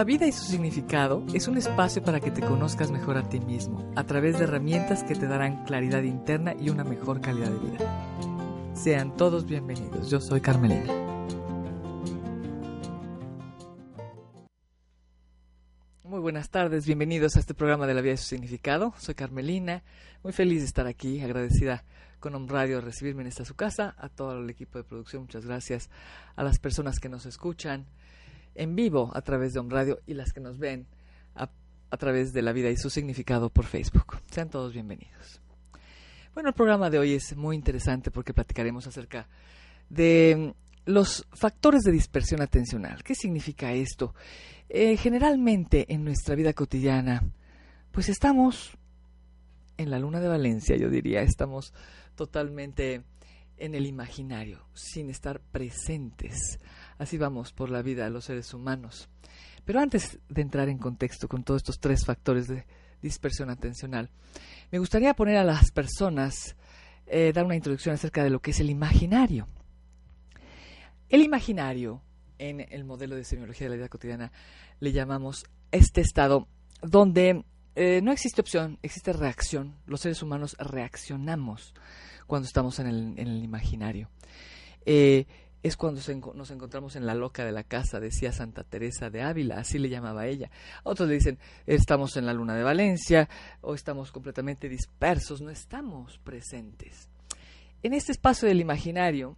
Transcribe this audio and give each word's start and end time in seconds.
La 0.00 0.04
vida 0.04 0.26
y 0.26 0.32
su 0.32 0.44
significado 0.44 1.26
es 1.34 1.46
un 1.46 1.58
espacio 1.58 2.02
para 2.02 2.20
que 2.20 2.30
te 2.30 2.40
conozcas 2.40 2.90
mejor 2.90 3.18
a 3.18 3.28
ti 3.28 3.38
mismo, 3.38 3.92
a 3.96 4.04
través 4.04 4.38
de 4.38 4.44
herramientas 4.44 5.04
que 5.04 5.14
te 5.14 5.26
darán 5.26 5.62
claridad 5.66 6.02
interna 6.04 6.54
y 6.58 6.70
una 6.70 6.84
mejor 6.84 7.20
calidad 7.20 7.50
de 7.50 7.58
vida. 7.58 8.74
Sean 8.74 9.14
todos 9.18 9.44
bienvenidos, 9.44 10.08
yo 10.08 10.18
soy 10.18 10.40
Carmelina. 10.40 10.90
Muy 16.04 16.20
buenas 16.20 16.48
tardes, 16.48 16.86
bienvenidos 16.86 17.36
a 17.36 17.40
este 17.40 17.52
programa 17.52 17.86
de 17.86 17.92
la 17.92 18.00
vida 18.00 18.14
y 18.14 18.16
su 18.16 18.24
significado. 18.24 18.94
Soy 18.96 19.14
Carmelina, 19.14 19.82
muy 20.22 20.32
feliz 20.32 20.60
de 20.60 20.66
estar 20.66 20.86
aquí, 20.86 21.20
agradecida 21.20 21.84
con 22.20 22.34
Om 22.34 22.48
Radio 22.48 22.76
de 22.76 22.80
recibirme 22.80 23.20
en 23.20 23.28
esta 23.28 23.44
su 23.44 23.54
casa, 23.54 23.94
a 23.98 24.08
todo 24.08 24.38
el 24.38 24.48
equipo 24.48 24.78
de 24.78 24.84
producción, 24.84 25.24
muchas 25.24 25.44
gracias, 25.44 25.90
a 26.36 26.42
las 26.42 26.58
personas 26.58 27.00
que 27.00 27.10
nos 27.10 27.26
escuchan 27.26 27.86
en 28.54 28.74
vivo 28.74 29.10
a 29.14 29.22
través 29.22 29.52
de 29.52 29.60
Om 29.60 29.70
Radio 29.70 30.00
y 30.06 30.14
las 30.14 30.32
que 30.32 30.40
nos 30.40 30.58
ven 30.58 30.86
a, 31.34 31.48
través 31.96 32.32
de 32.32 32.42
la 32.42 32.52
vida 32.52 32.70
y 32.70 32.76
su 32.76 32.90
significado 32.90 33.50
por 33.50 33.64
Facebook. 33.64 34.18
Sean 34.30 34.48
todos 34.48 34.72
bienvenidos. 34.72 35.40
Bueno, 36.34 36.50
el 36.50 36.54
programa 36.54 36.88
de 36.88 36.98
hoy 36.98 37.14
es 37.14 37.36
muy 37.36 37.56
interesante 37.56 38.10
porque 38.10 38.32
platicaremos 38.32 38.86
acerca 38.86 39.28
de 39.88 40.54
los 40.84 41.26
factores 41.32 41.82
de 41.82 41.92
dispersión 41.92 42.40
atencional. 42.42 43.02
¿Qué 43.02 43.14
significa 43.14 43.72
esto? 43.72 44.14
Eh, 44.68 44.96
generalmente 44.96 45.92
en 45.92 46.04
nuestra 46.04 46.36
vida 46.36 46.52
cotidiana, 46.52 47.22
pues 47.90 48.08
estamos 48.08 48.76
en 49.76 49.90
la 49.90 49.98
luna 49.98 50.20
de 50.20 50.28
Valencia, 50.28 50.76
yo 50.76 50.90
diría, 50.90 51.22
estamos 51.22 51.72
totalmente 52.14 53.02
en 53.56 53.74
el 53.74 53.86
imaginario, 53.86 54.64
sin 54.74 55.10
estar 55.10 55.40
presentes. 55.40 56.58
Así 57.00 57.16
vamos 57.16 57.50
por 57.54 57.70
la 57.70 57.80
vida 57.80 58.04
de 58.04 58.10
los 58.10 58.26
seres 58.26 58.52
humanos. 58.52 59.08
Pero 59.64 59.80
antes 59.80 60.18
de 60.28 60.42
entrar 60.42 60.68
en 60.68 60.76
contexto 60.76 61.28
con 61.28 61.44
todos 61.44 61.60
estos 61.60 61.80
tres 61.80 62.04
factores 62.04 62.46
de 62.46 62.66
dispersión 63.00 63.48
atencional, 63.48 64.10
me 64.70 64.78
gustaría 64.78 65.14
poner 65.14 65.38
a 65.38 65.44
las 65.44 65.70
personas, 65.70 66.56
eh, 67.06 67.32
dar 67.32 67.46
una 67.46 67.56
introducción 67.56 67.94
acerca 67.94 68.22
de 68.22 68.28
lo 68.28 68.40
que 68.40 68.50
es 68.50 68.60
el 68.60 68.68
imaginario. 68.68 69.48
El 71.08 71.22
imaginario, 71.22 72.02
en 72.36 72.60
el 72.60 72.84
modelo 72.84 73.16
de 73.16 73.24
semiología 73.24 73.64
de 73.64 73.70
la 73.70 73.76
vida 73.76 73.88
cotidiana, 73.88 74.30
le 74.78 74.92
llamamos 74.92 75.46
este 75.72 76.02
estado 76.02 76.48
donde 76.82 77.46
eh, 77.76 78.02
no 78.02 78.12
existe 78.12 78.42
opción, 78.42 78.78
existe 78.82 79.14
reacción. 79.14 79.74
Los 79.86 80.02
seres 80.02 80.22
humanos 80.22 80.54
reaccionamos 80.58 81.72
cuando 82.26 82.44
estamos 82.44 82.78
en 82.78 83.16
el, 83.18 83.42
imaginario. 83.42 84.10
Eh, 84.84 85.24
es 85.62 85.76
cuando 85.76 86.00
se, 86.00 86.14
nos 86.16 86.50
encontramos 86.50 86.96
en 86.96 87.06
la 87.06 87.14
loca 87.14 87.44
de 87.44 87.52
la 87.52 87.64
casa, 87.64 88.00
decía 88.00 88.32
Santa 88.32 88.64
Teresa 88.64 89.10
de 89.10 89.22
Ávila, 89.22 89.58
así 89.58 89.78
le 89.78 89.88
llamaba 89.88 90.26
ella. 90.26 90.50
Otros 90.84 91.08
le 91.08 91.16
dicen, 91.16 91.38
estamos 91.66 92.16
en 92.16 92.26
la 92.26 92.32
luna 92.32 92.54
de 92.54 92.62
Valencia, 92.62 93.28
o 93.60 93.74
estamos 93.74 94.10
completamente 94.10 94.68
dispersos, 94.68 95.40
no 95.42 95.50
estamos 95.50 96.18
presentes. 96.18 97.08
En 97.82 97.92
este 97.92 98.12
espacio 98.12 98.48
del 98.48 98.60
imaginario, 98.60 99.36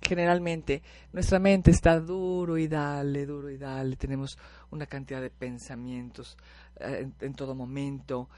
generalmente 0.00 0.82
nuestra 1.12 1.38
mente 1.38 1.70
está 1.70 1.98
duro 1.98 2.58
y 2.58 2.68
dale, 2.68 3.26
duro 3.26 3.50
y 3.50 3.56
dale, 3.56 3.96
tenemos 3.96 4.38
una 4.70 4.86
cantidad 4.86 5.20
de 5.20 5.30
pensamientos 5.30 6.36
eh, 6.78 7.08
en, 7.20 7.34
todo 7.34 7.54
momento, 7.54 8.28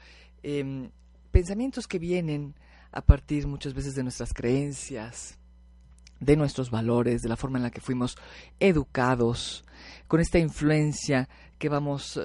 eh, 0.41 0.89
pensamientos 1.31 1.87
que 1.87 1.99
vienen 1.99 2.55
a 2.91 3.01
partir 3.01 3.45
muchas 3.47 3.73
veces 3.73 3.95
de 3.95 4.03
nuestras 4.03 4.33
creencias, 4.33 5.36
de 6.19 6.35
nuestros 6.35 6.71
valores, 6.71 7.21
de 7.21 7.29
la 7.29 7.37
forma 7.37 7.57
en 7.57 7.63
la 7.63 7.71
que 7.71 7.81
fuimos 7.81 8.17
educados, 8.59 9.63
con 10.07 10.19
esta 10.19 10.39
influencia 10.39 11.29
que 11.57 11.69
vamos 11.69 12.19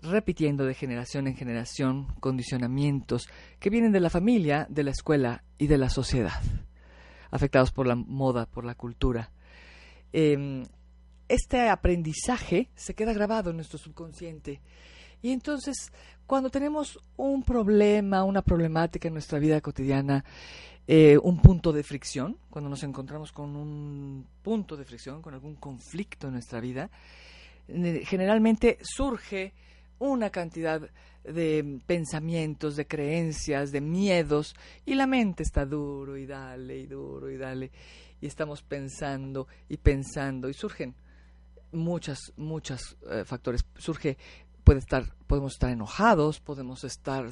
repitiendo 0.00 0.64
de 0.64 0.74
generación 0.74 1.26
en 1.26 1.36
generación, 1.36 2.14
condicionamientos 2.20 3.28
que 3.58 3.70
vienen 3.70 3.92
de 3.92 4.00
la 4.00 4.10
familia, 4.10 4.66
de 4.68 4.84
la 4.84 4.90
escuela 4.90 5.44
y 5.58 5.66
de 5.66 5.78
la 5.78 5.90
sociedad, 5.90 6.40
afectados 7.30 7.72
por 7.72 7.86
la 7.86 7.96
moda, 7.96 8.46
por 8.46 8.64
la 8.64 8.74
cultura. 8.74 9.30
Eh, 10.12 10.64
este 11.28 11.68
aprendizaje 11.68 12.70
se 12.74 12.94
queda 12.94 13.12
grabado 13.12 13.50
en 13.50 13.56
nuestro 13.56 13.78
subconsciente 13.78 14.62
y 15.20 15.32
entonces 15.32 15.92
cuando 16.26 16.50
tenemos 16.50 16.98
un 17.16 17.42
problema, 17.42 18.24
una 18.24 18.42
problemática 18.42 19.08
en 19.08 19.14
nuestra 19.14 19.38
vida 19.38 19.60
cotidiana, 19.60 20.24
eh, 20.90 21.18
un 21.22 21.42
punto 21.42 21.70
de 21.70 21.82
fricción, 21.82 22.38
cuando 22.48 22.70
nos 22.70 22.82
encontramos 22.82 23.30
con 23.30 23.54
un 23.56 24.26
punto 24.42 24.74
de 24.74 24.86
fricción, 24.86 25.20
con 25.20 25.34
algún 25.34 25.56
conflicto 25.56 26.28
en 26.28 26.32
nuestra 26.32 26.60
vida, 26.60 26.90
generalmente 27.68 28.78
surge 28.80 29.52
una 29.98 30.30
cantidad 30.30 30.80
de 31.24 31.80
pensamientos, 31.86 32.74
de 32.74 32.86
creencias, 32.86 33.70
de 33.70 33.82
miedos, 33.82 34.56
y 34.86 34.94
la 34.94 35.06
mente 35.06 35.42
está 35.42 35.66
duro 35.66 36.16
y 36.16 36.24
dale 36.24 36.78
y 36.78 36.86
duro 36.86 37.30
y 37.30 37.36
dale, 37.36 37.70
y 38.22 38.26
estamos 38.26 38.62
pensando 38.62 39.46
y 39.68 39.76
pensando, 39.76 40.48
y 40.48 40.54
surgen 40.54 40.94
muchas, 41.70 42.32
muchos 42.38 42.96
eh, 43.10 43.24
factores. 43.26 43.62
Surge 43.76 44.16
puede 44.64 44.78
estar, 44.78 45.04
podemos 45.26 45.52
estar 45.52 45.68
enojados, 45.68 46.40
podemos 46.40 46.82
estar 46.84 47.28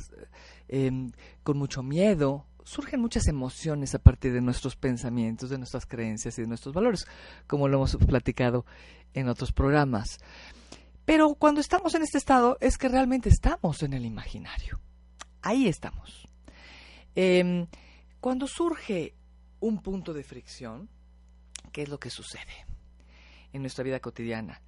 eh, 0.68 1.10
con 1.42 1.56
mucho 1.56 1.82
miedo, 1.82 2.44
surgen 2.66 3.00
muchas 3.00 3.28
emociones 3.28 3.94
a 3.94 4.00
partir 4.00 4.32
de 4.32 4.40
nuestros 4.40 4.74
pensamientos, 4.74 5.50
de 5.50 5.56
nuestras 5.56 5.86
creencias 5.86 6.36
y 6.36 6.42
de 6.42 6.48
nuestros 6.48 6.74
valores, 6.74 7.06
como 7.46 7.68
lo 7.68 7.76
hemos 7.76 7.96
platicado 7.96 8.66
en 9.14 9.28
otros 9.28 9.52
programas. 9.52 10.18
Pero 11.04 11.36
cuando 11.36 11.60
estamos 11.60 11.94
en 11.94 12.02
este 12.02 12.18
estado 12.18 12.58
es 12.60 12.76
que 12.76 12.88
realmente 12.88 13.28
estamos 13.28 13.84
en 13.84 13.92
el 13.92 14.04
imaginario. 14.04 14.80
Ahí 15.42 15.68
estamos. 15.68 16.26
Eh, 17.14 17.68
cuando 18.20 18.48
surge 18.48 19.14
un 19.60 19.80
punto 19.80 20.12
de 20.12 20.24
fricción, 20.24 20.88
¿qué 21.70 21.82
es 21.82 21.88
lo 21.88 22.00
que 22.00 22.10
sucede 22.10 22.66
en 23.52 23.62
nuestra 23.62 23.84
vida 23.84 24.00
cotidiana? 24.00 24.60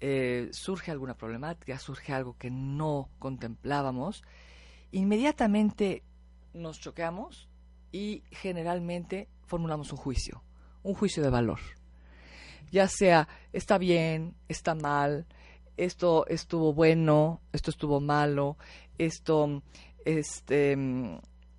Eh, 0.00 0.48
surge 0.50 0.90
alguna 0.90 1.14
problemática, 1.14 1.78
surge 1.78 2.12
algo 2.12 2.36
que 2.36 2.50
no 2.50 3.08
contemplábamos, 3.20 4.24
inmediatamente 4.90 6.02
nos 6.56 6.80
choqueamos 6.80 7.48
y 7.92 8.22
generalmente 8.30 9.28
formulamos 9.46 9.92
un 9.92 9.98
juicio, 9.98 10.42
un 10.82 10.94
juicio 10.94 11.22
de 11.22 11.30
valor. 11.30 11.60
Ya 12.70 12.88
sea 12.88 13.28
está 13.52 13.78
bien, 13.78 14.34
está 14.48 14.74
mal, 14.74 15.26
esto 15.76 16.26
estuvo 16.26 16.72
bueno, 16.72 17.40
esto 17.52 17.70
estuvo 17.70 18.00
malo, 18.00 18.56
esto 18.98 19.62
este, 20.04 20.76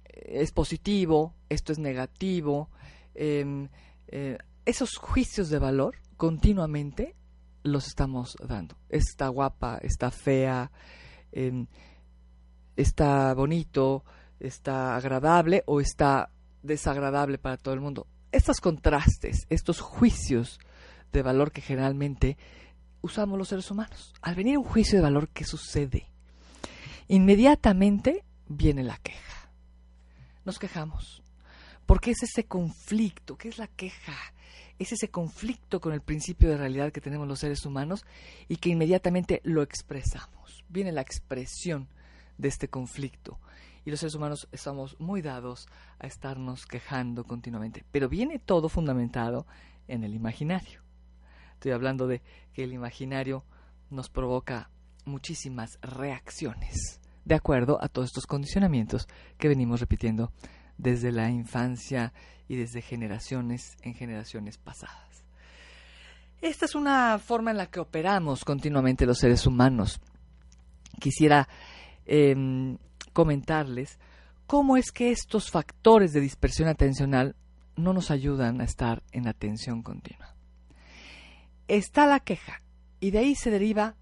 es 0.09 0.51
positivo, 0.51 1.35
esto 1.49 1.71
es 1.71 1.79
negativo. 1.79 2.69
Eh, 3.15 3.67
eh, 4.07 4.37
esos 4.65 4.97
juicios 4.97 5.49
de 5.49 5.59
valor 5.59 5.95
continuamente 6.17 7.15
los 7.63 7.87
estamos 7.87 8.35
dando. 8.45 8.77
Está 8.89 9.27
guapa, 9.29 9.77
está 9.81 10.11
fea, 10.11 10.71
eh, 11.31 11.65
está 12.75 13.33
bonito, 13.33 14.03
está 14.39 14.95
agradable 14.95 15.63
o 15.65 15.81
está 15.81 16.29
desagradable 16.63 17.37
para 17.37 17.57
todo 17.57 17.73
el 17.73 17.79
mundo. 17.79 18.07
Estos 18.31 18.59
contrastes, 18.59 19.45
estos 19.49 19.79
juicios 19.79 20.59
de 21.11 21.21
valor 21.21 21.51
que 21.51 21.61
generalmente 21.61 22.37
usamos 23.01 23.37
los 23.37 23.47
seres 23.47 23.69
humanos. 23.71 24.13
Al 24.21 24.35
venir 24.35 24.57
un 24.57 24.63
juicio 24.63 24.97
de 24.97 25.03
valor, 25.03 25.29
¿qué 25.29 25.45
sucede? 25.45 26.07
Inmediatamente 27.07 28.25
viene 28.47 28.83
la 28.83 28.97
queja. 28.97 29.49
Nos 30.45 30.59
quejamos. 30.59 31.23
Porque 31.85 32.11
es 32.11 32.23
ese 32.23 32.45
conflicto. 32.45 33.37
¿Qué 33.37 33.47
es 33.47 33.57
la 33.57 33.67
queja? 33.67 34.15
Es 34.77 34.91
ese 34.91 35.09
conflicto 35.09 35.79
con 35.79 35.93
el 35.93 36.01
principio 36.01 36.49
de 36.49 36.57
realidad 36.57 36.91
que 36.91 37.01
tenemos 37.01 37.27
los 37.27 37.39
seres 37.39 37.65
humanos 37.65 38.05
y 38.47 38.57
que 38.57 38.69
inmediatamente 38.69 39.41
lo 39.43 39.63
expresamos. 39.63 40.63
Viene 40.69 40.91
la 40.91 41.01
expresión 41.01 41.87
de 42.37 42.49
este 42.49 42.67
conflicto. 42.67 43.39
Y 43.87 43.89
los 43.89 44.01
seres 44.01 44.15
humanos 44.15 44.49
estamos 44.51 44.99
muy 44.99 45.21
dados 45.21 45.69
a 45.97 46.07
estarnos 46.07 46.65
quejando 46.65 47.23
continuamente. 47.23 47.85
Pero 47.89 48.09
viene 48.09 48.37
todo 48.37 48.67
fundamentado 48.67 49.47
en 49.87 50.03
el 50.03 50.13
imaginario. 50.13 50.81
Estoy 51.53 51.71
hablando 51.71 52.05
de 52.05 52.21
que 52.51 52.65
el 52.65 52.73
imaginario 52.73 53.45
nos 53.89 54.09
provoca 54.09 54.69
muchísimas 55.05 55.79
reacciones, 55.81 56.99
de 57.23 57.35
acuerdo 57.35 57.81
a 57.81 57.87
todos 57.87 58.09
estos 58.09 58.27
condicionamientos 58.27 59.07
que 59.37 59.47
venimos 59.47 59.79
repitiendo 59.79 60.33
desde 60.77 61.13
la 61.13 61.29
infancia 61.29 62.11
y 62.49 62.57
desde 62.57 62.81
generaciones 62.81 63.77
en 63.83 63.93
generaciones 63.93 64.57
pasadas. 64.57 65.23
Esta 66.41 66.65
es 66.65 66.75
una 66.75 67.19
forma 67.19 67.51
en 67.51 67.57
la 67.57 67.67
que 67.67 67.79
operamos 67.79 68.43
continuamente 68.43 69.05
los 69.05 69.19
seres 69.19 69.47
humanos. 69.47 70.01
Quisiera 70.99 71.47
em, 72.05 72.77
comentarles 73.17 73.97
cómo 74.45 74.77
es 74.77 74.91
que 74.91 75.09
estos 75.09 75.49
factores 75.49 76.13
de 76.13 76.21
dispersión 76.21 76.69
atencional 76.69 77.35
no 77.75 77.91
nos 77.91 78.11
ayudan 78.11 78.61
a 78.61 78.63
estar 78.63 79.01
en 79.11 79.27
atención 79.27 79.81
continua. 79.81 80.35
Está 81.67 82.05
la 82.05 82.19
queja 82.19 82.61
y 82.99 83.09
de 83.09 83.17
ahí 83.17 83.33
se 83.33 83.49
deriva 83.49 83.95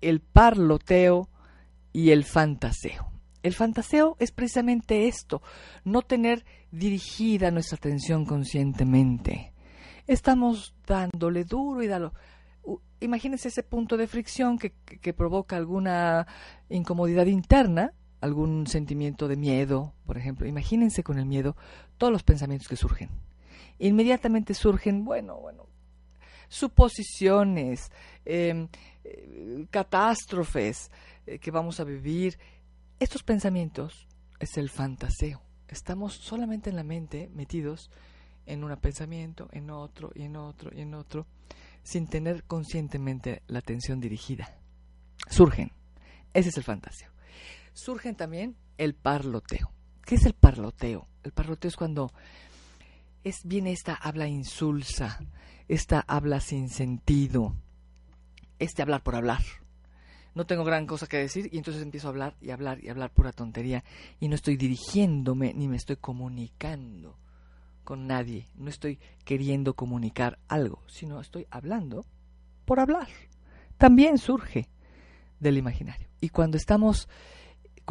el 0.00 0.20
parloteo 0.20 1.28
y 1.92 2.10
el 2.10 2.22
fantaseo. 2.22 3.10
El 3.42 3.54
fantaseo 3.54 4.16
es 4.20 4.30
precisamente 4.30 5.08
esto, 5.08 5.42
no 5.82 6.02
tener 6.02 6.44
dirigida 6.70 7.50
nuestra 7.50 7.74
atención 7.74 8.24
conscientemente. 8.24 9.52
Estamos 10.06 10.76
dándole 10.86 11.42
duro 11.42 11.82
y 11.82 11.88
dalo. 11.88 12.14
Imagínense 13.00 13.48
ese 13.48 13.64
punto 13.64 13.96
de 13.96 14.06
fricción 14.06 14.58
que, 14.58 14.70
que 14.70 15.12
provoca 15.12 15.56
alguna 15.56 16.28
incomodidad 16.68 17.26
interna, 17.26 17.94
algún 18.20 18.66
sentimiento 18.66 19.28
de 19.28 19.36
miedo, 19.36 19.92
por 20.06 20.18
ejemplo. 20.18 20.46
Imagínense 20.46 21.02
con 21.02 21.18
el 21.18 21.26
miedo 21.26 21.56
todos 21.98 22.12
los 22.12 22.22
pensamientos 22.22 22.68
que 22.68 22.76
surgen. 22.76 23.10
Inmediatamente 23.78 24.54
surgen, 24.54 25.04
bueno, 25.04 25.36
bueno, 25.36 25.66
suposiciones, 26.48 27.90
em, 28.24 28.68
eh, 29.04 29.66
catástrofes 29.70 30.90
eh, 31.26 31.38
que 31.38 31.50
vamos 31.50 31.80
a 31.80 31.84
vivir. 31.84 32.38
Estos 32.98 33.22
pensamientos 33.22 34.06
es 34.38 34.56
el 34.58 34.68
fantaseo. 34.68 35.40
Estamos 35.68 36.14
solamente 36.14 36.68
en 36.68 36.76
la 36.76 36.84
mente 36.84 37.30
metidos 37.32 37.90
en 38.44 38.64
un 38.64 38.76
pensamiento, 38.76 39.48
en 39.52 39.70
otro, 39.70 40.10
y 40.14 40.22
en 40.22 40.36
otro, 40.36 40.70
y 40.74 40.80
en 40.80 40.94
otro, 40.94 41.26
sin 41.82 42.08
tener 42.08 42.42
conscientemente 42.44 43.42
la 43.46 43.60
atención 43.60 44.00
dirigida. 44.00 44.58
Surgen. 45.28 45.70
Ese 46.34 46.48
es 46.48 46.56
el 46.56 46.64
fantaseo. 46.64 47.09
Surgen 47.80 48.14
también 48.14 48.56
el 48.76 48.94
parloteo. 48.94 49.72
¿Qué 50.04 50.16
es 50.16 50.26
el 50.26 50.34
parloteo? 50.34 51.08
El 51.22 51.32
parloteo 51.32 51.70
es 51.70 51.76
cuando 51.76 52.12
es 53.24 53.40
viene 53.44 53.72
esta 53.72 53.94
habla 53.94 54.28
insulsa, 54.28 55.18
esta 55.66 56.04
habla 56.06 56.40
sin 56.40 56.68
sentido, 56.68 57.56
este 58.58 58.82
hablar 58.82 59.02
por 59.02 59.14
hablar. 59.14 59.40
No 60.34 60.44
tengo 60.44 60.62
gran 60.62 60.86
cosa 60.86 61.06
que 61.06 61.16
decir 61.16 61.48
y 61.50 61.56
entonces 61.56 61.82
empiezo 61.82 62.08
a 62.08 62.10
hablar 62.10 62.36
y 62.42 62.50
hablar 62.50 62.84
y 62.84 62.90
hablar 62.90 63.14
pura 63.14 63.32
tontería 63.32 63.82
y 64.20 64.28
no 64.28 64.34
estoy 64.34 64.58
dirigiéndome 64.58 65.54
ni 65.54 65.66
me 65.66 65.76
estoy 65.76 65.96
comunicando 65.96 67.16
con 67.82 68.06
nadie, 68.06 68.46
no 68.56 68.68
estoy 68.68 68.98
queriendo 69.24 69.72
comunicar 69.72 70.38
algo, 70.48 70.82
sino 70.86 71.18
estoy 71.18 71.46
hablando 71.50 72.04
por 72.66 72.78
hablar. 72.78 73.08
También 73.78 74.18
surge 74.18 74.68
del 75.38 75.56
imaginario. 75.56 76.08
Y 76.20 76.28
cuando 76.28 76.58
estamos 76.58 77.08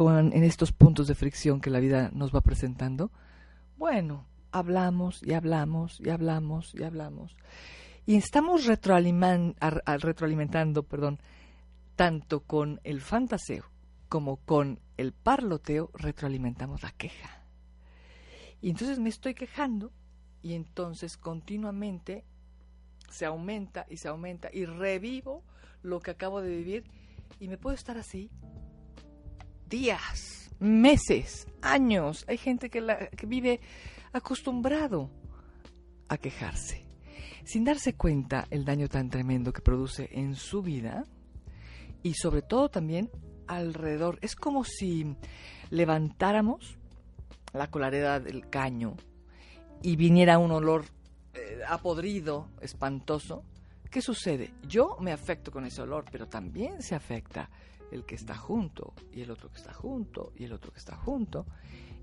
en 0.08 0.44
estos 0.44 0.72
puntos 0.72 1.08
de 1.08 1.14
fricción 1.14 1.60
que 1.60 1.68
la 1.68 1.78
vida 1.78 2.10
nos 2.14 2.34
va 2.34 2.40
presentando, 2.40 3.10
bueno, 3.76 4.24
hablamos 4.50 5.22
y 5.22 5.34
hablamos 5.34 6.00
y 6.00 6.08
hablamos 6.08 6.74
y 6.74 6.84
hablamos. 6.84 7.36
Y 8.06 8.16
estamos 8.16 8.64
retroalimentando, 8.64 10.84
perdón, 10.84 11.20
tanto 11.96 12.40
con 12.40 12.80
el 12.82 13.02
fantaseo 13.02 13.66
como 14.08 14.38
con 14.38 14.80
el 14.96 15.12
parloteo, 15.12 15.90
retroalimentamos 15.92 16.82
la 16.82 16.92
queja. 16.92 17.42
Y 18.62 18.70
entonces 18.70 18.98
me 18.98 19.10
estoy 19.10 19.34
quejando 19.34 19.92
y 20.42 20.54
entonces 20.54 21.18
continuamente 21.18 22.24
se 23.10 23.26
aumenta 23.26 23.84
y 23.90 23.98
se 23.98 24.08
aumenta 24.08 24.48
y 24.52 24.64
revivo 24.64 25.44
lo 25.82 26.00
que 26.00 26.12
acabo 26.12 26.40
de 26.40 26.56
vivir 26.56 26.84
y 27.38 27.48
me 27.48 27.58
puedo 27.58 27.74
estar 27.74 27.98
así 27.98 28.30
días, 29.70 30.50
meses, 30.58 31.46
años. 31.62 32.24
Hay 32.28 32.36
gente 32.36 32.68
que, 32.68 32.82
vive 33.26 33.60
acostumbrado 34.12 35.08
a 36.08 36.18
quejarse, 36.18 36.84
sin 37.44 37.64
darse 37.64 37.94
cuenta 37.94 38.46
el 38.50 38.64
daño 38.64 38.88
tan 38.88 39.08
tremendo 39.08 39.52
que 39.52 39.62
produce 39.62 40.10
en 40.12 40.34
su 40.34 40.60
vida 40.60 41.04
y 42.02 42.14
sobre 42.14 42.42
todo 42.42 42.68
también 42.68 43.10
alrededor. 43.46 44.18
Es 44.20 44.34
como 44.34 44.64
si 44.64 45.16
levantáramos 45.70 46.76
la 47.52 47.70
colareda 47.70 48.18
del 48.18 48.50
caño 48.50 48.96
y 49.82 49.94
viniera 49.94 50.38
un 50.38 50.50
olor 50.50 50.84
eh, 51.34 51.60
apodrido, 51.66 52.48
espantoso. 52.60 53.44
¿Qué 53.88 54.02
sucede? 54.02 54.52
Yo 54.66 54.96
me 55.00 55.12
afecto 55.12 55.52
con 55.52 55.64
ese 55.64 55.82
olor, 55.82 56.04
pero 56.10 56.26
también 56.26 56.82
se 56.82 56.96
afecta 56.96 57.48
el 57.90 58.04
que 58.04 58.14
está 58.14 58.36
junto 58.36 58.94
y 59.12 59.20
el 59.22 59.30
otro 59.30 59.50
que 59.50 59.58
está 59.58 59.72
junto 59.72 60.32
y 60.36 60.44
el 60.44 60.52
otro 60.52 60.72
que 60.72 60.78
está 60.78 60.96
junto 60.96 61.46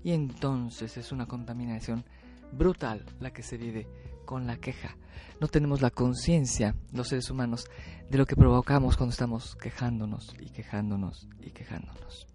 y 0.02 0.12
entonces 0.12 0.96
es 0.96 1.12
una 1.12 1.26
contaminación 1.26 2.04
brutal 2.52 3.04
la 3.20 3.30
que 3.32 3.42
se 3.42 3.56
vive 3.56 3.86
con 4.24 4.46
la 4.46 4.58
queja. 4.58 4.96
No 5.40 5.48
tenemos 5.48 5.80
la 5.80 5.90
conciencia, 5.90 6.74
los 6.92 7.08
seres 7.08 7.30
humanos, 7.30 7.66
de 8.10 8.18
lo 8.18 8.26
que 8.26 8.36
provocamos 8.36 8.96
cuando 8.96 9.12
estamos 9.12 9.56
quejándonos 9.56 10.34
y 10.40 10.50
quejándonos 10.50 11.28
y 11.40 11.50
quejándonos. 11.50 12.26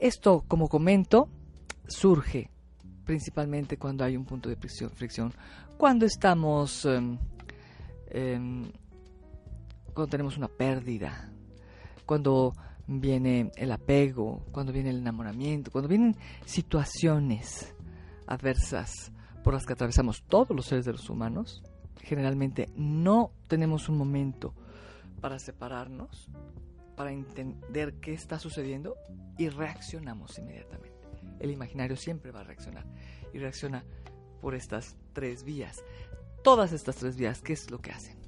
Esto, 0.00 0.44
como 0.46 0.68
comento, 0.68 1.28
surge 1.86 2.50
principalmente 3.04 3.78
cuando 3.78 4.04
hay 4.04 4.16
un 4.16 4.24
punto 4.24 4.48
de 4.48 4.56
fricción, 4.56 5.32
cuando 5.76 6.06
estamos, 6.06 6.84
em, 6.84 7.18
em, 8.08 8.70
cuando 9.94 10.10
tenemos 10.10 10.36
una 10.36 10.48
pérdida, 10.48 11.30
cuando 12.06 12.54
viene 12.86 13.50
el 13.56 13.72
apego, 13.72 14.44
cuando 14.52 14.72
viene 14.72 14.90
el 14.90 14.98
enamoramiento, 14.98 15.70
cuando 15.70 15.88
vienen 15.88 16.16
situaciones 16.44 17.74
adversas 18.26 19.12
por 19.42 19.54
las 19.54 19.66
que 19.66 19.72
atravesamos 19.72 20.22
todos 20.22 20.56
los 20.56 20.66
seres 20.66 20.84
de 20.84 20.92
los 20.92 21.10
humanos, 21.10 21.62
generalmente 22.02 22.68
no 22.76 23.32
tenemos 23.48 23.88
un 23.88 23.98
momento 23.98 24.54
para 25.20 25.38
separarnos, 25.38 26.28
para 26.96 27.12
entender 27.12 27.94
qué 27.94 28.14
está 28.14 28.38
sucediendo 28.38 28.96
y 29.36 29.48
reaccionamos 29.48 30.38
inmediatamente. 30.38 30.96
El 31.40 31.50
imaginario 31.50 31.96
siempre 31.96 32.30
va 32.30 32.40
a 32.40 32.44
reaccionar 32.44 32.86
y 33.32 33.38
reacciona 33.38 33.84
por 34.40 34.54
estas 34.54 34.96
tres 35.12 35.44
vías. 35.44 35.82
Todas 36.42 36.72
estas 36.72 36.96
tres 36.96 37.16
vías, 37.16 37.42
¿qué 37.42 37.52
es 37.52 37.70
lo 37.70 37.80
que 37.80 37.90
hacen? 37.90 38.25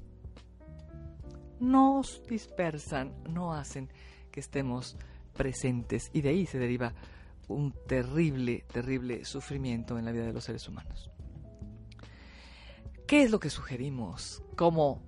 Nos 1.59 2.23
dispersan, 2.27 3.13
no 3.29 3.53
hacen 3.53 3.89
que 4.31 4.39
estemos 4.39 4.97
presentes 5.35 6.09
y 6.13 6.21
de 6.21 6.29
ahí 6.29 6.45
se 6.45 6.59
deriva 6.59 6.93
un 7.47 7.73
terrible, 7.87 8.65
terrible 8.71 9.25
sufrimiento 9.25 9.97
en 9.97 10.05
la 10.05 10.11
vida 10.11 10.25
de 10.25 10.33
los 10.33 10.43
seres 10.43 10.67
humanos. 10.67 11.09
¿Qué 13.07 13.23
es 13.23 13.31
lo 13.31 13.39
que 13.39 13.49
sugerimos? 13.49 14.43
¿Cómo 14.55 15.01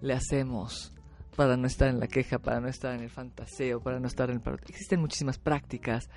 le 0.00 0.14
hacemos 0.14 0.92
para 1.36 1.56
no 1.56 1.68
estar 1.68 1.88
en 1.88 2.00
la 2.00 2.08
queja, 2.08 2.40
para 2.40 2.60
no 2.60 2.66
estar 2.66 2.94
en 2.94 3.02
el 3.02 3.10
fantaseo, 3.10 3.80
para 3.80 4.00
no 4.00 4.08
estar 4.08 4.28
en 4.28 4.42
el... 4.44 4.54
Existen 4.66 5.00
muchísimas 5.00 5.38
prácticas 5.38 6.10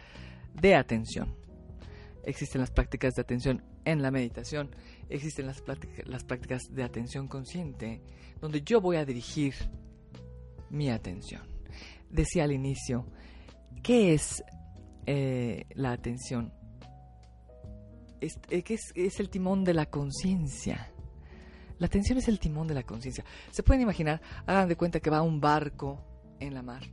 de 0.54 0.74
atención. 0.74 1.36
Existen 2.24 2.62
las 2.62 2.72
prácticas 2.72 3.14
de 3.14 3.22
atención 3.22 3.64
en 3.86 4.02
la 4.02 4.10
meditación, 4.10 4.72
existen 5.10 5.48
las, 5.48 5.62
prácticas 5.62 6.64
de 6.70 6.84
atención 6.84 7.28
consciente, 7.28 8.02
donde 8.40 8.62
yo 8.62 8.82
voy 8.82 8.98
a 8.98 9.06
dirigir 9.06 9.54
mi 10.70 10.90
atención 10.90 11.52
decía 12.12 12.44
al 12.44 12.52
inicio, 12.52 13.06
¿qué 13.82 14.14
es 14.14 14.44
eh, 15.06 15.66
la 15.76 15.92
atención? 15.92 16.54
Es, 18.20 18.40
eh, 18.50 18.64
es, 18.68 18.92
es 18.96 19.20
el 19.20 19.30
timón 19.30 19.64
de 19.64 19.74
la 19.74 19.88
conciencia. 19.88 20.92
La 21.80 21.88
atención 21.88 22.20
es 22.20 22.28
el 22.28 22.40
timón 22.40 22.68
de 22.68 22.76
la 22.76 22.84
conciencia. 22.84 23.26
Se 23.50 23.64
pueden 23.64 23.82
imaginar, 23.82 24.22
hagan 24.46 24.70
de 24.70 24.76
cuenta 24.76 25.00
que 25.00 25.10
va 25.10 25.22
un 25.22 25.42
barco 25.42 26.06
en 26.40 26.54
la 26.54 26.62
mar 26.62 26.84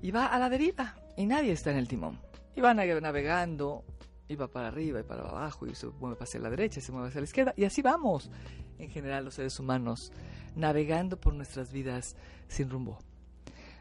y 0.00 0.10
va 0.10 0.26
a 0.26 0.38
la 0.38 0.48
deriva 0.48 0.96
y 1.16 1.26
nadie 1.26 1.52
está 1.52 1.70
en 1.70 1.76
el 1.76 1.88
timón. 1.88 2.18
Y 2.56 2.62
va 2.62 2.72
navegando, 2.72 3.84
y 4.30 4.36
va 4.36 4.48
para 4.48 4.68
arriba 4.68 5.00
y 5.00 5.02
para 5.02 5.22
abajo 5.22 5.66
y 5.66 5.74
se 5.74 5.88
mueve 5.88 6.16
hacia 6.20 6.38
la 6.38 6.50
derecha 6.50 6.78
y 6.78 6.82
se 6.82 6.92
mueve 6.92 7.08
hacia 7.08 7.20
la 7.20 7.24
izquierda 7.24 7.52
y 7.56 7.64
así 7.64 7.82
vamos 7.82 8.30
en 8.78 8.88
general 8.88 9.24
los 9.24 9.34
seres 9.34 9.58
humanos 9.58 10.12
navegando 10.54 11.20
por 11.20 11.34
nuestras 11.34 11.72
vidas 11.72 12.14
sin 12.46 12.70
rumbo 12.70 12.98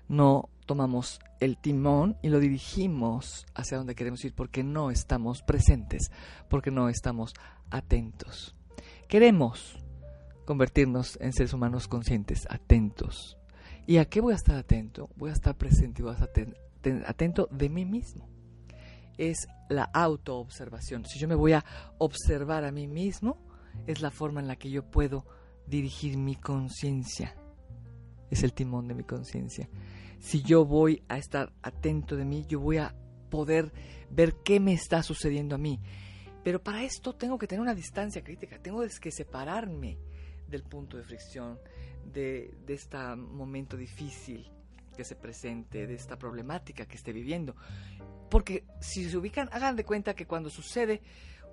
no 0.07 0.49
tomamos 0.65 1.19
el 1.39 1.57
timón 1.57 2.17
y 2.23 2.29
lo 2.29 2.39
dirigimos 2.39 3.45
hacia 3.53 3.77
donde 3.77 3.93
queremos 3.93 4.25
ir 4.25 4.33
porque 4.33 4.63
no 4.63 4.89
estamos 4.89 5.43
presentes, 5.43 6.11
porque 6.49 6.71
no 6.71 6.89
estamos 6.89 7.33
atentos. 7.69 8.55
Queremos 9.07 9.77
convertirnos 10.45 11.17
en 11.21 11.31
seres 11.31 11.53
humanos 11.53 11.87
conscientes, 11.87 12.47
atentos. 12.49 13.37
¿Y 13.85 13.97
a 13.97 14.05
qué 14.05 14.19
voy 14.19 14.33
a 14.33 14.35
estar 14.35 14.57
atento? 14.57 15.09
Voy 15.15 15.29
a 15.29 15.33
estar 15.33 15.55
presente 15.55 16.01
y 16.01 16.05
voy 16.05 16.15
a 16.15 16.17
estar 16.17 16.31
atento 17.05 17.47
de 17.51 17.69
mí 17.69 17.85
mismo. 17.85 18.27
Es 19.17 19.47
la 19.69 19.83
autoobservación. 19.83 21.05
Si 21.05 21.19
yo 21.19 21.27
me 21.27 21.35
voy 21.35 21.53
a 21.53 21.63
observar 21.97 22.65
a 22.65 22.71
mí 22.71 22.87
mismo, 22.87 23.37
es 23.87 24.01
la 24.01 24.11
forma 24.11 24.41
en 24.41 24.47
la 24.47 24.55
que 24.55 24.69
yo 24.69 24.83
puedo 24.83 25.25
dirigir 25.67 26.17
mi 26.17 26.35
conciencia. 26.35 27.35
Es 28.29 28.43
el 28.43 28.53
timón 28.53 28.87
de 28.87 28.95
mi 28.95 29.03
conciencia. 29.03 29.69
Si 30.19 30.41
yo 30.41 30.65
voy 30.65 31.01
a 31.07 31.17
estar 31.17 31.53
atento 31.61 32.15
de 32.15 32.25
mí, 32.25 32.45
yo 32.47 32.59
voy 32.59 32.77
a 32.77 32.93
poder 33.29 33.71
ver 34.09 34.35
qué 34.43 34.59
me 34.59 34.73
está 34.73 35.01
sucediendo 35.03 35.55
a 35.55 35.59
mí. 35.59 35.79
Pero 36.43 36.61
para 36.61 36.83
esto 36.83 37.15
tengo 37.15 37.37
que 37.37 37.47
tener 37.47 37.61
una 37.61 37.75
distancia 37.75 38.23
crítica, 38.23 38.59
tengo 38.59 38.81
que 38.99 39.11
separarme 39.11 39.97
del 40.47 40.63
punto 40.63 40.97
de 40.97 41.03
fricción, 41.03 41.59
de, 42.11 42.55
de 42.65 42.73
este 42.73 42.97
momento 43.15 43.77
difícil 43.77 44.51
que 44.95 45.03
se 45.03 45.15
presente, 45.15 45.85
de 45.85 45.93
esta 45.93 46.17
problemática 46.17 46.85
que 46.85 46.95
esté 46.95 47.13
viviendo. 47.13 47.55
Porque 48.29 48.65
si 48.79 49.09
se 49.09 49.17
ubican, 49.17 49.49
hagan 49.51 49.75
de 49.75 49.85
cuenta 49.85 50.13
que 50.13 50.27
cuando 50.27 50.49
sucede 50.49 51.01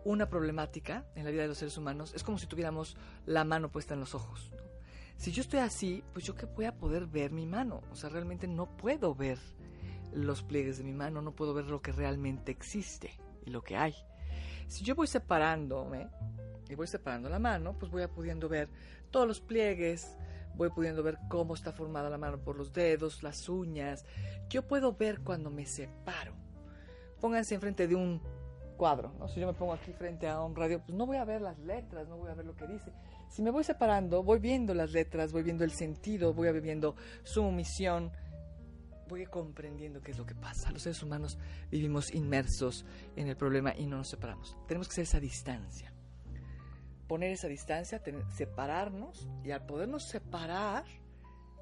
una 0.04 0.28
problemática 0.28 1.04
en 1.14 1.24
la 1.24 1.30
vida 1.30 1.42
de 1.42 1.48
los 1.48 1.58
seres 1.58 1.76
humanos, 1.76 2.12
es 2.14 2.22
como 2.22 2.38
si 2.38 2.46
tuviéramos 2.46 2.96
la 3.24 3.44
mano 3.44 3.70
puesta 3.70 3.94
en 3.94 4.00
los 4.00 4.14
ojos. 4.14 4.52
Si 5.16 5.32
yo 5.32 5.40
estoy 5.40 5.60
así, 5.60 6.04
pues 6.12 6.24
yo 6.24 6.34
que 6.34 6.46
voy 6.46 6.66
a 6.66 6.76
poder 6.76 7.06
ver 7.06 7.32
mi 7.32 7.46
mano. 7.46 7.82
O 7.90 7.96
sea, 7.96 8.10
realmente 8.10 8.46
no 8.46 8.76
puedo 8.76 9.14
ver 9.14 9.38
los 10.12 10.42
pliegues 10.42 10.78
de 10.78 10.84
mi 10.84 10.92
mano, 10.92 11.22
no 11.22 11.34
puedo 11.34 11.54
ver 11.54 11.66
lo 11.66 11.82
que 11.82 11.92
realmente 11.92 12.52
existe 12.52 13.10
y 13.44 13.50
lo 13.50 13.62
que 13.62 13.76
hay. 13.76 13.94
Si 14.68 14.84
yo 14.84 14.94
voy 14.94 15.06
separándome 15.06 16.08
y 16.68 16.74
voy 16.74 16.86
separando 16.86 17.28
la 17.28 17.38
mano, 17.38 17.78
pues 17.78 17.90
voy 17.90 18.06
pudiendo 18.06 18.48
ver 18.48 18.68
todos 19.10 19.26
los 19.26 19.40
pliegues, 19.40 20.16
voy 20.54 20.70
pudiendo 20.70 21.02
ver 21.02 21.18
cómo 21.28 21.54
está 21.54 21.72
formada 21.72 22.10
la 22.10 22.18
mano 22.18 22.38
por 22.38 22.56
los 22.56 22.72
dedos, 22.72 23.22
las 23.22 23.48
uñas. 23.48 24.04
Yo 24.48 24.66
puedo 24.66 24.92
ver 24.92 25.20
cuando 25.20 25.50
me 25.50 25.66
separo. 25.66 26.45
Pónganse 27.20 27.54
enfrente 27.54 27.86
de 27.86 27.94
un 27.94 28.20
cuadro, 28.76 29.12
¿no? 29.18 29.28
Si 29.28 29.40
yo 29.40 29.46
me 29.46 29.54
pongo 29.54 29.72
aquí 29.72 29.92
frente 29.92 30.28
a 30.28 30.40
un 30.42 30.54
radio, 30.54 30.80
pues 30.84 30.96
no 30.96 31.06
voy 31.06 31.16
a 31.16 31.24
ver 31.24 31.40
las 31.40 31.58
letras, 31.58 32.06
no 32.08 32.16
voy 32.16 32.30
a 32.30 32.34
ver 32.34 32.44
lo 32.44 32.54
que 32.54 32.66
dice. 32.66 32.92
Si 33.28 33.42
me 33.42 33.50
voy 33.50 33.64
separando, 33.64 34.22
voy 34.22 34.38
viendo 34.38 34.74
las 34.74 34.92
letras, 34.92 35.32
voy 35.32 35.42
viendo 35.42 35.64
el 35.64 35.72
sentido, 35.72 36.32
voy 36.32 36.52
viendo 36.60 36.94
su 37.24 37.42
misión, 37.50 38.12
voy 39.08 39.26
comprendiendo 39.26 40.00
qué 40.00 40.12
es 40.12 40.18
lo 40.18 40.26
que 40.26 40.34
pasa. 40.34 40.70
Los 40.70 40.82
seres 40.82 41.02
humanos 41.02 41.38
vivimos 41.70 42.14
inmersos 42.14 42.84
en 43.16 43.28
el 43.28 43.36
problema 43.36 43.74
y 43.76 43.86
no 43.86 43.96
nos 43.98 44.08
separamos. 44.08 44.56
Tenemos 44.66 44.88
que 44.88 44.92
hacer 44.92 45.04
esa 45.04 45.20
distancia. 45.20 45.92
Poner 47.08 47.30
esa 47.30 47.48
distancia, 47.48 48.02
separarnos 48.34 49.28
y 49.44 49.52
al 49.52 49.64
podernos 49.64 50.08
separar, 50.08 50.84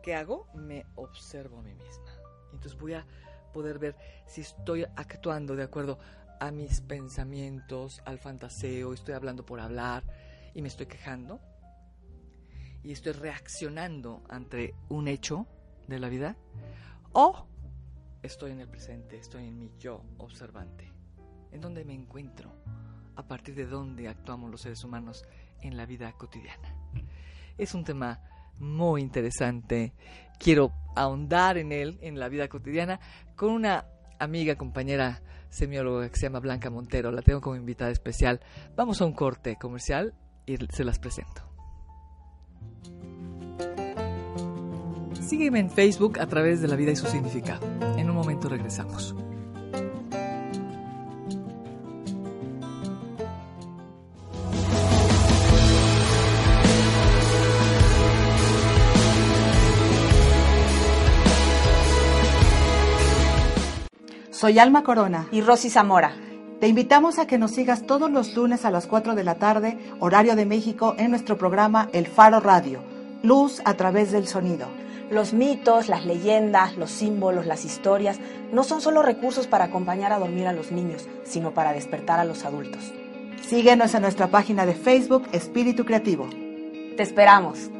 ¿qué 0.02 0.14
hago? 0.14 0.46
Me 0.54 0.86
observo 0.96 1.58
a 1.58 1.62
mí 1.62 1.74
misma. 1.74 2.12
Entonces 2.52 2.78
voy 2.78 2.94
a 2.94 3.06
poder 3.54 3.78
ver 3.78 3.96
si 4.26 4.42
estoy 4.42 4.84
actuando 4.96 5.56
de 5.56 5.62
acuerdo 5.62 5.98
a 6.40 6.50
mis 6.50 6.80
pensamientos, 6.80 8.02
al 8.04 8.18
fantaseo, 8.18 8.92
estoy 8.92 9.14
hablando 9.14 9.46
por 9.46 9.60
hablar 9.60 10.02
y 10.52 10.60
me 10.60 10.68
estoy 10.68 10.86
quejando 10.86 11.40
y 12.82 12.92
estoy 12.92 13.12
reaccionando 13.12 14.22
ante 14.28 14.74
un 14.90 15.08
hecho 15.08 15.46
de 15.86 16.00
la 16.00 16.08
vida 16.08 16.36
o 17.12 17.46
estoy 18.22 18.50
en 18.50 18.60
el 18.60 18.68
presente, 18.68 19.16
estoy 19.16 19.46
en 19.46 19.58
mi 19.58 19.70
yo 19.78 20.02
observante, 20.18 20.92
en 21.52 21.60
donde 21.60 21.84
me 21.84 21.94
encuentro, 21.94 22.52
a 23.14 23.22
partir 23.22 23.54
de 23.54 23.66
dónde 23.66 24.08
actuamos 24.08 24.50
los 24.50 24.62
seres 24.62 24.82
humanos 24.82 25.24
en 25.60 25.76
la 25.76 25.86
vida 25.86 26.12
cotidiana. 26.12 26.74
Es 27.56 27.72
un 27.72 27.84
tema 27.84 28.20
muy 28.58 29.02
interesante. 29.02 29.92
Quiero 30.38 30.72
ahondar 30.96 31.58
en 31.58 31.72
él, 31.72 31.98
en 32.02 32.18
la 32.18 32.28
vida 32.28 32.48
cotidiana, 32.48 33.00
con 33.36 33.50
una 33.50 33.86
amiga, 34.18 34.56
compañera 34.56 35.22
semióloga 35.48 36.08
que 36.08 36.16
se 36.16 36.22
llama 36.22 36.40
Blanca 36.40 36.70
Montero. 36.70 37.10
La 37.10 37.22
tengo 37.22 37.40
como 37.40 37.56
invitada 37.56 37.90
especial. 37.90 38.40
Vamos 38.76 39.00
a 39.00 39.04
un 39.04 39.12
corte 39.12 39.56
comercial 39.56 40.14
y 40.46 40.56
se 40.72 40.84
las 40.84 40.98
presento. 40.98 41.42
Sígueme 45.20 45.58
en 45.58 45.70
Facebook 45.70 46.20
a 46.20 46.26
través 46.26 46.60
de 46.60 46.68
la 46.68 46.76
vida 46.76 46.92
y 46.92 46.96
su 46.96 47.06
significado. 47.06 47.66
En 47.96 48.10
un 48.10 48.16
momento 48.16 48.48
regresamos. 48.48 49.14
Soy 64.44 64.58
Alma 64.58 64.84
Corona 64.84 65.26
y 65.32 65.40
Rosy 65.40 65.70
Zamora. 65.70 66.14
Te 66.60 66.68
invitamos 66.68 67.18
a 67.18 67.26
que 67.26 67.38
nos 67.38 67.52
sigas 67.52 67.86
todos 67.86 68.10
los 68.10 68.36
lunes 68.36 68.66
a 68.66 68.70
las 68.70 68.86
4 68.86 69.14
de 69.14 69.24
la 69.24 69.36
tarde, 69.36 69.78
horario 70.00 70.36
de 70.36 70.44
México, 70.44 70.94
en 70.98 71.12
nuestro 71.12 71.38
programa 71.38 71.88
El 71.94 72.06
Faro 72.06 72.40
Radio, 72.40 72.80
Luz 73.22 73.62
a 73.64 73.72
través 73.72 74.12
del 74.12 74.26
sonido. 74.26 74.66
Los 75.10 75.32
mitos, 75.32 75.88
las 75.88 76.04
leyendas, 76.04 76.76
los 76.76 76.90
símbolos, 76.90 77.46
las 77.46 77.64
historias 77.64 78.20
no 78.52 78.64
son 78.64 78.82
solo 78.82 79.00
recursos 79.00 79.46
para 79.46 79.64
acompañar 79.64 80.12
a 80.12 80.18
dormir 80.18 80.46
a 80.46 80.52
los 80.52 80.72
niños, 80.72 81.08
sino 81.24 81.54
para 81.54 81.72
despertar 81.72 82.20
a 82.20 82.26
los 82.26 82.44
adultos. 82.44 82.92
Síguenos 83.48 83.94
en 83.94 84.02
nuestra 84.02 84.26
página 84.26 84.66
de 84.66 84.74
Facebook 84.74 85.26
Espíritu 85.32 85.86
Creativo. 85.86 86.28
Te 86.98 87.02
esperamos. 87.02 87.70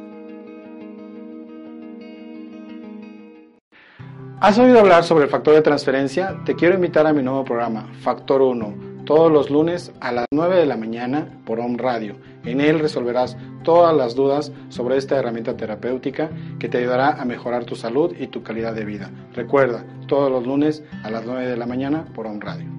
¿Has 4.41 4.59
oído 4.59 4.79
hablar 4.79 5.05
sobre 5.05 5.23
el 5.23 5.29
factor 5.29 5.55
de 5.55 5.61
transferencia? 5.61 6.41
Te 6.45 6.55
quiero 6.55 6.75
invitar 6.75 7.07
a 7.07 7.13
mi 7.13 7.23
nuevo 7.23 7.45
programa, 7.45 7.87
Factor 8.01 8.41
1, 8.41 9.05
todos 9.05 9.31
los 9.31 9.49
lunes 9.49 9.93
a 10.01 10.11
las 10.11 10.25
9 10.29 10.57
de 10.57 10.65
la 10.65 10.75
mañana 10.75 11.29
por 11.45 11.59
Home 11.61 11.77
Radio. 11.77 12.17
En 12.43 12.59
él 12.59 12.79
resolverás 12.79 13.37
todas 13.63 13.95
las 13.95 14.13
dudas 14.13 14.51
sobre 14.67 14.97
esta 14.97 15.15
herramienta 15.15 15.55
terapéutica 15.55 16.29
que 16.59 16.67
te 16.67 16.79
ayudará 16.79 17.13
a 17.13 17.23
mejorar 17.23 17.63
tu 17.63 17.77
salud 17.77 18.13
y 18.19 18.27
tu 18.27 18.43
calidad 18.43 18.75
de 18.75 18.83
vida. 18.83 19.09
Recuerda, 19.33 19.85
todos 20.05 20.29
los 20.29 20.45
lunes 20.45 20.83
a 21.03 21.09
las 21.09 21.25
9 21.25 21.47
de 21.47 21.57
la 21.57 21.65
mañana 21.65 22.05
por 22.13 22.27
Home 22.27 22.41
Radio. 22.41 22.69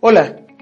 Hola. 0.00 0.43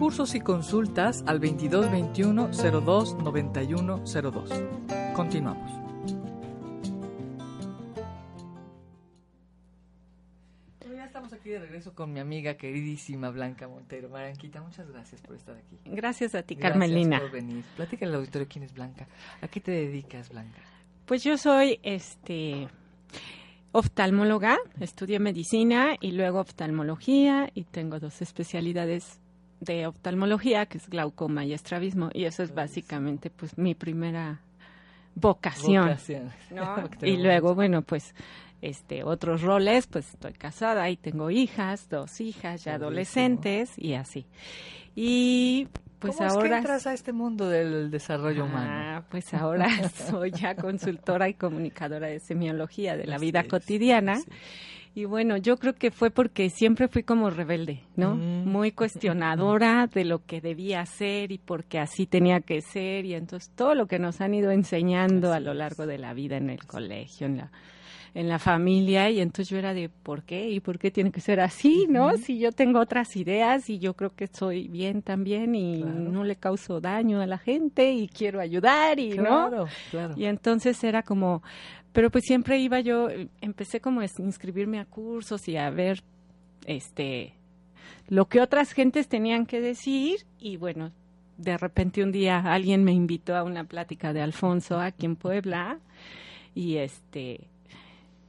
cursos 0.00 0.34
y 0.34 0.40
consultas 0.40 1.22
al 1.26 1.40
2221 1.40 2.48
02 2.80 3.18
91 3.22 4.02
02. 4.06 4.50
Continuamos. 5.14 5.70
Ya 10.90 11.04
estamos 11.04 11.34
aquí 11.34 11.50
de 11.50 11.58
regreso 11.58 11.94
con 11.94 12.14
mi 12.14 12.18
amiga 12.18 12.54
queridísima 12.54 13.28
Blanca 13.28 13.68
Montero. 13.68 14.08
Maranquita, 14.08 14.62
muchas 14.62 14.90
gracias 14.90 15.20
por 15.20 15.36
estar 15.36 15.54
aquí. 15.54 15.76
Gracias 15.84 16.34
a 16.34 16.44
ti, 16.44 16.56
Carmelina. 16.56 17.18
Gracias 17.18 17.30
por 17.30 17.38
venir. 17.38 17.64
Platica 17.76 18.06
al 18.06 18.14
auditorio 18.14 18.48
quién 18.50 18.64
es 18.64 18.72
Blanca. 18.72 19.06
¿A 19.42 19.48
qué 19.48 19.60
te 19.60 19.70
dedicas, 19.70 20.30
Blanca? 20.30 20.62
Pues 21.04 21.22
yo 21.22 21.36
soy 21.36 21.78
este 21.82 22.68
oftalmóloga, 23.72 24.56
estudio 24.80 25.20
medicina 25.20 25.96
y 26.00 26.12
luego 26.12 26.40
oftalmología 26.40 27.50
y 27.52 27.64
tengo 27.64 28.00
dos 28.00 28.22
especialidades 28.22 29.20
de 29.60 29.86
oftalmología, 29.86 30.66
que 30.66 30.78
es 30.78 30.88
glaucoma 30.88 31.44
y 31.44 31.52
estrabismo, 31.52 32.10
y 32.12 32.24
eso 32.24 32.42
es 32.42 32.54
básicamente 32.54 33.30
pues 33.30 33.56
mi 33.58 33.74
primera 33.74 34.40
vocación. 35.14 35.96
y 37.02 37.16
luego, 37.16 37.54
bueno, 37.54 37.82
pues 37.82 38.14
este 38.62 39.04
otros 39.04 39.42
roles, 39.42 39.86
pues 39.86 40.08
estoy 40.14 40.32
casada 40.32 40.88
y 40.90 40.96
tengo 40.96 41.30
hijas, 41.30 41.88
dos 41.88 42.20
hijas 42.20 42.64
ya 42.64 42.74
adolescentes 42.74 43.72
y 43.76 43.94
así. 43.94 44.26
Y 44.94 45.68
pues 45.98 46.16
¿Cómo 46.16 46.30
ahora 46.30 46.46
es 46.46 46.50
que 46.50 46.56
entras 46.56 46.86
a 46.86 46.94
este 46.94 47.12
mundo 47.12 47.48
del 47.48 47.90
desarrollo 47.90 48.44
humano? 48.44 48.70
Ah, 48.72 49.02
pues 49.10 49.32
ahora 49.34 49.68
soy 50.10 50.30
ya 50.30 50.54
consultora 50.54 51.28
y 51.28 51.34
comunicadora 51.34 52.06
de 52.08 52.20
semiología 52.20 52.96
de 52.96 53.06
la 53.06 53.18
vida 53.18 53.44
cotidiana. 53.44 54.14
así 54.14 54.26
Y 54.94 55.04
bueno, 55.04 55.36
yo 55.36 55.56
creo 55.56 55.74
que 55.74 55.90
fue 55.92 56.10
porque 56.10 56.50
siempre 56.50 56.88
fui 56.88 57.04
como 57.04 57.30
rebelde, 57.30 57.80
¿no? 57.96 58.16
Mm. 58.16 58.48
Muy 58.48 58.72
cuestionadora 58.72 59.86
de 59.94 60.04
lo 60.04 60.24
que 60.26 60.40
debía 60.40 60.80
hacer 60.80 61.30
y 61.30 61.38
porque 61.38 61.78
así 61.78 62.06
tenía 62.06 62.40
que 62.40 62.60
ser. 62.60 63.04
Y 63.04 63.14
entonces 63.14 63.50
todo 63.54 63.74
lo 63.74 63.86
que 63.86 63.98
nos 64.00 64.20
han 64.20 64.34
ido 64.34 64.50
enseñando 64.50 65.32
a 65.32 65.38
lo 65.40 65.54
largo 65.54 65.86
de 65.86 65.98
la 65.98 66.12
vida 66.12 66.36
en 66.38 66.50
el 66.50 66.64
colegio, 66.66 67.28
en 67.28 67.36
la, 67.36 67.52
en 68.14 68.28
la 68.28 68.40
familia. 68.40 69.08
Y 69.10 69.20
entonces 69.20 69.48
yo 69.48 69.58
era 69.58 69.74
de, 69.74 69.88
¿por 69.90 70.24
qué? 70.24 70.50
¿Y 70.50 70.58
por 70.58 70.80
qué 70.80 70.90
tiene 70.90 71.12
que 71.12 71.20
ser 71.20 71.38
así, 71.38 71.86
no? 71.88 72.16
Si 72.16 72.40
yo 72.40 72.50
tengo 72.50 72.80
otras 72.80 73.14
ideas 73.14 73.70
y 73.70 73.78
yo 73.78 73.94
creo 73.94 74.10
que 74.16 74.26
soy 74.26 74.66
bien 74.66 75.02
también 75.02 75.54
y 75.54 75.82
Claro. 75.82 75.94
no 76.00 76.24
le 76.24 76.34
causo 76.34 76.80
daño 76.80 77.20
a 77.20 77.26
la 77.28 77.38
gente 77.38 77.92
y 77.92 78.08
quiero 78.08 78.40
ayudar 78.40 78.98
y, 78.98 79.10
¿no? 79.10 79.22
Claro, 79.22 79.66
claro. 79.92 80.14
Y 80.16 80.24
entonces 80.24 80.82
era 80.82 81.04
como, 81.04 81.44
pero 81.92 82.10
pues 82.10 82.24
siempre 82.24 82.58
iba 82.58 82.80
yo, 82.80 83.08
empecé 83.40 83.80
como 83.80 84.00
a 84.00 84.06
inscribirme 84.18 84.78
a 84.78 84.84
cursos 84.84 85.48
y 85.48 85.56
a 85.56 85.70
ver, 85.70 86.02
este, 86.66 87.34
lo 88.08 88.26
que 88.26 88.40
otras 88.40 88.72
gentes 88.72 89.08
tenían 89.08 89.46
que 89.46 89.60
decir 89.60 90.26
y 90.38 90.56
bueno, 90.56 90.92
de 91.36 91.56
repente 91.56 92.02
un 92.02 92.12
día 92.12 92.38
alguien 92.38 92.84
me 92.84 92.92
invitó 92.92 93.34
a 93.34 93.42
una 93.42 93.64
plática 93.64 94.12
de 94.12 94.20
Alfonso 94.20 94.78
aquí 94.78 95.06
en 95.06 95.16
Puebla 95.16 95.78
y 96.54 96.76
este, 96.76 97.48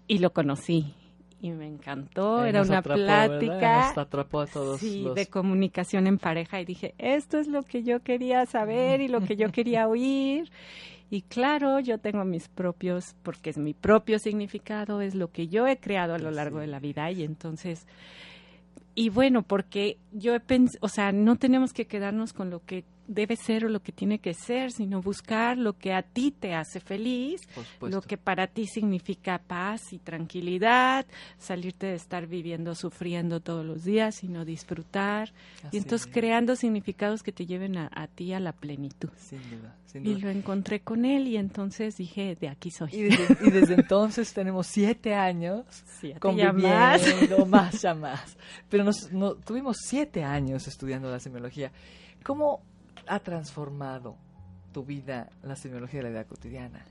y 0.07 0.19
lo 0.19 0.31
conocí 0.31 0.93
y 1.41 1.49
me 1.51 1.67
encantó, 1.67 2.45
Eh, 2.45 2.49
era 2.49 2.61
una 2.61 2.77
atrapó, 2.77 3.01
plática. 3.03 3.89
Atrapó 3.95 4.41
a 4.41 4.45
todos 4.45 4.79
sí, 4.79 5.01
los- 5.03 5.15
de 5.15 5.25
comunicación 5.25 6.05
en 6.07 6.17
pareja 6.19 6.61
y 6.61 6.65
dije, 6.65 6.93
esto 6.99 7.39
es 7.39 7.47
lo 7.47 7.63
que 7.63 7.83
yo 7.83 8.01
quería 8.01 8.45
saber 8.45 9.01
y 9.01 9.07
lo 9.07 9.21
que 9.21 9.35
yo 9.35 9.51
quería 9.51 9.87
oír. 9.87 10.51
Y 11.09 11.23
claro, 11.23 11.79
yo 11.79 11.97
tengo 11.97 12.23
mis 12.23 12.47
propios, 12.47 13.15
porque 13.23 13.49
es 13.49 13.57
mi 13.57 13.73
propio 13.73 14.17
significado, 14.19 15.01
es 15.01 15.13
lo 15.15 15.29
que 15.29 15.47
yo 15.49 15.67
he 15.67 15.77
creado 15.77 16.13
a 16.13 16.19
lo 16.19 16.31
largo 16.31 16.59
de 16.59 16.67
la 16.67 16.79
vida 16.79 17.11
y 17.11 17.23
entonces, 17.23 17.85
y 18.95 19.09
bueno, 19.09 19.41
porque 19.43 19.97
yo 20.11 20.35
he 20.35 20.39
pensado, 20.39 20.79
o 20.81 20.87
sea, 20.89 21.11
no 21.11 21.37
tenemos 21.37 21.73
que 21.73 21.85
quedarnos 21.87 22.33
con 22.33 22.49
lo 22.49 22.63
que 22.65 22.83
debe 23.13 23.35
ser 23.35 23.65
o 23.65 23.69
lo 23.69 23.81
que 23.81 23.91
tiene 23.91 24.19
que 24.19 24.33
ser, 24.33 24.71
sino 24.71 25.01
buscar 25.01 25.57
lo 25.57 25.73
que 25.77 25.93
a 25.93 26.01
ti 26.01 26.31
te 26.31 26.53
hace 26.55 26.79
feliz, 26.79 27.41
lo 27.81 28.01
que 28.01 28.17
para 28.17 28.47
ti 28.47 28.65
significa 28.67 29.37
paz 29.39 29.91
y 29.93 29.99
tranquilidad, 29.99 31.05
salirte 31.37 31.87
de 31.87 31.95
estar 31.95 32.27
viviendo 32.27 32.73
sufriendo 32.75 33.39
todos 33.41 33.65
los 33.65 33.83
días, 33.83 34.15
sino 34.15 34.45
disfrutar. 34.45 35.33
Así 35.63 35.75
y 35.75 35.77
entonces 35.77 36.07
es. 36.07 36.13
creando 36.13 36.55
significados 36.55 37.21
que 37.23 37.31
te 37.31 37.45
lleven 37.45 37.77
a, 37.77 37.89
a 37.93 38.07
ti 38.07 38.33
a 38.33 38.39
la 38.39 38.53
plenitud. 38.53 39.09
Sin 39.17 39.41
duda, 39.49 39.75
sin 39.85 40.05
Y 40.05 40.13
duda. 40.13 40.25
lo 40.25 40.29
encontré 40.29 40.79
con 40.79 41.03
él 41.05 41.27
y 41.27 41.37
entonces 41.37 41.97
dije, 41.97 42.35
de 42.39 42.47
aquí 42.49 42.71
soy. 42.71 42.89
Y 42.93 43.01
desde, 43.03 43.37
y 43.47 43.51
desde 43.51 43.73
entonces 43.75 44.33
tenemos 44.33 44.67
siete 44.67 45.13
años 45.15 45.65
Siete 45.99 46.13
ya 46.15 46.19
conviviendo, 46.19 47.45
más. 47.45 47.47
más 47.47 47.81
ya 47.81 47.93
más. 47.93 48.37
Pero 48.69 48.83
nos, 48.85 49.11
no- 49.11 49.35
tuvimos 49.35 49.77
siete 49.85 50.23
años 50.23 50.67
estudiando 50.67 51.09
la 51.11 51.19
semiología. 51.19 51.71
¿Cómo 52.23 52.61
ha 53.07 53.19
transformado 53.19 54.17
tu 54.71 54.83
vida 54.83 55.29
la 55.43 55.55
semiología 55.55 55.99
de 55.99 56.03
la 56.03 56.09
vida 56.09 56.23
cotidiana? 56.25 56.85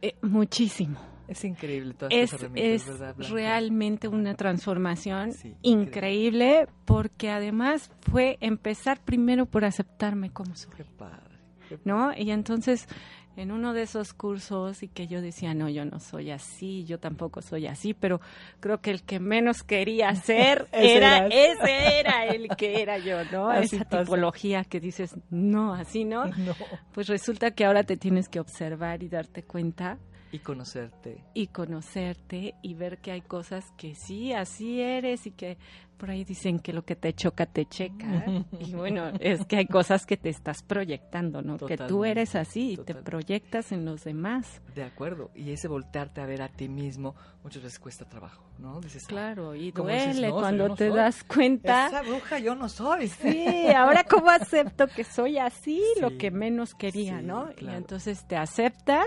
Eh, 0.00 0.16
muchísimo. 0.22 0.98
Es 1.28 1.44
increíble 1.44 1.94
todas 1.94 2.12
Es, 2.12 2.32
herramientas, 2.32 2.88
es 3.18 3.30
realmente 3.30 4.08
una 4.08 4.34
transformación 4.34 5.32
Sí, 5.32 5.54
increíble 5.62 6.66
porque 6.84 7.30
además 7.30 7.90
fue 8.00 8.36
empezar 8.40 9.00
primero 9.00 9.46
por 9.46 9.64
aceptarme 9.64 10.30
como 10.30 10.56
soy. 10.56 10.72
Qué 10.76 10.84
padre. 10.84 11.38
qué 11.68 11.78
¿no? 11.84 12.12
Y 12.16 12.32
entonces, 12.32 12.88
en 13.36 13.50
uno 13.50 13.72
de 13.72 13.82
esos 13.82 14.12
cursos, 14.12 14.82
y 14.82 14.88
que 14.88 15.06
yo 15.06 15.20
decía, 15.22 15.54
no, 15.54 15.68
yo 15.68 15.84
no 15.84 16.00
soy 16.00 16.30
así, 16.30 16.84
yo 16.84 16.98
tampoco 16.98 17.40
soy 17.42 17.66
así, 17.66 17.94
pero 17.94 18.20
creo 18.60 18.80
que 18.80 18.90
el 18.90 19.02
que 19.02 19.20
menos 19.20 19.62
quería 19.62 20.14
ser 20.14 20.68
Ese 20.72 20.96
era, 20.96 21.16
eras. 21.26 21.32
ese 21.34 22.00
era 22.00 22.26
el 22.26 22.48
que 22.56 22.82
era 22.82 22.98
yo, 22.98 23.24
¿no? 23.32 23.48
Así 23.50 23.76
Esa 23.76 23.84
pasa. 23.86 24.04
tipología 24.04 24.64
que 24.64 24.80
dices, 24.80 25.16
no, 25.30 25.72
así 25.74 26.04
no. 26.04 26.26
No. 26.36 26.54
Pues 26.92 27.08
resulta 27.08 27.52
que 27.52 27.64
ahora 27.64 27.84
te 27.84 27.96
tienes 27.96 28.28
que 28.28 28.40
observar 28.40 29.02
y 29.02 29.08
darte 29.08 29.42
cuenta 29.44 29.98
Y 30.32 30.38
conocerte. 30.40 31.22
y 31.34 31.46
conocerte 31.48 32.54
y 32.62 32.74
ver 32.74 32.98
que 32.98 33.12
hay 33.12 33.20
cosas 33.22 33.64
que 33.76 33.94
sí, 33.94 34.32
así 34.32 34.80
eres 34.80 35.26
y 35.26 35.30
que 35.30 35.56
por 36.02 36.10
ahí 36.10 36.24
dicen 36.24 36.58
que 36.58 36.72
lo 36.72 36.84
que 36.84 36.96
te 36.96 37.12
choca 37.12 37.46
te 37.46 37.64
checa. 37.64 38.24
y 38.58 38.72
bueno, 38.74 39.12
es 39.20 39.46
que 39.46 39.58
hay 39.58 39.66
cosas 39.66 40.04
que 40.04 40.16
te 40.16 40.30
estás 40.30 40.64
proyectando, 40.64 41.42
¿no? 41.42 41.58
Que 41.58 41.76
tú 41.76 41.84
Totalmente, 41.84 42.10
eres 42.10 42.34
así 42.34 42.72
y 42.72 42.76
te 42.76 42.76
totalmente. 42.78 43.10
proyectas 43.12 43.70
en 43.70 43.84
los 43.84 44.02
demás. 44.02 44.60
De 44.74 44.82
acuerdo. 44.82 45.30
Y 45.36 45.52
ese 45.52 45.68
voltearte 45.68 46.20
a 46.20 46.26
ver 46.26 46.42
a 46.42 46.48
ti 46.48 46.68
mismo 46.68 47.14
muchas 47.44 47.62
veces 47.62 47.78
cuesta 47.78 48.04
trabajo, 48.08 48.42
¿no? 48.58 48.80
Dices, 48.80 49.06
Claro, 49.06 49.54
y 49.54 49.70
duele 49.70 50.06
dices, 50.08 50.20
no, 50.22 50.34
cuando 50.34 50.68
no 50.70 50.74
te 50.74 50.88
soy. 50.88 50.96
das 50.96 51.22
cuenta. 51.22 51.86
esa 51.86 52.02
bruja 52.02 52.38
yo 52.40 52.56
no 52.56 52.68
soy. 52.68 53.06
Sí, 53.06 53.68
ahora 53.68 54.02
cómo 54.02 54.28
acepto 54.30 54.88
que 54.88 55.04
soy 55.04 55.38
así, 55.38 55.80
lo 56.00 56.10
Sí, 56.10 56.18
que 56.18 56.32
menos 56.32 56.74
quería, 56.74 57.20
sí, 57.20 57.26
¿no? 57.26 57.48
Y 57.52 57.54
claro. 57.54 57.78
entonces 57.78 58.26
te 58.26 58.36
aceptas 58.36 59.06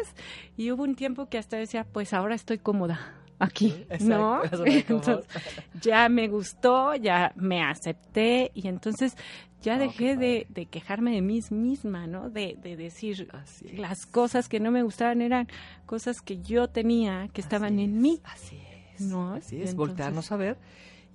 y 0.56 0.72
hubo 0.72 0.84
un 0.84 0.96
tiempo 0.96 1.28
que 1.28 1.38
hasta 1.40 1.58
decía, 1.58 1.84
pues 1.92 2.14
ahora 2.14 2.36
estoy 2.36 2.58
cómoda 2.60 3.16
aquí, 3.40 3.68
exacto, 3.90 4.06
¿no? 4.06 4.42
Entonces, 4.66 5.26
ya 5.82 6.10
me 6.10 6.28
gustó, 6.28 6.96
ya 6.96 7.32
me 7.36 7.64
acepté 7.64 8.52
y 8.54 8.68
entonces 8.68 9.16
ya 9.62 9.76
Oh, 9.78 9.80
dejé 9.80 10.16
de, 10.16 10.46
de 10.50 10.68
quejarme 10.68 11.12
de 11.16 11.22
mí 11.24 11.40
misma, 11.50 12.06
¿no? 12.06 12.30
De, 12.30 12.56
de 12.62 12.76
decir 12.78 13.28
Así 13.34 13.68
es. 13.68 13.80
las 13.80 14.06
cosas 14.06 14.48
que 14.48 14.60
no 14.60 14.70
me 14.70 14.84
gustaban 14.84 15.22
eran 15.24 15.48
cosas 15.88 16.22
que 16.22 16.40
yo 16.42 16.68
tenía, 16.68 17.30
que 17.34 17.42
estaban 17.42 17.74
Así 17.74 17.84
en 17.84 17.96
es, 17.96 18.02
mí. 18.02 18.22
Así 18.26 18.58
es. 18.96 19.02
¿no? 19.02 19.34
Así 19.34 19.56
es, 19.56 19.72
entonces- 19.72 19.76
voltearnos 19.76 20.32
a 20.32 20.38
ver 20.38 20.58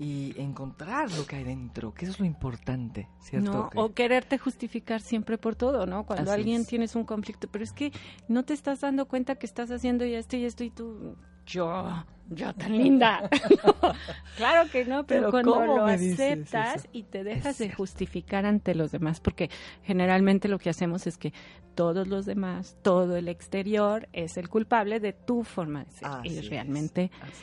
y 0.00 0.32
encontrar 0.40 1.12
lo 1.12 1.26
que 1.26 1.36
hay 1.36 1.44
dentro, 1.44 1.92
que 1.92 2.06
eso 2.06 2.14
es 2.14 2.20
lo 2.20 2.24
importante, 2.26 3.06
¿cierto? 3.20 3.70
No, 3.74 3.82
o 3.82 3.92
quererte 3.92 4.38
justificar 4.38 5.00
siempre 5.02 5.36
por 5.38 5.54
todo, 5.56 5.84
¿no? 5.86 6.04
Cuando 6.06 6.30
Así 6.32 6.40
alguien 6.40 6.62
es. 6.62 6.66
tienes 6.66 6.96
un 6.96 7.04
conflicto, 7.04 7.48
pero 7.52 7.62
es 7.62 7.72
que 7.72 7.92
no 8.26 8.42
te 8.42 8.54
estás 8.54 8.80
dando 8.80 9.06
cuenta 9.06 9.34
que 9.36 9.44
estás 9.46 9.70
haciendo 9.70 10.06
ya 10.06 10.18
esto 10.18 10.36
y 10.38 10.44
esto 10.46 10.64
y 10.64 10.70
tú, 10.70 11.16
yo, 11.50 12.04
yo 12.28 12.54
tan 12.54 12.76
linda. 12.76 13.28
claro 14.36 14.70
que 14.70 14.84
no, 14.84 15.04
pero, 15.04 15.22
Pero 15.22 15.30
cuando 15.30 15.52
¿cómo 15.54 15.66
lo 15.66 15.86
aceptas 15.86 16.88
y 16.92 17.02
te 17.04 17.24
dejas 17.24 17.58
de 17.58 17.72
justificar 17.72 18.46
ante 18.46 18.74
los 18.74 18.92
demás, 18.92 19.20
porque 19.20 19.50
generalmente 19.82 20.48
lo 20.48 20.58
que 20.58 20.70
hacemos 20.70 21.06
es 21.06 21.18
que 21.18 21.32
todos 21.74 22.06
los 22.06 22.26
demás, 22.26 22.76
todo 22.82 23.16
el 23.16 23.28
exterior 23.28 24.08
es 24.12 24.36
el 24.36 24.48
culpable 24.48 25.00
de 25.00 25.12
tu 25.12 25.44
forma 25.44 25.84
de 25.84 25.90
ser. 25.90 26.08
Así 26.08 26.28
y 26.28 26.40
realmente, 26.42 27.10
es, 27.28 27.42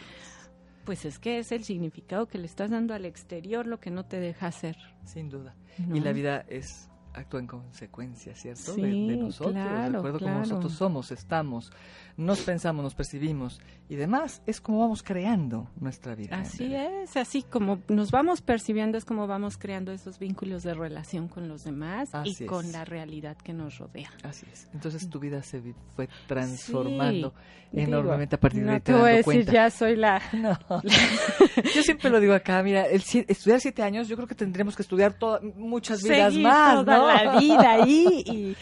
pues 0.86 1.06
es 1.06 1.20
que 1.20 1.40
es 1.40 1.52
el 1.52 1.64
significado 1.64 2.28
que 2.28 2.38
le 2.38 2.46
estás 2.46 2.72
dando 2.72 2.94
al 2.94 3.06
exterior 3.06 3.68
lo 3.68 3.80
que 3.80 3.92
no 3.92 4.06
te 4.06 4.20
deja 4.20 4.48
hacer. 4.48 4.78
sin 5.06 5.30
duda. 5.30 5.56
¿no? 5.80 5.96
Y 5.96 6.00
la 6.00 6.12
vida 6.12 6.46
es 6.48 6.90
actúa 7.18 7.40
en 7.40 7.48
consecuencia, 7.48 8.36
¿cierto? 8.36 8.76
De- 8.76 8.84
de, 8.84 9.18
nosotros, 9.18 9.56
de 9.56 9.62
claro, 9.62 9.98
acuerdo 10.00 10.20
como 10.20 10.32
claro. 10.34 10.48
nosotros 10.48 10.74
somos, 10.74 11.12
estamos, 11.12 11.72
nos 12.16 12.40
pensamos, 12.42 12.84
nos 12.84 12.94
percibimos 12.96 13.60
y 13.90 13.96
demás, 13.96 14.42
es 14.46 14.62
como 14.62 14.80
vamos 14.80 15.02
creando 15.04 15.70
nuestra 15.80 16.14
vida. 16.16 16.38
Así 16.38 16.74
es, 16.76 17.16
así 17.18 17.42
como 17.44 17.80
nos 17.88 18.12
vamos 18.12 18.42
percibiendo 18.42 18.98
es 18.98 19.06
como 19.06 19.28
vamos 19.28 19.58
creando 19.58 19.92
esos 19.92 20.20
vínculos 20.20 20.64
de 20.64 20.74
relación 20.74 21.28
con 21.28 21.48
los 21.48 21.64
demás 21.64 22.14
Así 22.14 22.36
y 22.40 22.44
es. 22.44 22.50
con 22.50 22.72
la 22.72 22.86
realidad 22.86 23.36
que 23.38 23.54
nos 23.54 23.78
rodea. 23.80 24.12
Así 24.24 24.46
es. 24.52 24.68
Entonces 24.74 25.10
tu 25.10 25.20
vida 25.20 25.42
se 25.44 25.62
fue 25.96 26.08
transformando 26.28 27.34
Sí, 27.72 27.82
enormemente 27.82 28.36
digo, 28.36 28.38
a 28.38 28.40
partir 28.40 28.64
de 28.66 28.72
ahí 28.72 28.80
te 28.80 28.94
voy 28.94 29.02
a 29.02 29.06
decir 29.08 29.24
cuenta. 29.26 29.52
ya 29.52 29.70
soy 29.70 29.96
la 29.98 30.22
No. 30.34 30.58
Yo 31.76 31.84
siempre 31.84 32.10
lo 32.10 32.20
digo 32.22 32.34
acá, 32.34 32.64
mira, 32.64 32.86
el, 32.86 33.02
estudiar 33.28 33.60
siete 33.60 33.84
años, 33.84 34.08
yo 34.08 34.16
creo 34.16 34.28
que 34.28 34.36
tendremos 34.36 34.76
que 34.76 34.84
estudiar 34.84 35.14
toda- 35.14 35.42
muchas 35.56 36.02
vidas 36.02 36.32
seguir 36.32 36.48
más, 36.48 36.86
¿no? 36.86 37.07
La 37.08 37.40
vida 37.40 37.72
ahí 37.72 38.24
y 38.26 38.56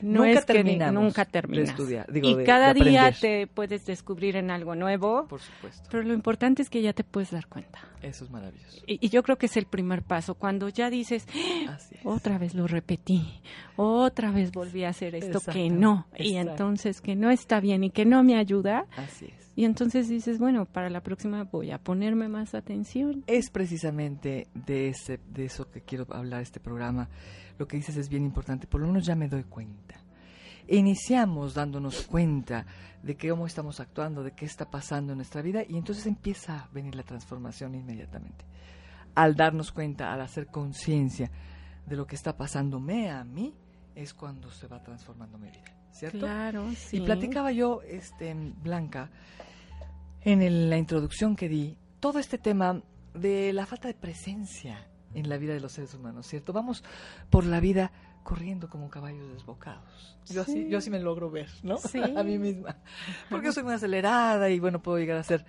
no 0.04 0.18
Nunca 0.24 0.30
es 0.40 0.44
que 0.44 0.52
terminamos 0.52 1.02
nunca 1.02 1.24
de 1.24 1.30
terminas. 1.30 1.70
estudiar, 1.70 2.12
digo, 2.12 2.28
y 2.28 2.34
de- 2.34 2.44
cada 2.44 2.74
de 2.74 2.84
día 2.84 3.12
te 3.18 3.46
puedes 3.46 3.86
descubrir 3.86 4.36
en 4.36 4.50
algo 4.50 4.74
nuevo, 4.74 5.26
Por 5.26 5.40
supuesto. 5.40 5.88
pero 5.90 6.02
lo 6.02 6.12
importante 6.12 6.60
es 6.60 6.68
que 6.68 6.82
ya 6.82 6.92
te 6.92 7.02
puedes 7.02 7.30
dar 7.30 7.46
cuenta. 7.46 7.78
Eso 8.02 8.24
es 8.24 8.30
maravilloso. 8.30 8.82
Y, 8.86 8.98
y 9.04 9.08
yo 9.08 9.22
creo 9.22 9.38
que 9.38 9.46
es 9.46 9.56
el 9.56 9.64
primer 9.64 10.02
paso, 10.02 10.34
cuando 10.34 10.68
ya 10.68 10.90
dices, 10.90 11.26
es. 11.34 11.90
otra 12.04 12.36
vez 12.38 12.54
lo 12.54 12.66
repetí, 12.66 13.40
otra 13.76 14.30
vez 14.30 14.52
volví 14.52 14.84
a 14.84 14.90
hacer 14.90 15.14
esto 15.14 15.40
que 15.40 15.66
Exacto, 15.66 15.80
no, 15.80 16.06
y 16.16 16.36
exacto. 16.36 16.50
entonces 16.52 17.00
que 17.00 17.16
no 17.16 17.30
está 17.30 17.60
bien 17.60 17.82
y 17.82 17.90
que 17.90 18.04
no 18.04 18.22
me 18.22 18.36
ayuda, 18.36 18.84
Así 18.98 19.24
es. 19.26 19.52
y 19.56 19.64
entonces 19.64 20.08
dices, 20.10 20.38
bueno, 20.38 20.66
para 20.66 20.90
la 20.90 21.02
próxima 21.02 21.44
voy 21.44 21.70
a 21.70 21.78
ponerme 21.78 22.28
más 22.28 22.54
atención. 22.54 23.24
Es 23.26 23.48
precisamente 23.50 24.46
de, 24.54 24.88
ese, 24.90 25.18
de 25.32 25.46
eso 25.46 25.70
que 25.70 25.80
quiero 25.80 26.06
hablar 26.10 26.42
este 26.42 26.60
programa. 26.60 27.08
Lo 27.58 27.66
que 27.66 27.76
dices 27.76 27.96
es 27.96 28.08
bien 28.08 28.24
importante, 28.24 28.66
por 28.66 28.80
lo 28.80 28.86
menos 28.88 29.06
ya 29.06 29.14
me 29.14 29.28
doy 29.28 29.44
cuenta. 29.44 29.94
Iniciamos 30.68 31.54
dándonos 31.54 32.02
cuenta 32.06 32.66
de 33.02 33.16
cómo 33.16 33.46
estamos 33.46 33.78
actuando, 33.80 34.22
de 34.24 34.32
qué 34.32 34.44
está 34.46 34.68
pasando 34.68 35.12
en 35.12 35.18
nuestra 35.18 35.40
vida 35.40 35.62
y 35.66 35.76
entonces 35.76 36.06
empieza 36.06 36.58
a 36.64 36.68
venir 36.72 36.94
la 36.96 37.04
transformación 37.04 37.74
inmediatamente. 37.74 38.44
Al 39.14 39.36
darnos 39.36 39.70
cuenta, 39.70 40.12
al 40.12 40.20
hacer 40.20 40.48
conciencia 40.48 41.30
de 41.86 41.96
lo 41.96 42.06
que 42.06 42.16
está 42.16 42.36
pasándome 42.36 43.10
a 43.10 43.22
mí, 43.24 43.54
es 43.94 44.12
cuando 44.12 44.50
se 44.50 44.66
va 44.66 44.82
transformando 44.82 45.38
mi 45.38 45.48
vida, 45.50 45.64
¿cierto? 45.92 46.18
Claro, 46.18 46.68
sí. 46.74 46.98
Y 46.98 47.00
platicaba 47.00 47.52
yo, 47.52 47.80
este, 47.82 48.34
Blanca, 48.34 49.08
en 50.22 50.42
el- 50.42 50.68
la 50.68 50.76
introducción 50.76 51.36
que 51.36 51.48
di, 51.48 51.78
todo 52.00 52.18
este 52.18 52.38
tema 52.38 52.82
de 53.14 53.52
la 53.52 53.64
falta 53.66 53.88
de 53.88 53.94
presencia 53.94 54.86
en 55.14 55.28
la 55.28 55.36
vida 55.38 55.54
de 55.54 55.60
los 55.60 55.72
seres 55.72 55.94
humanos, 55.94 56.26
¿cierto? 56.26 56.52
Vamos 56.52 56.84
por 57.30 57.44
la 57.44 57.60
vida 57.60 57.92
corriendo 58.22 58.68
como 58.68 58.90
caballos 58.90 59.28
desbocados. 59.32 60.18
Yo 60.26 60.42
así, 60.42 60.52
Sí. 60.64 60.68
yo 60.68 60.78
así 60.78 60.90
me 60.90 60.98
logro 60.98 61.30
ver, 61.30 61.48
¿no? 61.62 61.78
Sí. 61.78 62.00
a 62.16 62.22
mí 62.22 62.38
misma. 62.38 62.76
Porque 63.30 63.46
yo 63.46 63.52
soy 63.52 63.62
muy 63.62 63.74
acelerada 63.74 64.50
y 64.50 64.58
bueno, 64.60 64.82
puedo 64.82 64.98
llegar 64.98 65.16
a 65.18 65.22
ser 65.22 65.44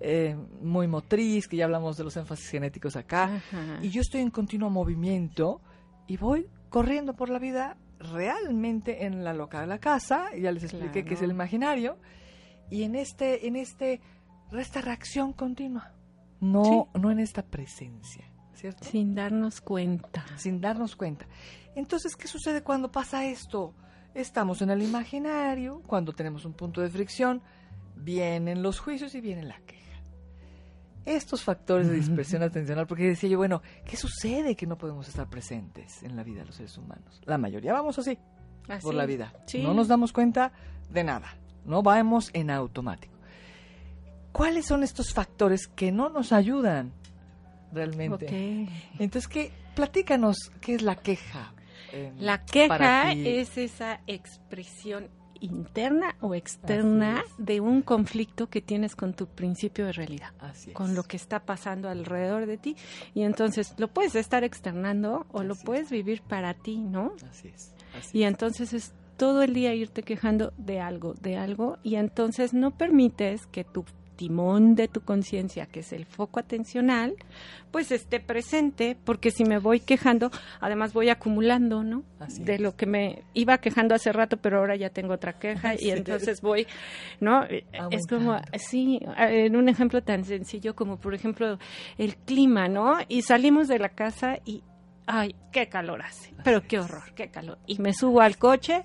eh, 0.00 0.34
muy 0.62 0.86
motriz, 0.88 1.46
que 1.48 1.56
ya 1.58 1.64
hablamos 1.66 1.96
de 1.98 2.04
los 2.04 2.16
énfasis 2.16 2.48
genéticos 2.48 2.96
acá. 2.96 3.24
Ajá. 3.24 3.78
Y 3.82 3.90
yo 3.90 4.00
estoy 4.00 4.20
en 4.22 4.30
continuo 4.30 4.70
movimiento 4.70 5.60
y 6.06 6.16
voy 6.16 6.46
corriendo 6.70 7.14
por 7.14 7.28
la 7.28 7.38
vida 7.38 7.76
realmente 7.98 9.04
en 9.04 9.24
la 9.24 9.34
loca 9.34 9.60
de 9.60 9.66
la 9.66 9.78
casa, 9.78 10.34
ya 10.34 10.50
les 10.52 10.64
expliqué 10.64 11.04
que 11.04 11.14
es 11.14 11.20
el 11.20 11.26
Claro. 11.26 11.32
imaginario, 11.34 11.98
y 12.70 12.84
en 12.84 12.94
este, 12.94 13.46
en 13.46 13.56
este, 13.56 14.00
esta 14.52 14.80
reacción 14.80 15.34
continua, 15.34 15.92
no, 16.40 16.88
no 16.94 17.10
en 17.10 17.18
esta 17.18 17.42
presencia, 17.42 18.24
¿cierto? 18.60 18.84
Sin 18.84 19.14
darnos 19.14 19.60
cuenta. 19.60 20.24
Sin 20.36 20.60
darnos 20.60 20.94
cuenta. 20.96 21.26
Entonces, 21.74 22.14
¿qué 22.16 22.28
sucede 22.28 22.62
cuando 22.62 22.90
pasa 22.90 23.24
esto? 23.24 23.74
Estamos 24.14 24.60
en 24.60 24.70
el 24.70 24.82
imaginario, 24.82 25.82
cuando 25.86 26.12
tenemos 26.12 26.44
un 26.44 26.52
punto 26.52 26.80
de 26.80 26.90
fricción, 26.90 27.42
vienen 27.96 28.62
los 28.62 28.78
juicios 28.80 29.14
y 29.14 29.20
viene 29.20 29.44
la 29.44 29.58
queja. 29.60 29.80
Estos 31.06 31.42
factores 31.42 31.88
de 31.88 31.94
dispersión 31.94 32.42
atencional, 32.42 32.86
porque 32.86 33.04
decía 33.04 33.30
yo, 33.30 33.38
bueno, 33.38 33.62
¿qué 33.86 33.96
sucede 33.96 34.54
que 34.54 34.66
no 34.66 34.76
podemos 34.76 35.08
estar 35.08 35.28
presentes 35.28 36.02
en 36.02 36.16
la 36.16 36.22
vida 36.22 36.40
de 36.40 36.46
los 36.46 36.56
seres 36.56 36.76
humanos? 36.76 37.20
La 37.24 37.38
mayoría 37.38 37.72
vamos 37.72 37.98
así, 37.98 38.18
Así. 38.68 38.82
por 38.82 38.94
la 38.94 39.06
vida. 39.06 39.32
Sí. 39.46 39.62
No 39.62 39.72
nos 39.72 39.88
damos 39.88 40.12
cuenta 40.12 40.52
de 40.90 41.04
nada, 41.04 41.36
no 41.64 41.82
vamos 41.82 42.30
en 42.34 42.50
automático. 42.50 43.14
¿Cuáles 44.32 44.66
son 44.66 44.82
estos 44.82 45.14
factores 45.14 45.66
que 45.68 45.90
no 45.90 46.10
nos 46.10 46.32
ayudan 46.32 46.92
realmente? 47.72 48.26
Ok. 48.26 49.00
Entonces, 49.00 49.28
¿qué? 49.28 49.50
platícanos, 49.74 50.36
¿qué 50.60 50.74
es 50.74 50.82
la 50.82 50.96
queja? 50.96 51.52
eh, 51.92 52.12
La 52.18 52.44
queja 52.44 53.12
es 53.12 53.56
esa 53.58 54.00
expresión 54.06 55.08
interna 55.42 56.16
o 56.20 56.34
externa 56.34 57.24
de 57.38 57.60
un 57.60 57.80
conflicto 57.80 58.48
que 58.50 58.60
tienes 58.60 58.94
con 58.94 59.14
tu 59.14 59.26
principio 59.26 59.86
de 59.86 59.92
realidad, 59.92 60.32
Así 60.38 60.70
es. 60.70 60.76
con 60.76 60.94
lo 60.94 61.02
que 61.02 61.16
está 61.16 61.40
pasando 61.46 61.88
alrededor 61.88 62.44
de 62.46 62.58
ti. 62.58 62.76
Y 63.14 63.22
entonces 63.22 63.74
lo 63.78 63.88
puedes 63.88 64.14
estar 64.16 64.44
externando 64.44 65.26
o 65.32 65.42
lo 65.42 65.54
es. 65.54 65.62
puedes 65.64 65.90
vivir 65.90 66.20
para 66.20 66.52
ti, 66.54 66.76
¿no? 66.76 67.12
Así 67.30 67.48
es. 67.48 67.74
así 67.98 68.18
Y 68.18 68.24
es. 68.24 68.28
entonces 68.28 68.74
es 68.74 68.92
todo 69.16 69.42
el 69.42 69.54
día 69.54 69.74
irte 69.74 70.02
quejando 70.02 70.52
de 70.58 70.80
algo, 70.80 71.14
de 71.14 71.36
algo, 71.38 71.78
y 71.82 71.94
entonces 71.96 72.52
no 72.52 72.76
permites 72.76 73.46
que 73.46 73.64
tu 73.64 73.84
timón 74.20 74.74
de 74.74 74.86
tu 74.86 75.00
conciencia, 75.00 75.64
que 75.64 75.80
es 75.80 75.94
el 75.94 76.04
foco 76.04 76.40
atencional, 76.40 77.14
pues 77.70 77.90
esté 77.90 78.20
presente, 78.20 78.94
porque 79.02 79.30
si 79.30 79.44
me 79.44 79.58
voy 79.58 79.80
quejando, 79.80 80.30
además 80.60 80.92
voy 80.92 81.08
acumulando, 81.08 81.82
¿no? 81.82 82.02
Así 82.18 82.44
de 82.44 82.56
es. 82.56 82.60
lo 82.60 82.76
que 82.76 82.84
me 82.84 83.22
iba 83.32 83.56
quejando 83.56 83.94
hace 83.94 84.12
rato, 84.12 84.36
pero 84.36 84.58
ahora 84.58 84.76
ya 84.76 84.90
tengo 84.90 85.14
otra 85.14 85.38
queja 85.38 85.72
y 85.72 85.88
es. 85.88 85.96
entonces 85.96 86.42
voy, 86.42 86.66
¿no? 87.18 87.44
Es 87.44 88.06
como, 88.06 88.38
sí, 88.58 89.00
en 89.16 89.56
un 89.56 89.70
ejemplo 89.70 90.02
tan 90.02 90.26
sencillo 90.26 90.76
como, 90.76 90.98
por 90.98 91.14
ejemplo, 91.14 91.58
el 91.96 92.16
clima, 92.16 92.68
¿no? 92.68 92.98
Y 93.08 93.22
salimos 93.22 93.68
de 93.68 93.78
la 93.78 93.88
casa 93.88 94.38
y, 94.44 94.62
ay, 95.12 95.34
qué 95.50 95.68
calor 95.68 96.02
hace, 96.02 96.32
pero 96.44 96.62
qué 96.62 96.78
horror, 96.78 97.12
qué 97.16 97.28
calor. 97.30 97.58
Y 97.66 97.78
me 97.80 97.92
subo 97.92 98.20
al 98.20 98.36
coche 98.38 98.84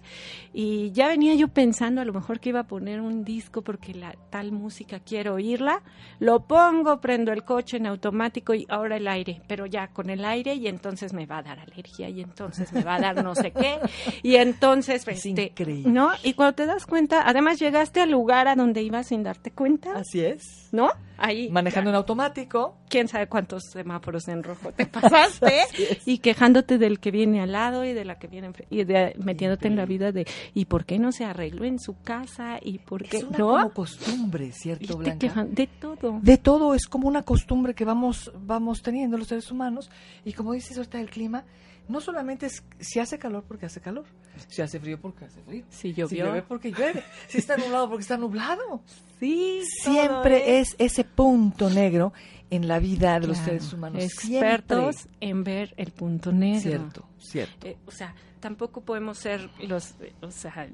y 0.53 0.91
ya 0.91 1.07
venía 1.07 1.35
yo 1.35 1.49
pensando 1.49 2.01
a 2.01 2.05
lo 2.05 2.13
mejor 2.13 2.39
que 2.39 2.49
iba 2.49 2.61
a 2.61 2.67
poner 2.67 2.99
un 2.99 3.23
disco 3.23 3.61
porque 3.61 3.93
la 3.93 4.15
tal 4.31 4.51
música 4.51 4.99
quiero 4.99 5.35
oírla, 5.35 5.83
lo 6.19 6.47
pongo, 6.47 6.99
prendo 6.99 7.31
el 7.31 7.43
coche 7.43 7.77
en 7.77 7.85
automático 7.85 8.55
y 8.55 8.65
ahora 8.69 8.97
el 8.97 9.07
aire, 9.07 9.41
pero 9.47 9.67
ya 9.67 9.89
con 9.89 10.09
el 10.09 10.25
aire 10.25 10.55
y 10.55 10.67
entonces 10.67 11.13
me 11.13 11.27
va 11.27 11.37
a 11.37 11.43
dar 11.43 11.59
alergia 11.59 12.09
y 12.09 12.21
entonces 12.21 12.73
me 12.73 12.83
va 12.83 12.95
a 12.95 12.99
dar 12.99 13.23
no 13.23 13.35
sé 13.35 13.51
qué 13.51 13.79
y 14.23 14.35
entonces 14.37 15.07
Es 15.07 15.25
este, 15.25 15.43
increíble. 15.43 15.91
¿no? 15.91 16.09
Y 16.23 16.33
cuando 16.33 16.55
te 16.55 16.65
das 16.65 16.87
cuenta, 16.87 17.21
además 17.27 17.59
llegaste 17.59 18.01
al 18.01 18.09
lugar 18.09 18.47
a 18.47 18.55
donde 18.55 18.81
ibas 18.81 19.07
sin 19.07 19.21
darte 19.21 19.51
cuenta, 19.51 19.93
Así 19.93 20.21
es. 20.21 20.69
¿no? 20.71 20.89
Ahí. 21.17 21.49
Manejando 21.49 21.89
en 21.89 21.95
automático. 21.95 22.77
quién 22.89 23.07
sabe 23.07 23.27
cuántos 23.27 23.63
semáforos 23.71 24.27
en 24.27 24.43
rojo 24.43 24.71
te 24.71 24.85
pasaste 24.85 25.63
y 26.05 26.19
quejándote 26.19 26.77
del 26.77 26.99
que 26.99 27.11
viene 27.11 27.41
al 27.41 27.51
lado 27.51 27.85
y 27.85 27.93
de 27.93 28.05
la 28.05 28.19
que 28.19 28.27
viene 28.27 28.51
y 28.69 28.83
de, 28.83 29.15
metiéndote 29.17 29.67
en 29.67 29.75
la 29.75 29.85
vida 29.85 30.11
de 30.11 30.27
y 30.53 30.65
por 30.65 30.85
qué 30.85 30.99
no 30.99 31.11
se 31.11 31.25
arregló 31.25 31.65
en 31.65 31.79
su 31.79 31.99
casa 32.01 32.59
y 32.61 32.79
por 32.79 33.03
qué 33.03 33.17
Es 33.17 33.23
una 33.23 33.37
no 33.37 33.47
como 33.51 33.73
costumbre, 33.73 34.51
¿cierto, 34.51 34.97
Blanca? 34.97 35.19
quejan 35.19 35.53
de 35.53 35.67
todo. 35.67 36.19
De 36.21 36.37
todo 36.37 36.73
es 36.73 36.87
como 36.87 37.07
una 37.07 37.23
costumbre 37.23 37.73
que 37.73 37.85
vamos, 37.85 38.31
vamos 38.39 38.81
teniendo 38.81 39.17
los 39.17 39.27
seres 39.27 39.51
humanos. 39.51 39.89
Y 40.23 40.33
como 40.33 40.53
dices 40.53 40.77
ahorita 40.77 40.97
del 40.97 41.09
clima, 41.09 41.45
no 41.87 42.01
solamente 42.01 42.47
es 42.47 42.63
si 42.79 42.99
hace 42.99 43.19
calor 43.19 43.43
porque 43.47 43.65
hace 43.65 43.81
calor, 43.81 44.05
si 44.47 44.61
hace 44.61 44.79
frío 44.79 44.99
porque 44.99 45.25
hace 45.25 45.41
frío. 45.41 45.63
si 45.69 45.93
llueve 45.93 46.41
porque 46.41 46.71
llueve, 46.71 47.03
si 47.27 47.37
está 47.37 47.57
nublado 47.57 47.89
porque 47.89 48.01
está 48.01 48.17
nublado. 48.17 48.81
sí 49.19 49.61
Siempre 49.83 50.59
es 50.59 50.75
ese 50.77 51.03
punto 51.03 51.69
negro 51.69 52.13
en 52.49 52.67
la 52.67 52.79
vida 52.79 53.19
de 53.19 53.27
los 53.27 53.37
seres 53.37 53.71
humanos. 53.73 54.03
expertos 54.03 54.95
Siempre. 54.95 55.27
en 55.29 55.43
ver 55.43 55.73
el 55.77 55.91
punto 55.91 56.31
negro 56.31 56.61
Cierto, 56.61 57.05
cierto. 57.19 57.67
Eh, 57.67 57.77
o 57.85 57.91
sea, 57.91 58.13
tampoco 58.39 58.81
podemos 58.81 59.17
ser 59.17 59.49
los, 59.59 59.95
eh, 60.01 60.13
o 60.21 60.31
sea, 60.31 60.67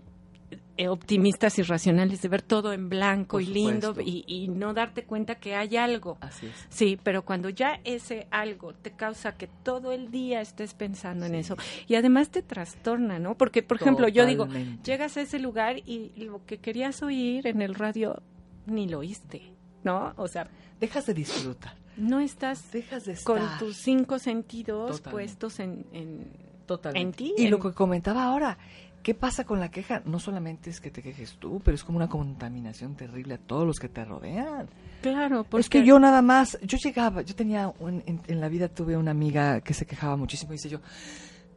optimistas 0.90 1.60
y 1.60 1.64
racionales 1.64 2.22
de 2.22 2.28
ver 2.30 2.42
todo 2.42 2.74
en 2.74 2.90
blanco 2.90 3.38
Por 3.38 3.44
y 3.44 3.46
lindo 3.48 3.96
y, 4.04 4.24
y 4.28 4.48
no 4.48 4.74
darte 4.74 5.04
cuenta 5.04 5.36
que 5.36 5.56
hay 5.56 5.78
algo. 5.78 6.18
Así 6.22 6.48
es. 6.48 6.54
Sí, 6.70 6.98
pero 7.04 7.24
cuando 7.24 7.50
ya 7.50 7.80
ese 7.84 8.28
algo 8.32 8.74
te 8.74 8.92
causa 8.92 9.34
que 9.38 9.48
todo 9.48 9.92
el 9.92 10.10
día 10.12 10.42
estés 10.42 10.74
pensando 10.74 11.26
en 11.26 11.36
eso 11.36 11.56
y 11.88 11.96
además 11.96 12.30
te 12.30 12.42
trastorna, 12.42 13.20
¿no? 13.20 13.36
Porque, 13.36 13.62
por 13.64 13.78
ejemplo, 13.80 14.08
yo 14.08 14.26
digo, 14.26 14.48
llegas 14.84 15.18
a 15.18 15.22
ese 15.22 15.40
lugar 15.40 15.78
y 15.86 16.12
lo 16.18 16.44
que 16.46 16.58
querías 16.58 17.02
oír 17.04 17.46
en 17.48 17.62
el 17.62 17.76
radio 17.76 18.22
ni 18.66 18.88
lo 18.88 19.00
oíste, 19.00 19.54
¿no? 19.84 20.14
O 20.18 20.28
sea, 20.28 20.48
Dejas 20.80 21.06
de 21.06 21.14
disfrutar. 21.14 21.76
no 21.98 22.20
estás 22.20 22.72
Dejas 22.72 23.06
de 23.06 23.14
estar. 23.14 23.38
con 23.38 23.58
tus 23.60 23.78
cinco 23.78 24.18
sentidos 24.18 24.98
Totalmente. 24.98 25.12
puestos 25.12 25.60
en, 25.60 25.86
en, 25.94 26.32
Totalmente. 26.66 27.24
en 27.24 27.36
ti, 27.36 27.44
Y 27.44 27.50
lo 27.50 27.60
que 27.60 27.72
comentaba 27.74 28.24
ahora, 28.24 28.58
¿qué 29.04 29.14
pasa 29.14 29.44
con 29.44 29.60
la 29.60 29.70
queja? 29.70 30.02
No 30.06 30.20
solamente 30.20 30.70
es 30.70 30.80
que 30.82 30.92
te 30.92 31.02
quejes 31.02 31.34
tú, 31.40 31.62
pero 31.64 31.76
es 31.76 31.84
como 31.84 31.98
una 31.98 32.08
contaminación 32.10 32.96
terrible 32.96 33.36
a 33.36 33.38
todos 33.38 33.66
los 33.66 33.78
que 33.80 33.90
te 33.90 34.04
rodean. 34.06 34.68
Claro, 35.02 35.44
porque 35.44 35.62
Es 35.62 35.70
que 35.70 35.84
yo 35.84 36.00
nada 36.00 36.22
más, 36.22 36.58
yo 36.62 36.78
llegaba, 36.78 37.22
yo 37.24 37.36
tenía, 37.36 37.74
un- 37.80 38.04
en, 38.06 38.22
en 38.28 38.40
la 38.40 38.48
vida 38.50 38.68
tuve 38.70 38.96
una 38.98 39.12
amiga 39.12 39.62
que 39.62 39.74
se 39.74 39.86
quejaba 39.86 40.16
muchísimo 40.18 40.54
y 40.54 40.56
dice 40.58 40.70
yo, 40.70 40.80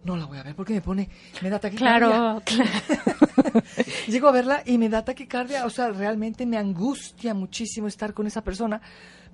no 0.05 0.17
la 0.17 0.27
voy 0.27 0.39
a 0.39 0.43
ver 0.43 0.55
porque 0.55 0.75
me 0.75 0.81
pone, 0.83 1.09
me 1.43 1.49
da 1.51 1.59
taquicardia. 1.59 2.09
Claro, 2.09 2.43
claro. 2.45 2.71
Llego 4.09 4.29
a 4.29 4.33
verla 4.33 4.63
y 4.67 4.77
me 4.79 4.89
da 4.89 5.05
taquicardia, 5.05 5.65
o 5.67 5.71
sea, 5.71 5.89
realmente 5.91 6.45
me 6.47 6.59
angustia 6.59 7.35
muchísimo 7.35 7.87
estar 7.89 8.13
con 8.15 8.27
esa 8.27 8.43
persona 8.43 8.81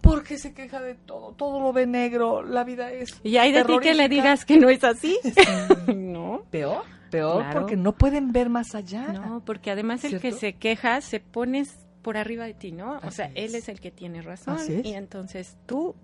porque 0.00 0.38
se 0.38 0.52
queja 0.54 0.80
de 0.80 0.94
todo, 0.94 1.32
todo 1.32 1.60
lo 1.60 1.72
ve 1.72 1.86
negro, 1.86 2.42
la 2.42 2.64
vida 2.64 2.90
es 2.92 3.20
Y 3.22 3.36
hay 3.36 3.52
de 3.52 3.64
ti 3.64 3.78
que 3.80 3.94
le 3.94 4.08
digas 4.08 4.44
que 4.44 4.58
no 4.58 4.68
es 4.68 4.82
así. 4.84 5.18
no. 5.94 6.42
peor, 6.50 6.84
peor 7.10 7.42
Claro. 7.42 7.60
porque 7.60 7.76
no 7.76 7.92
pueden 7.92 8.32
ver 8.32 8.48
más 8.48 8.74
allá. 8.74 9.12
No, 9.12 9.42
porque 9.44 9.70
además 9.70 10.04
el 10.04 10.20
que 10.20 10.32
se 10.32 10.54
queja 10.54 11.00
se 11.00 11.20
pones 11.20 11.86
por 12.02 12.16
arriba 12.16 12.44
de 12.46 12.54
ti, 12.54 12.72
¿no? 12.72 12.98
o 13.04 13.10
sea, 13.10 13.26
es. 13.34 13.50
él 13.50 13.54
es 13.54 13.68
el 13.68 13.78
que 13.80 13.90
tiene 13.90 14.22
razón 14.22 14.58
y 14.82 14.94
entonces 14.94 15.58
tú 15.66 15.94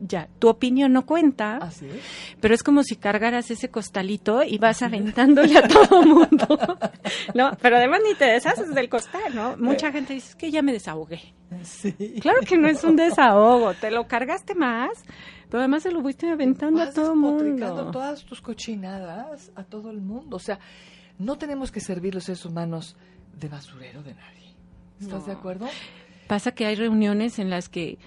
ya 0.00 0.28
tu 0.38 0.48
opinión 0.48 0.92
no 0.92 1.04
cuenta, 1.06 1.56
Así 1.58 1.86
es. 1.86 2.00
pero 2.40 2.54
es 2.54 2.62
como 2.62 2.82
si 2.82 2.96
cargaras 2.96 3.50
ese 3.50 3.68
costalito 3.70 4.42
y 4.42 4.58
vas 4.58 4.82
aventándole 4.82 5.58
a 5.58 5.66
todo 5.66 6.02
mundo. 6.06 6.78
no, 7.34 7.50
pero 7.60 7.76
además 7.76 8.00
ni 8.06 8.14
te 8.14 8.24
deshaces 8.26 8.74
del 8.74 8.88
costal, 8.88 9.34
¿no? 9.34 9.56
Mucha 9.56 9.92
gente 9.92 10.14
dice, 10.14 10.30
"Es 10.30 10.36
que 10.36 10.50
ya 10.50 10.62
me 10.62 10.72
desahogué." 10.72 11.20
Sí. 11.62 11.92
Claro 12.20 12.40
que 12.46 12.56
no 12.56 12.68
es 12.68 12.82
un 12.84 12.96
desahogo, 12.96 13.74
te 13.74 13.90
lo 13.90 14.06
cargaste 14.08 14.54
más, 14.54 14.90
pero 15.48 15.60
además 15.60 15.82
se 15.84 15.90
lo 15.92 16.00
fuiste 16.02 16.28
aventando 16.28 16.82
a 16.82 16.90
todo 16.90 17.14
mundo. 17.14 17.90
todas 17.92 18.24
tus 18.24 18.40
cochinadas 18.40 19.52
a 19.54 19.62
todo 19.64 19.90
el 19.90 20.00
mundo. 20.00 20.36
O 20.36 20.40
sea, 20.40 20.58
no 21.18 21.38
tenemos 21.38 21.70
que 21.72 21.80
servir 21.80 22.14
los 22.14 22.24
seres 22.24 22.44
humanos 22.44 22.96
de 23.38 23.48
basurero 23.48 24.02
de 24.02 24.14
nadie. 24.14 24.54
¿Estás 25.00 25.20
No. 25.20 25.26
de 25.26 25.32
acuerdo? 25.32 25.66
Pasa 26.26 26.52
que 26.52 26.66
hay 26.66 26.74
reuniones 26.74 27.38
en 27.38 27.50
las 27.50 27.68
que 27.68 27.98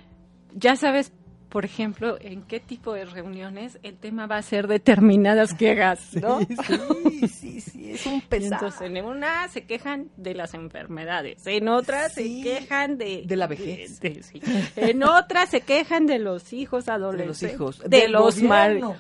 ya 0.54 0.76
sabes 0.76 1.14
por 1.50 1.66
ejemplo, 1.66 2.18
en 2.22 2.44
qué 2.44 2.60
tipo 2.60 2.94
de 2.94 3.06
reuniones 3.06 3.80
el 3.84 3.98
tema 3.98 4.28
va 4.28 4.38
a 4.38 4.42
ser 4.44 4.68
determinadas 4.68 5.54
quejas, 5.56 6.14
¿no? 6.22 6.40
Sí, 6.42 7.28
sí, 7.28 7.60
sí, 7.62 7.92
es 7.92 8.06
un 8.06 8.22
pesado. 8.22 8.68
Entonces, 8.68 8.82
en 8.90 9.04
una 9.04 9.48
se 9.48 9.66
quejan 9.66 10.10
de 10.16 10.36
las 10.36 10.54
enfermedades, 10.54 11.46
en 11.48 11.68
otra 11.68 12.10
Sí. 12.10 12.44
se 12.44 12.50
quejan 12.60 12.98
de... 12.98 13.24
De 13.26 13.36
la 13.36 13.48
vejez. 13.48 14.00
de- 14.00 14.22
sí. 14.24 14.42
En 14.76 15.04
otra 15.04 15.46
se 15.48 15.62
quejan 15.62 16.06
de 16.06 16.20
los 16.20 16.54
hijos 16.54 16.86
de 16.86 16.92
adolescentes. 16.92 17.42
los 17.60 17.78
hijos, 17.78 17.90
De 17.90 18.08
los 18.08 18.42
mar- 18.44 18.70
gobierno, 18.80 18.96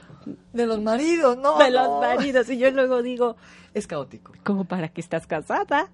de 0.53 0.65
los 0.65 0.81
maridos, 0.81 1.37
no, 1.37 1.57
de 1.59 1.71
los 1.71 1.87
no. 1.87 2.01
maridos. 2.01 2.49
Y 2.49 2.57
yo 2.57 2.71
luego 2.71 3.01
digo, 3.03 3.35
Es 3.73 3.85
caótico. 3.87 4.33
¿cómo 4.43 4.65
para 4.65 4.89
qué 4.89 5.01
estás 5.01 5.27
casada? 5.27 5.89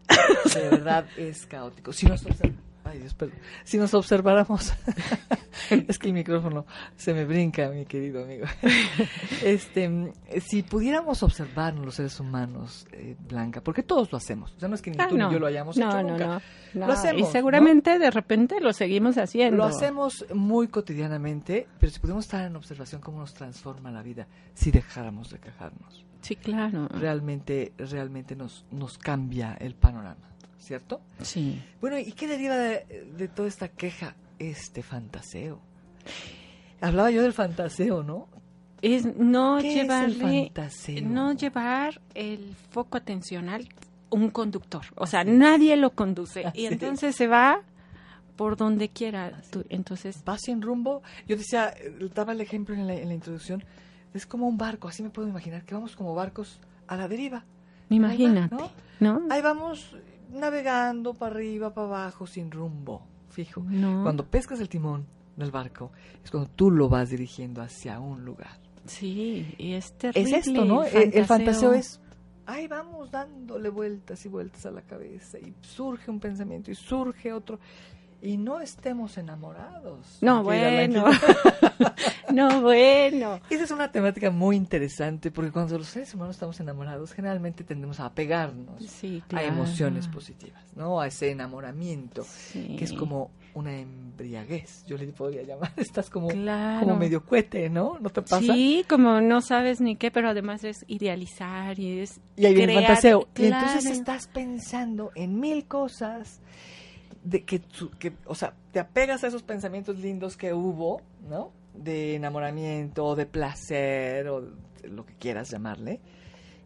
De 0.54 0.70
verdad 0.70 1.06
es 1.18 1.46
caótico. 1.46 1.92
Si 1.94 2.06
nos 2.06 2.26
observ- 2.26 2.56
Ay, 2.96 3.02
Dios, 3.02 3.14
perdón. 3.14 3.36
Si 3.66 3.78
nos 3.78 3.94
observáramos, 3.94 4.74
es 5.70 6.00
que 6.00 6.08
el 6.08 6.14
micrófono 6.14 6.66
se 6.96 7.14
me 7.14 7.26
brinca, 7.26 7.70
mi 7.70 7.86
querido 7.86 8.24
amigo. 8.24 8.46
Este, 9.44 10.14
si 10.40 10.64
pudiéramos 10.64 11.22
observarnos 11.24 11.86
los 11.86 11.96
seres 11.96 12.20
humanos, 12.20 12.88
eh, 12.94 13.16
Blanca, 13.28 13.62
porque 13.62 13.84
todos 13.84 14.12
lo 14.12 14.18
hacemos. 14.18 14.54
O 14.56 14.60
sea, 14.60 14.70
no 14.70 14.76
es 14.76 14.82
que 14.82 14.92
ni 14.92 14.98
Ah, 15.00 15.08
tú 15.10 15.18
no. 15.18 15.28
ni 15.28 15.34
yo 15.34 15.40
lo 15.40 15.48
hayamos 15.48 15.78
no, 15.78 15.88
hecho 15.90 16.02
no, 16.04 16.10
nunca. 16.12 16.26
no, 16.26 16.42
no. 16.74 16.88
Lo 16.88 16.94
hacemos, 16.94 17.22
Y 17.22 17.32
seguramente 17.32 18.00
de 18.00 18.12
repente 18.12 18.60
lo 18.62 18.74
seguimos 18.74 19.18
haciendo. 19.18 19.58
Lo 19.58 19.66
hacemos 19.66 20.26
muy 20.34 20.68
cotidianamente, 20.68 21.68
pero 21.80 21.92
si 21.92 22.00
pudiéramos 22.00 22.26
estar 22.26 22.46
en 22.46 22.56
observación 22.56 23.02
cómo 23.02 23.20
nos 23.20 23.34
transforma 23.34 23.92
la 23.92 24.02
vida 24.02 24.28
si 24.54 24.72
dejáramos 24.72 25.30
de 25.30 25.40
quejarnos. 25.40 26.06
Sí, 26.22 26.36
claro. 26.36 26.88
Realmente, 26.88 27.74
realmente 27.78 28.36
nos, 28.36 28.66
nos 28.72 28.98
cambia 28.98 29.54
el 29.60 29.76
panorama, 29.76 30.30
¿cierto? 30.66 31.00
Sí. 31.22 31.62
Bueno, 31.80 31.98
¿y 32.00 32.12
qué 32.12 32.28
deriva 32.28 32.56
de, 32.58 33.06
de 33.16 33.28
toda 33.28 33.48
esta 33.48 33.68
queja? 33.70 34.16
Este 34.40 34.84
fantaseo. 34.84 35.60
Hablaba 36.82 37.10
yo 37.12 37.22
del 37.22 37.34
fantaseo, 37.34 38.04
¿no? 38.04 38.28
Es 38.82 39.06
no 39.18 39.58
¿Qué 39.62 39.70
es 39.70 39.76
el 39.78 39.82
llevarle, 39.84 40.44
fantaseo? 40.46 41.02
no 41.08 41.34
llevar 41.34 42.02
el 42.14 42.56
foco 42.72 42.98
atencional 42.98 43.68
un 44.10 44.30
conductor. 44.30 44.84
O 44.96 45.08
sea, 45.08 45.24
nadie 45.24 45.76
lo 45.78 45.92
conduce. 45.92 46.46
Así 46.46 46.60
Y 46.62 46.66
es. 46.66 46.72
entonces 46.74 47.16
se 47.16 47.28
va 47.28 47.62
por 48.36 48.58
donde 48.58 48.90
quiera. 48.90 49.42
Tú- 49.52 49.66
entonces, 49.70 50.24
Va 50.28 50.38
sin 50.38 50.62
rumbo. 50.62 51.02
Yo 51.28 51.38
decía, 51.38 51.70
eh, 51.78 52.10
daba 52.14 52.34
el 52.34 52.42
ejemplo 52.42 52.76
en 52.76 52.86
la, 52.88 52.94
en 52.96 53.08
la 53.08 53.14
introducción, 53.16 53.64
es 54.14 54.26
como 54.26 54.48
un 54.48 54.58
barco, 54.58 54.88
así 54.90 55.02
me 55.04 55.10
puedo 55.10 55.28
imaginar, 55.28 55.64
que 55.64 55.74
vamos 55.74 55.96
como 55.96 56.14
barcos 56.14 56.60
a 56.88 56.96
la 56.98 57.08
deriva. 57.08 57.46
imagínate, 57.90 58.56
¿no? 59.00 59.20
¿no? 59.20 59.34
Ahí 59.34 59.42
vamos 59.42 59.96
navegando 60.36 61.14
para 61.14 61.36
arriba, 61.36 61.74
para 61.74 61.88
abajo, 61.88 62.28
sin 62.28 62.52
rumbo, 62.52 63.08
fijo. 63.30 63.64
No. 63.68 64.04
Cuando 64.04 64.26
pescas 64.26 64.60
el 64.60 64.70
timón 64.70 65.06
del 65.36 65.52
barco, 65.52 65.92
es 66.24 66.32
cuando 66.32 66.50
tú 66.52 66.72
lo 66.72 66.88
vas 66.90 67.10
dirigiendo 67.10 67.62
hacia 67.62 68.00
un 68.00 68.24
lugar. 68.24 68.60
Sí, 68.86 69.56
y 69.58 69.74
es 69.74 69.86
Es 69.86 69.98
terrible. 69.98 70.38
esto, 70.38 70.66
¿no? 70.66 70.84
El, 70.84 71.14
el 71.14 71.26
fantaseo 71.26 71.74
es, 71.74 72.00
ahí 72.46 72.68
vamos 72.68 73.10
dándole 73.10 73.70
vueltas 73.70 74.24
y 74.26 74.30
vueltas 74.30 74.66
a 74.68 74.72
la 74.72 74.82
cabeza 74.84 75.40
y 75.40 75.54
surge 75.62 76.12
un 76.12 76.20
pensamiento 76.20 76.70
y 76.72 76.76
surge 76.76 77.34
otro. 77.34 77.60
Y 78.26 78.38
no 78.38 78.60
estemos 78.60 79.18
enamorados. 79.18 80.18
No, 80.22 80.44
bueno. 80.44 81.06
No, 82.34 82.60
bueno. 82.62 83.40
Esa 83.50 83.64
es 83.64 83.72
una 83.72 83.92
temática 83.92 84.30
muy 84.30 84.58
interesante 84.58 85.32
porque 85.32 85.52
cuando 85.52 85.78
los 85.78 85.88
seres 85.88 86.14
humanos 86.16 86.36
estamos 86.36 86.60
enamorados, 86.60 87.14
generalmente 87.14 87.64
tendemos 87.64 88.00
a 88.02 88.08
apegarnos 88.08 88.84
Sí, 88.84 89.24
a 89.32 89.44
emociones 89.44 90.08
positivas, 90.10 90.62
¿no? 90.76 91.00
A 91.00 91.08
ese 91.08 91.32
enamoramiento, 91.32 92.24
Sí. 92.24 92.76
que 92.78 92.84
es 92.84 92.92
como 92.94 93.32
una 93.54 93.78
embriaguez, 93.78 94.84
yo 94.86 94.98
le 94.98 95.08
podría 95.08 95.44
llamar. 95.44 95.72
Estás 95.78 96.10
como, 96.10 96.28
Claro. 96.28 96.82
como 96.82 96.98
medio 96.98 97.24
cohete, 97.24 97.70
¿no? 97.70 98.00
¿No 98.02 98.10
te 98.10 98.22
pasa? 98.22 98.40
Sí, 98.42 98.84
como 98.90 99.22
no 99.22 99.40
sabes 99.40 99.80
ni 99.80 99.96
qué, 99.96 100.12
pero 100.12 100.28
además 100.30 100.66
es 100.66 100.84
idealizar 100.88 101.80
y 101.80 102.00
es 102.00 102.20
Y 102.36 102.48
ahí 102.48 102.56
viene 102.56 102.74
el 102.74 102.86
fantaseo. 102.86 103.30
Y 103.38 103.46
entonces 103.46 103.86
estás 103.86 104.28
pensando 104.28 105.12
en 105.16 105.40
mil 105.40 105.66
cosas 105.68 106.42
de 107.26 107.44
que, 107.44 107.60
tu- 107.60 107.90
que, 107.92 108.14
o 108.26 108.36
sea, 108.36 108.54
te 108.72 108.80
apegas 108.80 109.24
a 109.24 109.28
esos 109.28 109.44
pensamientos 109.44 109.98
lindos 110.00 110.38
que 110.38 110.54
hubo, 110.54 111.02
¿no? 111.28 111.52
De 111.74 112.16
enamoramiento, 112.16 113.16
de 113.16 113.26
placer, 113.26 114.30
o 114.30 114.42
lo 114.84 115.06
que 115.06 115.14
quieras 115.16 115.50
llamarle, 115.52 116.00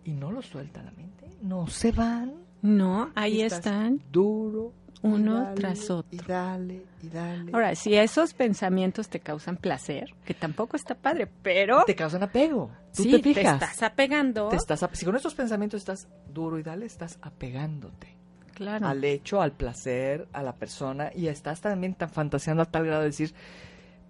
y 0.03 0.11
no 0.11 0.31
los 0.31 0.45
suelta 0.45 0.83
la 0.83 0.91
mente, 0.91 1.27
no 1.41 1.65
se 1.67 1.91
van. 1.91 2.33
No, 2.61 3.09
ahí 3.15 3.41
están 3.41 4.01
Duro. 4.11 4.73
uno 5.01 5.35
dale, 5.43 5.55
tras 5.55 5.89
otro. 5.89 6.09
Y 6.11 6.17
dale, 6.27 6.83
y 7.01 7.07
dale. 7.07 7.51
Ahora, 7.53 7.73
si 7.75 7.95
esos 7.95 8.33
pensamientos 8.33 9.07
te 9.07 9.21
causan 9.21 9.55
placer, 9.55 10.13
que 10.25 10.33
tampoco 10.33 10.75
está 10.75 10.93
padre, 10.93 11.27
pero 11.41 11.83
te 11.85 11.95
causan 11.95 12.21
apego. 12.23 12.69
Tú 12.93 13.03
sí, 13.03 13.11
te 13.11 13.33
fijas. 13.33 13.61
estás 13.61 13.81
apegando. 13.83 14.49
Te 14.49 14.57
estás 14.57 14.85
si 14.91 15.05
con 15.05 15.15
esos 15.15 15.33
pensamientos 15.35 15.79
estás 15.79 16.09
duro 16.33 16.59
y 16.59 16.63
dale, 16.63 16.85
estás 16.85 17.17
apegándote. 17.21 18.18
Claro. 18.59 18.87
al 18.87 19.03
hecho, 19.03 19.41
al 19.41 19.53
placer, 19.53 20.27
a 20.33 20.43
la 20.43 20.53
persona 20.53 21.09
y 21.15 21.27
estás 21.27 21.61
también 21.61 21.95
tan 21.95 22.09
fantaseando 22.09 22.61
a 22.61 22.65
tal 22.65 22.85
grado 22.85 23.01
de 23.01 23.07
decir, 23.07 23.33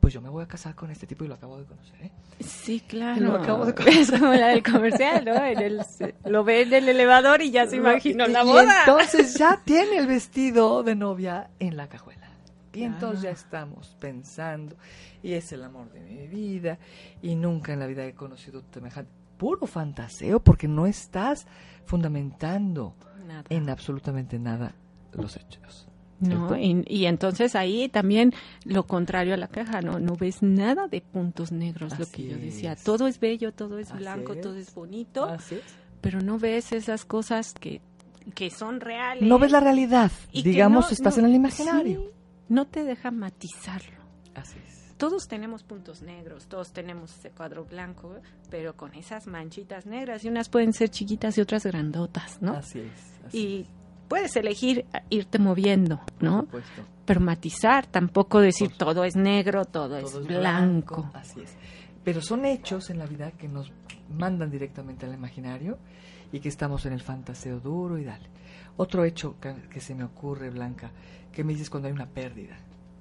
pues 0.02 0.14
yo 0.14 0.22
me 0.22 0.30
voy 0.30 0.44
a 0.44 0.48
casar 0.48 0.76
con 0.76 0.92
este 0.92 1.06
tipo 1.08 1.24
y 1.24 1.28
lo 1.28 1.36
acabo 1.36 1.58
de 1.60 1.66
conocer, 1.66 2.02
¿eh? 2.04 2.12
Sí, 2.40 2.80
claro. 2.82 3.20
Lo 3.22 3.36
acabo 3.36 3.66
de 3.66 3.74
es 3.88 4.10
como 4.12 4.34
la 4.34 4.48
del 4.48 4.64
comercial, 4.64 5.26
¿no? 5.26 5.36
En 5.44 5.60
el, 5.60 5.82
lo 6.26 6.44
ve 6.44 6.62
en 6.64 6.74
el 6.74 6.90
elevador 6.90 7.42
y 7.42 7.52
ya 7.52 7.68
se 7.68 7.76
imaginó 7.78 8.28
Y- 8.28 8.32
la 8.32 8.44
y 8.44 8.46
boda. 8.46 8.76
entonces 8.86 9.34
ya 9.38 9.62
tiene 9.66 9.98
el 9.98 10.08
vestido 10.08 10.84
de 10.84 10.96
novia 10.96 11.50
en 11.60 11.78
la 11.78 11.88
cajuela. 11.88 12.28
Y 12.74 12.84
entonces 12.84 13.22
ya 13.24 13.30
Ah. 13.30 13.34
estamos 13.34 13.96
pensando, 14.00 14.76
y 15.24 15.34
es 15.34 15.52
el 15.52 15.64
amor 15.64 15.92
de 15.92 16.00
mi 16.02 16.28
vida, 16.28 16.78
y 17.22 17.36
nunca 17.36 17.74
en 17.74 17.80
la 17.80 17.88
vida 17.88 18.06
he 18.06 18.14
conocido 18.14 18.64
semejante 18.72 19.12
puro 19.38 19.66
fantaseo, 19.68 20.40
porque 20.40 20.68
no 20.68 20.86
estás 20.86 21.46
fundamentando 21.86 22.96
Nada. 23.30 23.46
en 23.50 23.70
absolutamente 23.70 24.38
nada 24.40 24.74
los 25.14 25.38
hechos. 25.38 25.88
No, 26.20 26.54
y, 26.58 26.84
y 26.88 27.06
entonces 27.06 27.56
ahí 27.56 27.88
también 27.88 28.34
lo 28.66 28.86
contrario 28.86 29.34
a 29.34 29.38
la 29.38 29.48
caja, 29.48 29.82
no, 29.82 30.00
no 30.00 30.16
ves 30.18 30.44
nada 30.44 30.88
de 30.90 31.00
puntos 31.00 31.54
negros, 31.54 31.98
lo 31.98 32.06
que 32.12 32.28
yo 32.28 32.38
decía. 32.38 32.74
es. 32.74 32.84
Todo 32.84 33.08
es 33.08 33.22
bello, 33.22 33.54
todo 33.54 33.80
es 33.80 33.90
Así 33.92 34.00
blanco, 34.00 34.34
es. 34.34 34.42
todo 34.42 34.56
es 34.58 34.74
bonito, 34.76 35.24
Así 35.24 35.56
es. 35.56 35.62
pero 36.02 36.20
no 36.22 36.38
ves 36.38 36.74
esas 36.74 37.06
cosas 37.06 37.54
que, 37.54 37.82
que 38.36 38.50
son 38.50 38.82
reales. 38.82 39.24
No 39.24 39.40
ves 39.40 39.52
la 39.54 39.62
realidad, 39.62 40.12
y 40.34 40.44
digamos, 40.44 40.88
no- 40.88 40.92
estás 40.92 41.16
no- 41.16 41.24
en 41.24 41.30
el 41.30 41.36
imaginario. 41.36 42.02
sí, 42.02 42.10
no 42.50 42.66
te 42.68 42.84
deja 42.84 43.12
matizarlo. 43.12 44.00
Así 44.36 44.58
es. 44.68 44.79
Todos 45.00 45.30
tenemos 45.30 45.64
puntos 45.64 46.02
negros, 46.02 46.48
todos 46.48 46.74
tenemos 46.74 47.18
ese 47.18 47.30
cuadro 47.30 47.64
blanco, 47.64 48.18
pero 48.50 48.76
con 48.76 48.94
esas 48.96 49.28
manchitas 49.28 49.86
negras 49.86 50.26
y 50.26 50.28
unas 50.28 50.50
pueden 50.50 50.74
ser 50.74 50.90
chiquitas 50.90 51.38
y 51.38 51.42
otras 51.42 51.66
grandotas, 51.66 52.42
¿no? 52.42 52.52
Así 52.52 52.80
es. 52.80 53.26
así 53.26 53.38
Y 53.38 53.66
puedes 54.10 54.36
elegir 54.36 54.86
irte 55.10 55.40
moviendo, 55.40 56.02
¿no? 56.20 56.40
por 56.40 56.62
supuesto. 56.64 56.82
Pero 57.06 57.22
matizar, 57.22 57.88
tampoco 57.88 58.42
decir 58.42 58.74
todo 58.78 59.06
es 59.06 59.16
negro, 59.16 59.64
todo, 59.64 60.02
Todo 60.02 60.20
es 60.20 60.28
blanco. 60.28 61.10
Así 61.14 61.40
es. 61.40 61.56
Pero 62.04 62.22
son 62.22 62.44
hechos 62.44 62.90
en 62.90 63.00
la 63.00 63.06
vida 63.06 63.32
que 63.32 63.48
nos 63.48 63.72
mandan 64.10 64.52
directamente 64.52 65.06
al 65.06 65.14
imaginario 65.14 65.78
y 66.34 66.42
que 66.42 66.50
estamos 66.50 66.86
en 66.86 66.92
el 66.92 67.02
fantaseo 67.02 67.62
duro 67.62 67.98
y 67.98 68.04
dale. 68.04 68.28
Otro 68.76 69.06
hecho 69.06 69.40
que, 69.40 69.56
que 69.70 69.80
se 69.80 69.96
me 69.96 70.04
ocurre, 70.04 70.50
Blanca, 70.50 70.92
que 71.32 71.46
me 71.46 71.54
dices 71.54 71.70
cuando 71.70 71.88
hay 71.88 71.94
una 71.94 72.08
pérdida, 72.08 72.58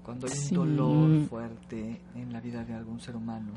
cuando 0.08 0.26
hay 0.26 0.32
Sí. 0.32 0.56
un 0.56 0.74
dolor 0.78 1.28
fuerte 1.28 2.00
en 2.14 2.32
la 2.32 2.40
vida 2.40 2.64
de 2.64 2.72
algún 2.72 2.98
ser 2.98 3.14
humano. 3.14 3.52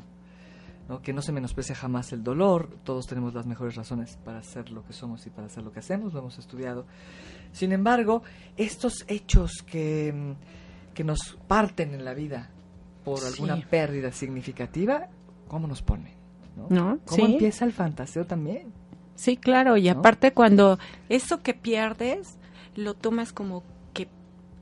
¿no? 0.86 1.00
Que 1.00 1.14
no 1.14 1.22
se 1.22 1.32
menosprecia 1.32 1.74
jamás 1.74 2.12
el 2.12 2.22
dolor, 2.22 2.68
todos 2.84 3.06
tenemos 3.06 3.32
las 3.32 3.46
mejores 3.46 3.74
razones 3.74 4.18
para 4.22 4.42
ser 4.42 4.70
lo 4.70 4.84
que 4.84 4.92
somos 4.92 5.26
y 5.26 5.30
para 5.30 5.46
hacer 5.46 5.62
lo 5.64 5.72
que 5.72 5.78
hacemos, 5.78 6.12
lo 6.12 6.18
hemos 6.18 6.38
estudiado. 6.38 6.84
Sin 7.52 7.72
embargo, 7.72 8.22
estos 8.58 9.04
hechos 9.08 9.62
que, 9.64 10.12
mm, 10.12 10.92
que 10.92 11.04
nos 11.04 11.38
parten 11.48 11.94
en 11.94 12.04
la 12.04 12.12
vida 12.12 12.50
por 13.02 13.18
Sí. 13.20 13.28
alguna 13.32 13.56
pérdida 13.70 14.12
significativa, 14.12 15.08
¿cómo 15.48 15.66
nos 15.68 15.80
ponen? 15.80 16.12
¿no? 16.54 16.66
¿No? 16.68 16.98
¿Cómo 17.06 17.26
Sí. 17.26 17.32
empieza 17.32 17.64
el 17.64 17.72
fantaseo 17.72 18.26
también? 18.26 18.74
Sí, 19.14 19.38
claro, 19.38 19.78
y 19.78 19.84
¿No? 19.84 20.00
aparte 20.00 20.32
cuando 20.34 20.78
eso 21.08 21.42
que 21.42 21.54
pierdes 21.54 22.36
lo 22.76 22.92
tomas 22.92 23.32
como 23.32 23.62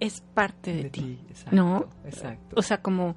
es 0.01 0.23
parte 0.35 0.73
de, 0.75 0.91
ti. 0.91 1.19
exacto. 1.29 1.55
¿no? 1.57 1.87
Exacto. 2.05 2.57
O 2.59 2.63
sea, 2.63 2.81
como 2.83 3.15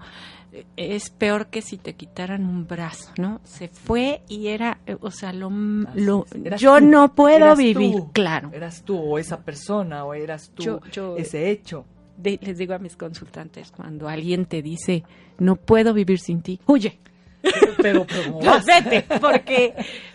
eh, 0.51 0.65
es 0.77 1.09
peor 1.09 1.47
que 1.47 1.61
si 1.61 1.77
te 1.77 1.95
quitaran 1.95 2.45
un 2.45 2.67
brazo, 2.67 3.11
¿no? 3.17 3.39
Se 3.43 3.69
fue 3.69 4.21
y 4.27 4.47
era, 4.47 4.79
eh, 4.85 4.97
o 5.01 5.09
sea, 5.09 5.33
lo, 5.33 5.49
lo 5.95 6.25
yo 6.57 6.77
tú, 6.79 6.85
no 6.85 7.15
puedo 7.15 7.55
vivir, 7.55 7.95
tú, 7.95 8.11
claro. 8.11 8.51
Eras 8.53 8.83
tú 8.83 8.97
o 8.99 9.17
esa 9.17 9.41
persona 9.41 10.03
o 10.05 10.13
eras 10.13 10.51
tú 10.53 10.63
Yo- 10.63 10.81
yo- 10.91 11.17
ese 11.17 11.49
hecho. 11.49 11.85
De- 12.17 12.39
les 12.43 12.57
digo 12.57 12.73
a 12.75 12.79
mis 12.79 12.95
consultantes, 12.95 13.71
cuando 13.71 14.07
alguien 14.07 14.45
te 14.45 14.61
dice, 14.61 15.03
no 15.39 15.55
puedo 15.55 15.93
vivir 15.93 16.19
sin 16.19 16.41
ti, 16.41 16.59
huye. 16.67 16.99
Pero, 17.43 17.73
pero 17.81 18.07
¿cómo 18.25 18.39
No, 18.41 18.51
vas? 18.51 18.65
vete, 18.65 19.05
porque, 19.19 19.73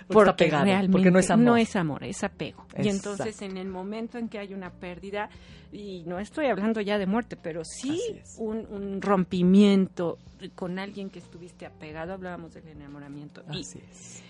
porque 0.08 0.32
pegado, 0.46 0.64
realmente 0.64 0.92
porque 0.92 1.10
no 1.10 1.18
es 1.18 1.30
amor. 1.30 1.58
es 1.58 1.76
amor, 1.76 2.04
es 2.04 2.24
apego. 2.24 2.66
Y 2.82 2.88
entonces 2.88 3.40
en 3.42 3.56
el 3.56 3.68
momento 3.68 4.18
en 4.18 4.28
que 4.28 4.38
hay 4.38 4.54
una 4.54 4.70
pérdida, 4.70 5.28
y 5.70 6.02
no 6.06 6.18
estoy 6.18 6.46
hablando 6.46 6.80
ya 6.80 6.96
de 6.98 7.06
muerte, 7.06 7.36
pero 7.36 7.62
sí 7.64 8.00
un, 8.38 8.66
un 8.70 9.02
rompimiento 9.02 10.18
con 10.54 10.78
alguien 10.78 11.10
que 11.10 11.18
estuviste 11.18 11.66
apegado, 11.66 12.14
hablábamos 12.14 12.54
del 12.54 12.66
enamoramiento. 12.68 13.42
Y, 13.52 13.60
Así 13.60 13.78
es. 13.90 14.22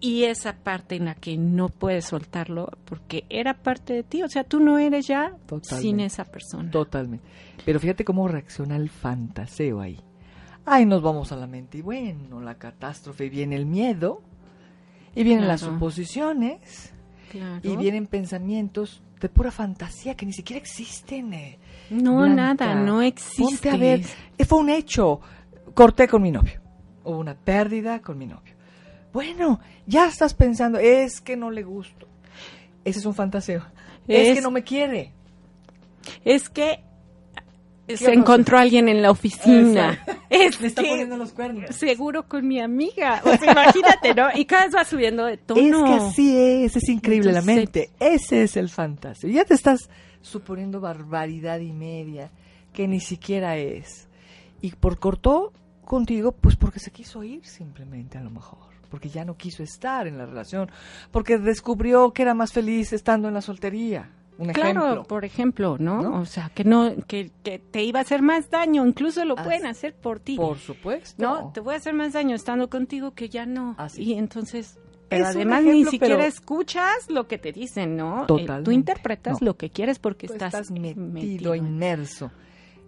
y 0.00 0.24
esa 0.24 0.54
parte 0.56 0.96
en 0.96 1.04
la 1.04 1.14
que 1.14 1.36
no 1.36 1.68
puedes 1.68 2.06
soltarlo 2.06 2.68
porque 2.84 3.24
era 3.30 3.54
parte 3.54 3.92
de 3.92 4.02
ti, 4.02 4.22
o 4.24 4.28
sea, 4.28 4.42
tú 4.42 4.58
no 4.58 4.78
eres 4.78 5.06
ya 5.06 5.30
Totalmente. 5.46 5.76
sin 5.82 6.00
esa 6.00 6.24
persona. 6.24 6.70
Totalmente. 6.70 7.24
Pero 7.64 7.78
fíjate 7.78 8.04
cómo 8.04 8.26
reacciona 8.26 8.74
el 8.74 8.88
fantaseo 8.90 9.80
ahí. 9.80 10.00
Ay, 10.64 10.86
nos 10.86 11.02
vamos 11.02 11.32
a 11.32 11.36
la 11.36 11.46
mente. 11.46 11.78
Y 11.78 11.82
bueno, 11.82 12.40
la 12.40 12.54
catástrofe, 12.56 13.26
y 13.26 13.30
viene 13.30 13.56
el 13.56 13.66
miedo, 13.66 14.22
y 15.14 15.22
vienen 15.24 15.48
las 15.48 15.60
suposiciones, 15.60 16.92
Claro. 17.30 17.60
y 17.62 17.76
vienen 17.76 18.06
pensamientos 18.06 19.02
de 19.20 19.28
pura 19.28 19.50
fantasía 19.50 20.14
que 20.14 20.26
ni 20.26 20.32
siquiera 20.32 20.60
existen. 20.60 21.32
eh. 21.34 21.58
no, 21.90 22.18
Blanca, 22.22 22.66
nada, 22.66 22.74
no 22.74 23.02
existe. 23.02 23.42
Ponte 23.42 23.70
a 23.70 23.76
ver, 23.76 24.02
eh, 24.38 24.44
fue 24.44 24.58
un 24.58 24.70
hecho. 24.70 25.20
Corté 25.74 26.06
con 26.08 26.22
mi 26.22 26.30
novio. 26.30 26.60
Hubo 27.04 27.18
una 27.18 27.34
pérdida 27.34 28.00
con 28.00 28.18
mi 28.18 28.26
novio. 28.26 28.54
Bueno, 29.12 29.60
ya 29.86 30.06
estás 30.06 30.34
pensando, 30.34 30.78
es 30.78 31.20
que 31.20 31.36
no 31.36 31.50
le 31.50 31.62
gusto. 31.62 32.06
Ese 32.84 32.98
es 33.00 33.06
un 33.06 33.14
fantaseo. 33.14 33.62
Es, 34.08 34.28
Es- 34.28 34.34
que 34.36 34.40
no 34.42 34.50
me 34.50 34.62
quiere. 34.62 35.12
Es 36.24 36.48
que 36.48 36.82
¿Qué 37.86 37.96
se 37.96 38.12
encontró 38.12 38.58
alguien 38.58 38.88
en 38.88 39.02
la 39.02 39.10
oficina. 39.10 39.92
Exacto. 39.94 40.21
Es 40.32 40.60
Le 40.60 40.68
está 40.68 40.82
poniendo 40.82 41.16
los 41.16 41.32
cuernos. 41.32 41.74
seguro 41.76 42.26
con 42.26 42.46
mi 42.46 42.60
amiga. 42.60 43.20
O 43.24 43.36
sea, 43.36 43.52
imagínate, 43.52 44.14
¿no? 44.14 44.28
Y 44.34 44.44
cada 44.46 44.64
vez 44.64 44.74
va 44.74 44.84
subiendo 44.84 45.26
de 45.26 45.36
tono. 45.36 45.60
Es 45.60 45.90
que 45.90 46.04
así 46.04 46.36
es, 46.36 46.76
es 46.76 46.88
increíble 46.88 47.32
la 47.32 47.42
mente. 47.42 47.90
Ese 48.00 48.42
es 48.42 48.56
el 48.56 48.68
fantasio. 48.68 49.28
Ya 49.28 49.44
te 49.44 49.54
estás 49.54 49.88
suponiendo 50.22 50.80
barbaridad 50.80 51.60
y 51.60 51.72
media 51.72 52.30
que 52.72 52.88
ni 52.88 53.00
siquiera 53.00 53.56
es. 53.56 54.08
Y 54.60 54.70
por 54.72 54.98
cortó 54.98 55.52
contigo, 55.84 56.32
pues 56.32 56.56
porque 56.56 56.80
se 56.80 56.90
quiso 56.90 57.22
ir 57.22 57.44
simplemente 57.44 58.16
a 58.18 58.22
lo 58.22 58.30
mejor. 58.30 58.72
Porque 58.90 59.08
ya 59.08 59.24
no 59.24 59.36
quiso 59.36 59.62
estar 59.62 60.06
en 60.06 60.18
la 60.18 60.26
relación. 60.26 60.70
Porque 61.10 61.38
descubrió 61.38 62.12
que 62.12 62.22
era 62.22 62.34
más 62.34 62.52
feliz 62.52 62.92
estando 62.92 63.28
en 63.28 63.34
la 63.34 63.42
soltería. 63.42 64.10
Un 64.42 64.52
Claro, 64.52 64.80
ejemplo. 64.82 65.04
por 65.04 65.24
ejemplo, 65.24 65.76
¿no? 65.78 66.02
¿No? 66.02 66.20
O 66.20 66.24
sea, 66.26 66.50
que 66.54 66.64
no, 66.64 66.90
que, 67.06 67.30
que 67.44 67.58
te 67.58 67.82
iba 67.84 68.00
a 68.00 68.02
hacer 68.02 68.22
más 68.22 68.50
daño, 68.50 68.84
incluso 68.86 69.24
lo 69.24 69.34
Así- 69.38 69.44
pueden 69.44 69.66
hacer 69.66 69.94
por 69.94 70.18
ti. 70.20 70.36
Por 70.36 70.58
supuesto. 70.58 71.22
No, 71.22 71.52
te 71.52 71.60
voy 71.60 71.74
a 71.74 71.76
hacer 71.76 71.94
más 71.94 72.12
daño 72.14 72.34
estando 72.34 72.68
contigo 72.68 73.12
que 73.12 73.28
ya 73.28 73.46
no. 73.46 73.74
Así. 73.78 74.02
Y 74.02 74.14
entonces, 74.14 74.78
pero 75.08 75.24
Es 75.28 75.36
además 75.36 75.62
ni 75.64 75.84
siquiera 75.84 76.16
pero- 76.16 76.26
escuchas 76.28 77.08
lo 77.08 77.28
que 77.28 77.38
te 77.38 77.52
dicen, 77.52 77.96
¿no? 77.96 78.22
Eh, 78.22 78.26
Totalmente. 78.26 78.64
tú 78.64 78.70
interpretas 78.72 79.40
No. 79.40 79.46
lo 79.46 79.56
que 79.56 79.70
quieres 79.70 79.98
porque 79.98 80.26
Tú 80.26 80.32
estás, 80.32 80.54
estás 80.54 80.70
metido, 80.72 81.54
inmerso. 81.54 82.30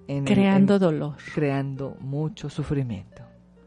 En 0.07 0.27
el- 0.29 0.35
creando 0.35 0.75
en- 0.75 0.81
dolor. 0.81 1.17
creando 1.35 1.97
mucho 2.01 2.51
sufrimiento, 2.51 3.14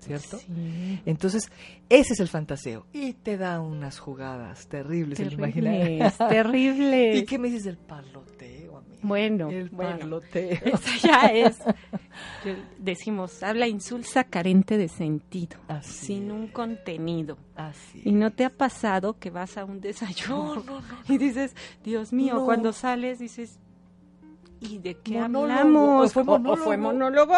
¿cierto? 0.07 0.37
Sí. 0.39 1.01
Entonces, 1.05 1.51
ese 1.89 2.13
es 2.13 2.19
el 2.19 2.27
fantaseo. 2.27 2.85
Y 2.93 3.13
te 3.13 3.37
da 3.37 3.59
unas 3.61 3.99
jugadas 3.99 4.67
terribles 4.67 5.19
el 5.19 5.33
imaginario. 5.33 5.79
Terribles, 5.81 6.17
terribles. 6.29 7.17
¿Y 7.17 7.25
qué 7.25 7.37
me 7.37 7.47
dices 7.49 7.65
del 7.65 7.77
parloteo, 7.77 8.77
amigo? 8.77 8.97
Bueno, 9.03 9.49
el 9.49 9.69
bueno. 9.69 9.97
parloteo. 9.99 10.57
Esa 10.65 11.07
ya 11.07 11.25
es, 11.27 11.57
decimos, 12.77 13.43
habla 13.43 13.67
insulsa 13.67 14.23
carente 14.23 14.77
de 14.77 14.87
sentido, 14.87 15.57
Así 15.67 16.07
sin 16.07 16.25
es. 16.27 16.31
un 16.31 16.47
contenido. 16.47 17.37
Así. 17.55 18.01
¿Y 18.05 18.11
no 18.11 18.31
te 18.31 18.45
ha 18.45 18.49
pasado 18.49 19.17
que 19.19 19.29
vas 19.29 19.57
a 19.57 19.65
un 19.65 19.81
desayuno 19.81 20.63
y 21.07 21.17
dices, 21.17 21.55
Dios 21.83 22.13
mío, 22.13 22.35
No. 22.35 22.45
cuando 22.45 22.73
sales 22.73 23.19
dices, 23.19 23.59
¿y 24.61 24.79
de 24.79 24.95
qué 24.95 25.19
Monólogo, 25.19 25.43
hablamos? 25.53 26.05
o 26.05 26.09
fue 26.13 26.23
O- 26.23 26.51
o 26.53 26.55
fue 26.57 26.77
monólogo. 26.77 27.35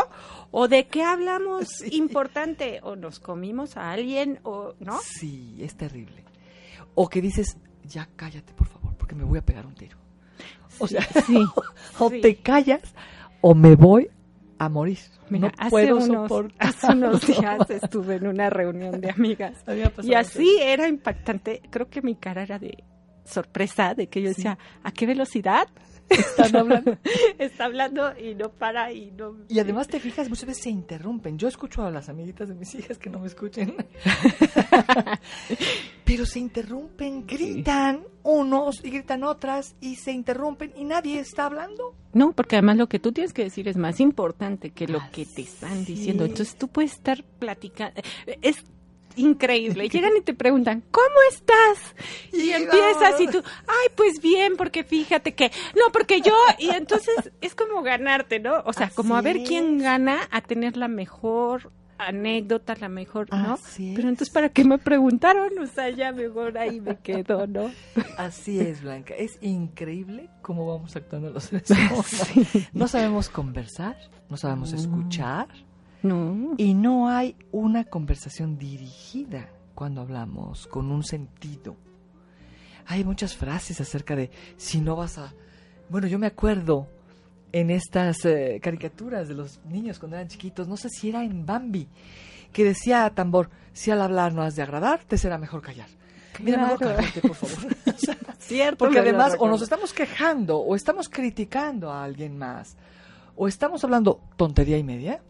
¿O 0.51 0.67
de 0.67 0.88
qué 0.88 1.03
hablamos 1.03 1.67
Sí. 1.79 1.95
importante? 1.97 2.79
¿O 2.84 2.95
nos 2.95 3.19
comimos 3.19 3.77
a 3.77 3.91
alguien? 3.91 4.39
¿O 4.43 4.73
no? 4.79 4.99
Sí, 5.03 5.58
es 5.62 5.75
terrible. 5.75 6.23
O 6.95 7.10
que 7.10 7.21
dices, 7.21 7.58
ya 7.86 8.08
cállate, 8.15 8.53
por 8.53 8.67
favor, 8.67 8.93
porque 8.95 9.15
me 9.15 9.23
voy 9.23 9.39
a 9.39 9.45
pegar 9.45 9.65
un 9.65 9.75
tiro. 9.75 9.97
O 10.79 10.88
sea, 10.88 11.01
Sí, 11.25 11.38
o 11.99 12.10
sí. 12.10 12.21
te 12.21 12.36
callas 12.38 12.82
o 13.41 13.53
me 13.55 13.75
voy 13.75 14.10
a 14.58 14.69
morir. 14.69 14.99
Mira, 15.29 15.49
no 15.49 15.53
hace, 15.60 15.69
puedo 15.69 15.97
unos, 15.97 16.32
hace 16.58 16.88
unos 16.88 17.21
días 17.27 17.69
estuve 17.69 18.15
en 18.15 18.25
una 18.27 18.49
reunión 18.49 18.99
de 18.99 19.12
amigas 19.12 19.63
y 20.01 20.15
así 20.15 20.58
era 20.60 20.88
impactante. 20.88 21.62
Creo 21.69 21.88
que 21.88 22.01
mi 22.01 22.15
cara 22.15 22.41
era 22.41 22.58
de 22.58 22.84
sorpresa, 23.25 23.93
de 23.93 24.08
que 24.08 24.23
yo 24.23 24.29
decía, 24.29 24.58
¿a 24.84 24.91
qué 24.91 25.05
velocidad 25.05 25.67
Están 26.10 26.56
hablando. 26.56 26.98
está 27.38 27.65
hablando 27.65 28.17
y 28.17 28.36
no 28.36 28.52
para 28.52 28.91
y 28.91 29.12
no... 29.12 29.36
Y 29.48 29.60
además 29.60 29.88
te 29.88 30.00
fijas, 30.00 30.30
muchas 30.30 30.45
veces 30.45 30.63
se 30.63 30.69
interrumpen. 30.69 31.38
Yo 31.38 31.48
escucho 31.48 31.84
a 31.84 31.91
las 31.91 32.10
amiguitas 32.10 32.50
de 32.50 32.56
mis 32.56 32.74
hijas 32.76 32.98
que 32.98 33.10
no 33.10 33.19
me 33.19 33.28
escuchen. 33.28 33.76
Pero 36.04 36.26
se 36.26 36.39
interrumpen, 36.39 37.28
gritan 37.28 38.04
unos 38.24 38.84
y 38.84 38.89
gritan 38.89 39.24
otras 39.24 39.76
y 39.80 39.95
se 39.95 40.12
interrumpen 40.12 40.74
y 40.76 40.84
nadie 40.84 41.19
está 41.19 41.45
hablando. 41.45 41.95
No, 42.13 42.32
porque 42.32 42.56
además 42.56 42.78
lo 42.78 42.88
que 42.88 43.00
tú 43.00 43.12
tienes 43.12 43.34
que 43.34 43.43
decir 43.43 43.67
es 43.67 43.78
más 43.78 44.00
importante 44.00 44.72
que 44.72 44.88
lo 44.88 45.00
que 45.12 45.26
te 45.26 45.43
están 45.43 45.86
diciendo. 45.86 46.24
es. 46.24 46.32
Entonces 46.32 46.56
tú 46.56 46.67
puedes 46.67 46.93
estar 46.93 47.24
platicando. 47.24 48.02
Es 48.41 48.63
increíble. 49.15 49.89
Llegan 49.89 50.12
y 50.17 50.22
te 50.22 50.34
preguntan, 50.34 50.84
¿cómo 50.91 51.15
estás? 51.32 51.95
Y 52.32 52.52
empiezas 52.52 53.19
y 53.19 53.28
tú, 53.28 53.41
ay, 53.67 53.88
pues 53.95 54.22
bien, 54.22 54.56
porque 54.58 54.84
fíjate 54.84 55.34
que, 55.34 55.52
no, 55.76 55.91
porque 55.91 56.22
yo, 56.22 56.36
y 56.58 56.69
entonces 56.69 57.32
es 57.41 57.56
como 57.56 57.82
ganarte, 57.82 58.39
¿no? 58.39 58.62
O 58.65 58.74
sea, 58.74 58.89
como 58.89 59.15
a 59.15 59.22
ver 59.22 59.43
quién 59.43 59.80
gana 59.80 60.28
a 60.32 60.41
tener 60.41 60.78
la 60.78 60.88
mejor 60.88 61.72
anécdota, 62.00 62.76
la 62.80 62.88
mejor, 62.88 63.30
¿no? 63.30 63.54
Así 63.54 63.91
Pero 63.93 64.08
es. 64.08 64.12
entonces, 64.13 64.34
¿para 64.34 64.50
qué 64.50 64.63
me 64.63 64.78
preguntaron? 64.78 65.60
O 65.60 65.67
sea, 65.67 65.89
ya 65.89 66.13
mejor 66.13 66.58
ahí 66.58 66.80
me 66.80 66.98
quedo, 66.98 67.45
¿no? 67.45 67.72
Así 68.17 68.60
es, 68.60 68.82
Blanca. 68.82 69.13
Es 69.15 69.38
increíble 69.41 70.30
cómo 70.41 70.65
vamos 70.65 70.95
actuando 70.95 71.30
los 71.30 71.43
seres 71.43 71.69
humanos. 71.69 72.06
No 72.72 72.88
sabemos 72.88 73.30
conversar, 73.30 73.98
no 74.30 74.38
sabemos 74.38 74.72
escuchar 74.72 75.50
No. 76.01 76.53
y 76.57 76.73
no 76.73 77.09
hay 77.09 77.35
una 77.51 77.83
conversación 77.85 78.57
dirigida 78.57 79.49
cuando 79.75 80.01
hablamos 80.01 80.67
con 80.67 80.91
un 80.91 81.03
sentido. 81.03 81.75
Hay 82.85 83.03
muchas 83.03 83.35
frases 83.35 83.79
acerca 83.81 84.15
de 84.15 84.31
si 84.57 84.81
no 84.81 84.95
vas 84.95 85.17
a... 85.17 85.33
Bueno, 85.89 86.07
yo 86.07 86.17
me 86.19 86.27
acuerdo 86.27 86.88
en 87.51 87.69
estas 87.69 88.23
eh, 88.25 88.59
caricaturas 88.62 89.27
de 89.27 89.33
los 89.35 89.59
niños 89.65 89.99
cuando 89.99 90.17
eran 90.17 90.27
chiquitos, 90.27 90.67
no 90.67 90.77
sé 90.77 90.89
si 90.89 91.09
era 91.09 91.23
en 91.23 91.45
Bambi, 91.45 91.88
que 92.53 92.63
decía 92.63 93.05
a 93.05 93.13
Tambor, 93.13 93.49
si 93.73 93.91
al 93.91 94.01
hablar 94.01 94.33
no 94.33 94.41
has 94.43 94.55
de 94.55 94.62
agradar, 94.63 95.03
te 95.03 95.17
será 95.17 95.38
mejor 95.38 95.62
callar. 95.62 95.88
Mira, 96.41 96.57
mejor 96.63 96.77
Claro. 96.79 96.95
cállate, 96.97 97.21
por 97.21 97.35
favor. 97.35 97.75
Cierto. 98.39 98.77
porque 98.85 98.99
además 98.99 99.35
o 99.39 99.47
nos 99.47 99.62
estamos 99.62 99.93
quejando 99.93 100.59
o 100.59 100.75
estamos 100.75 101.09
criticando 101.09 101.91
a 101.91 102.03
alguien 102.03 102.38
más 102.38 102.77
o 103.35 103.47
estamos 103.47 103.83
hablando 103.83 104.21
tontería 104.38 104.77
y 104.77 104.83
media, 104.83 105.21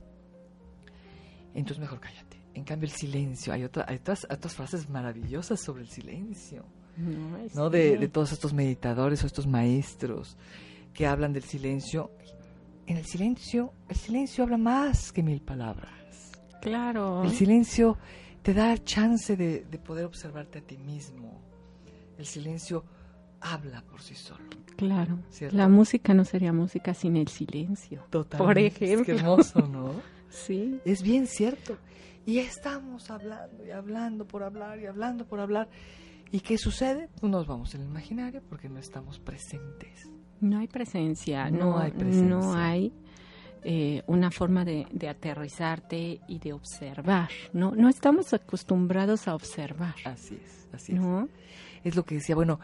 entonces 1.54 1.80
mejor 1.80 2.00
cállate. 2.00 2.38
En 2.54 2.64
cambio 2.64 2.88
el 2.90 2.96
silencio, 2.96 3.54
hay, 3.54 3.64
otra, 3.64 3.86
hay 3.88 3.98
otras, 3.98 4.26
otras 4.30 4.54
frases 4.56 4.90
maravillosas 4.90 5.62
sobre 5.62 5.84
el 5.84 5.90
silencio, 5.90 6.66
No, 6.98 7.38
es- 7.38 7.56
¿no? 7.56 7.70
De, 7.70 7.98
de 7.98 8.08
todos 8.08 8.32
estos 8.32 8.54
meditadores 8.54 9.24
o 9.24 9.28
estos 9.28 9.48
maestros 9.48 10.36
que 10.94 11.08
hablan 11.08 11.32
del 11.34 11.44
silencio. 11.44 12.12
En 12.88 12.98
el 12.98 13.06
silencio, 13.06 13.72
el 13.88 13.96
silencio 13.96 14.44
habla 14.44 14.58
más 14.58 15.12
que 15.12 15.22
mil 15.24 15.42
palabras. 15.42 16.32
Claro. 16.62 17.24
El 17.24 17.32
silencio 17.32 17.98
te 18.42 18.54
da 18.54 18.78
chance 18.84 19.38
de, 19.38 19.64
de 19.70 19.78
poder 19.78 20.06
observarte 20.06 20.60
a 20.60 20.62
ti 20.62 20.78
mismo. 20.78 21.40
El 22.18 22.26
silencio 22.26 22.84
habla 23.42 23.82
por 23.84 24.02
sí 24.02 24.16
solo. 24.16 24.44
Claro. 24.76 25.20
¿Cierto? 25.30 25.56
La 25.56 25.70
música 25.70 26.14
no 26.14 26.26
sería 26.26 26.52
música 26.52 26.94
sin 26.94 27.16
el 27.16 27.28
silencio. 27.30 28.04
Por 28.10 28.58
Es 28.58 28.74
ejemplo. 28.76 29.06
que 29.06 29.12
hermoso, 29.14 29.62
¿no? 29.68 29.92
Sí. 30.30 30.80
Es 30.86 31.02
bien 31.02 31.28
cierto. 31.28 31.78
Y 32.26 32.40
estamos 32.40 33.10
hablando 33.10 33.66
y 33.66 33.72
hablando 33.72 34.28
por 34.28 34.44
hablar 34.44 34.80
y 34.80 34.86
hablando 34.86 35.26
por 35.26 35.40
hablar. 35.40 35.70
¿Y 36.32 36.42
qué 36.42 36.58
sucede? 36.58 37.10
Pues 37.20 37.32
nos 37.32 37.48
vamos 37.48 37.74
en 37.74 37.82
el 37.82 37.88
imaginario 37.88 38.42
porque 38.48 38.70
no 38.70 38.80
estamos 38.80 39.20
presentes. 39.20 40.10
No 40.40 40.60
hay 40.60 40.68
presencia. 40.68 41.50
No 41.50 41.58
No, 41.58 41.80
hay 41.80 41.92
presencia. 41.92 42.28
No 42.28 42.54
hay 42.54 42.94
eh, 43.64 44.04
una 44.08 44.32
forma 44.32 44.64
de, 44.64 44.88
de 44.92 45.10
aterrizarte 45.10 46.22
y 46.28 46.40
de 46.40 46.54
observar. 46.54 47.30
No, 47.52 47.72
no 47.72 47.90
estamos 47.90 48.34
acostumbrados 48.34 49.28
a 49.28 49.36
observar. 49.36 49.96
Así 50.06 50.40
es, 50.44 50.68
así 50.72 50.94
es. 50.94 51.00
¿No? 51.00 51.28
Es 51.84 51.96
lo 51.96 52.04
que 52.04 52.16
decía, 52.16 52.36
bueno, 52.36 52.60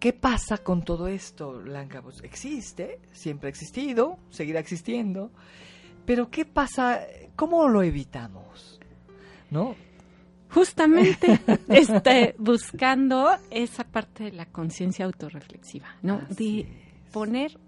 ¿qué 0.00 0.12
pasa 0.12 0.58
con 0.58 0.82
todo 0.82 1.06
esto, 1.06 1.60
Blanca? 1.60 2.02
Pues 2.02 2.22
existe, 2.22 3.00
siempre 3.12 3.48
ha 3.48 3.50
existido, 3.50 4.18
seguirá 4.30 4.58
existiendo, 4.60 5.30
pero 6.06 6.30
¿qué 6.30 6.44
pasa? 6.44 7.00
¿Cómo 7.34 7.68
lo 7.68 7.82
evitamos? 7.82 8.46
¿no? 9.50 9.74
Justamente 10.50 11.40
este, 11.68 12.34
buscando 12.38 13.28
esa 13.50 13.84
parte 13.84 14.24
de 14.24 14.32
la 14.32 14.46
conciencia 14.46 15.04
autorreflexiva, 15.04 15.88
¿no? 16.02 16.22
Así 16.30 16.62
de 16.62 16.68
poner 17.12 17.58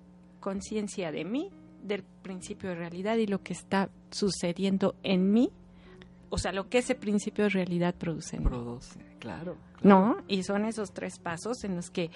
conciencia 0.41 1.11
de 1.11 1.25
mí, 1.25 1.51
del 1.83 2.03
principio 2.03 2.71
de 2.71 2.77
realidad 2.77 3.17
y 3.17 3.27
lo 3.27 3.43
que 3.43 3.53
está 3.53 3.91
sucediendo 4.11 4.95
en 5.03 5.33
mí, 5.33 5.51
o 6.31 6.39
sea, 6.39 6.53
lo 6.53 6.69
que 6.69 6.79
ese 6.79 6.95
principio 6.95 7.45
de 7.45 7.51
realidad 7.51 7.95
produce 7.95 8.37
en 8.37 8.43
mí. 8.43 8.49
Produce, 8.49 9.01
claro. 9.19 9.57
¿no? 9.83 10.19
Y 10.29 10.43
son 10.43 10.65
esos 10.65 10.93
tres 10.93 11.19
pasos 11.19 11.65
en 11.65 11.77
los 11.77 11.91
que 11.91 12.11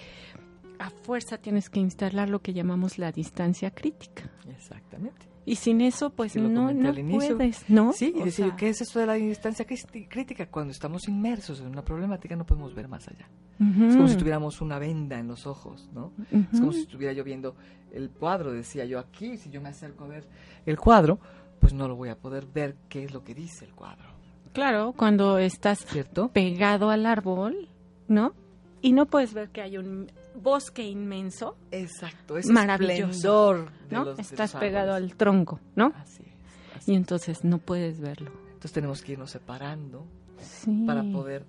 a 0.79 0.89
fuerza 0.89 1.37
tienes 1.37 1.69
que 1.69 1.79
instalar 1.79 2.29
lo 2.29 2.41
que 2.41 2.53
llamamos 2.53 2.97
la 2.97 3.11
distancia 3.11 3.71
crítica. 3.71 4.29
Exactamente. 4.49 5.32
Y 5.45 5.55
sin 5.55 5.81
eso, 5.81 6.09
pues 6.09 6.35
no, 6.37 6.47
no 6.73 6.93
puedes, 7.11 7.69
¿no? 7.69 7.91
Sí, 7.91 8.13
y 8.15 8.21
O 8.21 8.25
decir, 8.25 8.45
sea, 8.47 8.55
¿qué 8.55 8.69
es 8.69 8.79
eso 8.81 8.99
de 8.99 9.05
la 9.05 9.13
distancia 9.15 9.65
crítica? 9.65 10.45
Cuando 10.49 10.71
estamos 10.71 11.07
inmersos 11.09 11.59
en 11.59 11.67
una 11.67 11.83
problemática 11.83 12.35
no 12.37 12.45
podemos 12.45 12.73
ver 12.73 12.87
más 12.87 13.07
allá. 13.09 13.27
ujú, 13.59 13.85
Es 13.85 13.95
como 13.97 14.07
si 14.07 14.15
tuviéramos 14.15 14.61
una 14.61 14.79
venda 14.79 15.19
en 15.19 15.27
los 15.27 15.45
ojos, 15.45 15.89
¿no? 15.93 16.13
Es 16.53 16.59
como 16.59 16.71
si 16.71 16.81
estuviera 16.81 17.11
yo 17.11 17.23
viendo 17.25 17.55
el 17.91 18.09
cuadro, 18.09 18.53
decía 18.53 18.85
yo 18.85 18.99
aquí, 18.99 19.37
si 19.37 19.49
yo 19.49 19.59
me 19.61 19.69
acerco 19.69 20.05
a 20.05 20.07
ver 20.07 20.25
el 20.65 20.77
cuadro, 20.79 21.19
pues 21.59 21.73
no 21.73 21.87
lo 21.89 21.95
voy 21.97 22.07
a 22.09 22.17
poder 22.17 22.45
ver 22.45 22.75
qué 22.87 23.03
es 23.03 23.13
lo 23.13 23.23
que 23.23 23.33
dice 23.35 23.65
el 23.65 23.73
cuadro, 23.73 24.13
Claro, 24.53 24.93
cuando 24.95 25.39
estás 25.39 25.79
¿cierto? 25.85 26.29
pegado 26.29 26.89
al 26.89 27.05
árbol, 27.05 27.67
¿no? 28.07 28.33
Y 28.81 28.93
no 28.93 29.07
puedes 29.07 29.33
ver 29.33 29.49
que 29.49 29.61
hay 29.61 29.77
un 29.77 30.09
bosque 30.35 30.83
inmenso, 30.87 31.57
Exacto, 31.71 32.37
ese 32.37 32.51
Maravilloso, 32.51 33.67
¿no? 33.89 34.11
Estás 34.17 34.53
pegado 34.55 34.93
al 34.93 35.15
tronco, 35.15 35.59
¿no? 35.75 35.93
Así 35.95 36.23
es. 36.23 36.75
así 36.77 36.91
Y 36.91 36.95
es. 36.95 36.97
entonces 36.99 37.43
no 37.43 37.57
puedes 37.59 37.99
verlo. 37.99 38.31
Entonces 38.47 38.71
tenemos 38.73 39.01
que 39.01 39.13
irnos 39.13 39.31
separando 39.31 40.05
Sí. 40.39 40.83
para 40.85 41.03
poder 41.03 41.45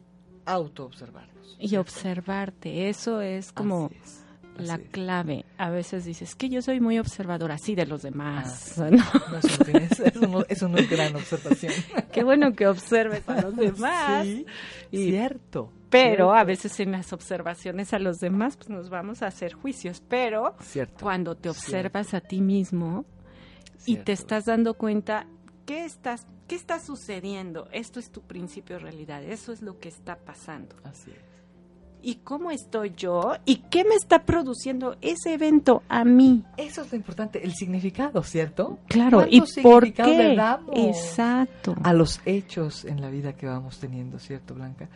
autoobservarnos. 0.47 1.57
y 1.59 1.77
observarte, 1.77 2.89
eso 2.89 3.21
es 3.21 3.53
como 3.53 3.91
Así 4.57 4.67
la 4.67 4.75
es. 4.77 4.89
clave. 4.91 5.45
A 5.59 5.71
veces 5.71 6.05
dices 6.05 6.35
que 6.35 6.49
yo 6.49 6.63
soy 6.63 6.81
muy 6.81 6.99
observadora, 6.99 7.55
así 7.55 7.75
de 7.75 7.87
los 7.87 8.03
demás. 8.03 8.79
Ah, 8.79 8.89
¿no? 8.91 8.97
No, 9.31 9.39
eso, 9.39 10.29
no 10.29 10.45
eso 10.49 10.69
no- 10.69 10.79
es 10.79 10.91
gran 10.91 11.15
observación. 11.17 11.73
Qué 12.13 12.23
bueno 12.25 12.53
que 12.55 12.67
observes 12.67 13.29
a 13.29 13.41
los 13.43 13.57
demás. 13.57 14.25
Sí, 14.25 14.47
Y- 14.91 15.11
cierto. 15.11 15.73
Pero 15.91 16.35
a 16.35 16.43
veces 16.43 16.81
en 16.81 16.91
las 16.91 17.13
observaciones 17.13 17.95
a 17.95 18.01
los 18.01 18.19
demás 18.19 18.57
pues 18.57 18.69
nos 18.69 18.91
vamos 18.91 19.23
a 19.23 19.29
hacer 19.29 19.53
juicios, 19.53 20.03
pero 20.09 20.57
Cierto. 20.61 20.97
cuando 21.05 21.37
te 21.37 21.49
observas 21.51 22.15
a 22.15 22.21
ti 22.21 22.41
mismo 22.41 23.05
y 23.87 23.99
te 23.99 24.11
estás 24.11 24.47
dando 24.47 24.75
cuenta 24.75 25.29
qué 25.67 25.85
estás 25.85 26.27
qué 26.49 26.57
está 26.57 26.81
sucediendo, 26.81 27.69
esto 27.73 28.01
es 28.01 28.11
tu 28.11 28.23
principio 28.23 28.77
de 28.77 28.83
realidad, 28.83 29.23
eso 29.23 29.53
es 29.53 29.63
lo 29.63 29.79
que 29.79 29.89
está 29.89 30.17
pasando. 30.17 30.75
Así 30.83 31.11
es. 31.13 31.17
¿Y 32.07 32.17
cómo 32.17 32.51
estoy 32.51 32.93
yo? 32.95 33.33
¿Y 33.47 33.57
qué 33.71 33.83
me 33.83 33.95
está 33.95 34.27
produciendo 34.27 34.99
ese 35.01 35.33
evento 35.33 35.83
a 35.89 36.05
mí? 36.05 36.45
Eso 36.59 36.83
es 36.83 36.93
lo 36.93 36.97
importante, 36.97 37.43
el 37.43 37.55
significado, 37.55 38.23
¿cierto? 38.23 38.79
Claro, 38.89 39.25
¿y 39.27 39.39
¿Cuánto 39.39 39.63
por 39.63 39.91
qué? 39.91 40.37
damos 40.37 40.69
Exacto. 40.77 41.75
A 41.83 41.95
los 41.95 42.21
hechos 42.27 42.85
en 42.85 43.01
la 43.01 43.09
vida 43.09 43.33
que 43.33 43.47
vamos 43.47 43.79
teniendo, 43.79 44.19
¿cierto, 44.19 44.55
Blanca? 44.55 44.91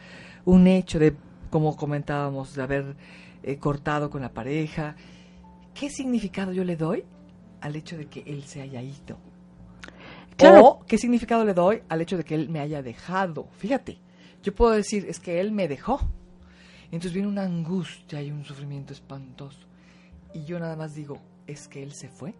Un 0.44 0.66
hecho 0.66 0.98
de, 0.98 1.16
como 1.48 1.74
comentábamos, 1.76 2.54
de 2.54 2.62
haber 2.62 2.96
eh, 3.42 3.56
cortado 3.56 4.10
con 4.10 4.20
la 4.20 4.34
pareja. 4.34 4.94
¿Qué 5.72 5.88
significado 5.88 6.52
yo 6.52 6.62
le 6.62 6.76
doy 6.76 7.04
al 7.62 7.74
hecho 7.74 7.96
de 7.96 8.04
que 8.04 8.22
él 8.26 8.44
se 8.44 8.60
haya 8.60 8.82
ido? 8.82 9.16
Claro. 10.36 10.62
O 10.62 10.84
qué 10.84 10.98
significado 10.98 11.42
le 11.46 11.54
doy 11.54 11.80
al 11.88 12.02
hecho 12.02 12.18
de 12.18 12.24
que 12.24 12.34
él 12.34 12.50
me 12.50 12.60
haya 12.60 12.82
dejado. 12.82 13.48
Fíjate, 13.56 13.98
yo 14.42 14.54
puedo 14.54 14.72
decir, 14.72 15.06
es 15.08 15.18
que 15.18 15.40
él 15.40 15.52
me 15.52 15.68
dejó. 15.68 16.00
Entonces 16.90 17.12
viene 17.12 17.28
una 17.28 17.42
angustia 17.42 18.22
y 18.22 18.30
un 18.30 18.44
sufrimiento 18.44 18.92
espantoso. 18.92 19.58
Y 20.34 20.44
yo 20.44 20.58
nada 20.58 20.76
más 20.76 20.94
digo, 20.94 21.18
¿es 21.46 21.68
que 21.68 21.82
él 21.82 21.92
se 21.92 22.08
fue? 22.08 22.34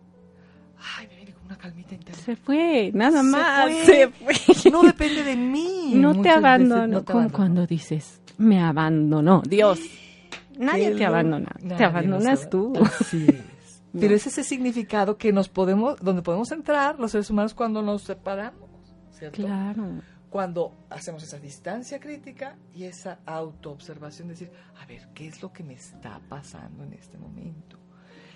Ay, 0.97 1.07
me 1.09 1.17
viene 1.17 1.33
como 1.33 1.47
una 1.47 1.57
calmita 1.59 1.95
interna. 1.95 2.23
Se 2.23 2.37
fue, 2.37 2.91
nada 2.95 3.19
Se 3.23 3.29
más. 3.29 3.71
fue. 3.73 3.85
Se 3.85 4.09
fue. 4.09 4.71
No 4.73 4.83
depende 4.83 5.25
de 5.25 5.37
mí. 5.37 5.93
No 5.95 6.21
te 6.21 6.31
abandonó, 6.31 6.87
no 6.87 7.05
como 7.05 7.31
cuando 7.31 7.67
dices, 7.67 8.21
me 8.37 8.61
abandonó, 8.63 9.43
Dios. 9.47 9.81
Nadie 10.59 10.91
te 10.93 11.05
abandona, 11.05 11.55
nadie 11.63 11.77
te 11.77 11.85
abandonas 11.85 12.51
tú. 12.51 12.73
Así 12.83 13.27
es. 13.29 13.45
No. 13.91 14.01
Pero 14.01 14.15
es 14.17 14.27
ese 14.27 14.45
significado 14.45 15.17
que 15.17 15.33
nos 15.33 15.49
podemos, 15.49 15.99
donde 16.01 16.21
podemos 16.21 16.53
entrar 16.53 17.01
los 17.01 17.11
seres 17.11 17.31
humanos 17.31 17.55
cuando 17.55 17.81
nos 17.81 18.03
separamos, 18.03 18.69
¿cierto? 19.13 19.37
Claro. 19.43 20.03
Cuando 20.31 20.75
hacemos 20.91 21.23
esa 21.23 21.39
distancia 21.39 21.99
crítica 22.01 22.57
y 22.75 22.85
esa 22.85 23.19
autoobservación, 23.25 24.29
decir, 24.29 24.51
a 24.81 24.85
ver, 24.87 25.09
¿qué 25.15 25.27
es 25.27 25.43
lo 25.43 25.53
que 25.53 25.63
me 25.65 25.73
está 25.75 26.21
pasando 26.29 26.85
en 26.85 26.93
este 26.93 27.17
momento? 27.17 27.79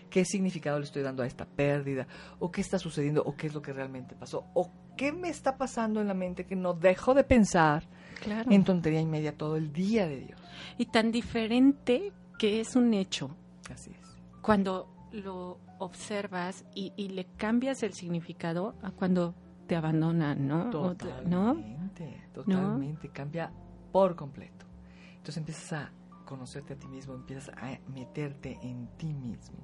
¿Qué 0.08 0.24
significado 0.24 0.78
le 0.78 0.84
estoy 0.84 1.02
dando 1.02 1.22
a 1.22 1.26
esta 1.26 1.44
pérdida? 1.46 2.06
¿O 2.38 2.50
qué 2.50 2.60
está 2.60 2.78
sucediendo? 2.78 3.22
¿O 3.24 3.34
qué 3.36 3.46
es 3.46 3.54
lo 3.54 3.62
que 3.62 3.72
realmente 3.72 4.14
pasó? 4.14 4.44
¿O 4.54 4.70
qué 4.96 5.10
me 5.12 5.28
está 5.28 5.56
pasando 5.56 6.00
en 6.00 6.08
la 6.08 6.14
mente 6.14 6.44
que 6.46 6.56
no 6.56 6.74
dejo 6.74 7.14
de 7.14 7.24
pensar 7.24 7.84
Claro. 8.22 8.50
en 8.52 8.62
tontería 8.64 9.00
y 9.00 9.06
media 9.06 9.36
todo 9.36 9.56
el 9.56 9.72
día 9.72 10.06
de 10.06 10.20
Dios? 10.20 10.40
Y 10.78 10.86
tan 10.86 11.12
diferente 11.12 12.12
que 12.38 12.60
es 12.60 12.76
un 12.76 12.92
hecho 12.94 13.30
Así 13.72 13.90
es. 13.90 14.16
cuando 14.42 14.88
lo 15.12 15.58
observas 15.78 16.64
y, 16.74 16.92
y 16.96 17.08
le 17.10 17.24
cambias 17.36 17.82
el 17.82 17.92
significado 17.94 18.74
a 18.82 18.90
cuando 18.90 19.34
te 19.66 19.76
abandonan, 19.76 20.46
¿no? 20.46 20.68
O 20.70 20.94
te- 20.94 21.06
¿No? 21.26 21.54
Totalmente, 21.92 22.28
totalmente, 22.32 23.08
cambia 23.10 23.52
por 23.92 24.16
completo. 24.16 24.66
Entonces 25.10 25.36
empiezas 25.36 25.72
a 25.72 25.92
conocerte 26.24 26.74
a 26.74 26.76
ti 26.76 26.88
mismo, 26.88 27.14
empiezas 27.14 27.50
a 27.56 27.78
meterte 27.88 28.58
en 28.62 28.88
ti 28.96 29.12
mismo 29.12 29.58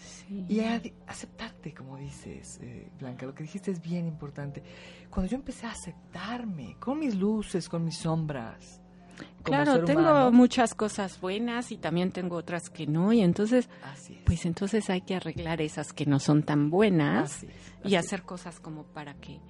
Sí. 0.00 0.44
y 0.48 0.60
a 0.60 0.82
aceptarte, 1.06 1.72
como 1.72 1.96
dices, 1.96 2.58
eh, 2.62 2.90
Blanca. 2.98 3.26
Lo 3.26 3.34
que 3.34 3.44
dijiste 3.44 3.70
es 3.70 3.80
bien 3.80 4.06
importante. 4.06 4.62
Cuando 5.08 5.30
yo 5.30 5.36
empecé 5.36 5.66
a 5.66 5.70
aceptarme 5.70 6.76
con 6.78 6.98
mis 6.98 7.14
luces, 7.14 7.68
con 7.68 7.84
mis 7.84 7.96
sombras. 7.98 8.80
Claro, 9.44 9.84
tengo 9.84 10.00
humano, 10.00 10.32
muchas 10.32 10.74
cosas 10.74 11.20
buenas 11.20 11.70
y 11.70 11.76
también 11.76 12.10
tengo 12.10 12.34
otras 12.36 12.68
que 12.68 12.86
no, 12.88 13.12
y 13.12 13.20
entonces, 13.20 13.68
Así 13.84 14.14
es. 14.14 14.22
pues 14.24 14.44
entonces 14.44 14.90
hay 14.90 15.02
que 15.02 15.14
arreglar 15.14 15.60
esas 15.60 15.92
que 15.92 16.04
no 16.04 16.18
son 16.18 16.42
tan 16.42 16.68
buenas 16.68 17.36
así 17.36 17.46
es, 17.46 17.92
y 17.92 17.94
hacer 17.94 18.22
cosas 18.22 18.58
como 18.58 18.82
para 18.84 19.14
que 19.14 19.40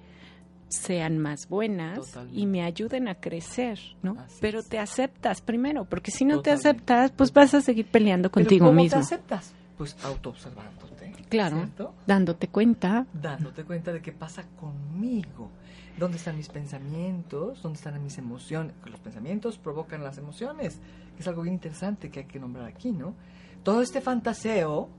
sean 0.75 1.17
más 1.19 1.47
buenas 1.49 1.99
Totalmente. 1.99 2.39
y 2.39 2.45
me 2.45 2.63
ayuden 2.63 3.07
a 3.07 3.15
crecer, 3.15 3.79
¿no? 4.03 4.17
Así 4.19 4.37
Pero 4.41 4.59
es. 4.59 4.67
te 4.69 4.79
aceptas 4.79 5.41
primero, 5.41 5.85
porque 5.85 6.11
si 6.11 6.25
no 6.25 6.41
te 6.41 6.51
aceptas, 6.51 7.11
pues 7.11 7.31
vas 7.33 7.53
a 7.53 7.61
seguir 7.61 7.87
peleando 7.87 8.29
Pero 8.29 8.43
contigo 8.45 8.65
¿cómo 8.67 8.81
mismo, 8.81 8.97
te 8.99 9.03
aceptas? 9.03 9.53
Pues 9.77 9.95
autoobservándote. 10.03 11.13
Claro. 11.29 11.57
¿cierto? 11.57 11.93
dándote 12.05 12.47
cuenta. 12.49 13.05
dándote 13.13 13.63
cuenta 13.63 13.91
de 13.91 14.01
qué 14.01 14.11
pasa 14.11 14.43
conmigo. 14.59 15.49
¿Dónde 15.97 16.17
están 16.17 16.35
mis 16.37 16.49
pensamientos? 16.49 17.61
¿Dónde 17.61 17.77
están 17.77 18.01
mis 18.03 18.17
emociones? 18.17 18.73
Los 18.85 18.99
pensamientos 18.99 19.57
provocan 19.57 20.03
las 20.03 20.17
emociones, 20.17 20.79
que 21.15 21.21
es 21.21 21.27
algo 21.27 21.41
bien 21.41 21.53
interesante 21.55 22.09
que 22.11 22.19
hay 22.21 22.25
que 22.25 22.39
nombrar 22.39 22.65
aquí, 22.65 22.91
¿no? 22.91 23.15
Todo 23.63 23.81
este 23.81 24.01
fantaseo 24.01 24.89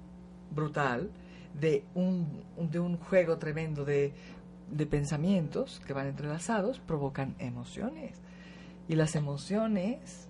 brutal 0.50 1.10
de 1.60 1.84
un, 1.94 2.42
de 2.58 2.80
un 2.80 2.96
juego 2.98 3.38
tremendo 3.38 3.84
de, 3.84 4.12
de 4.70 4.86
pensamientos 4.86 5.80
que 5.86 5.92
van 5.92 6.06
entrelazados 6.08 6.80
provocan 6.80 7.34
emociones. 7.38 8.20
Y 8.88 8.94
las 8.94 9.16
emociones 9.16 10.28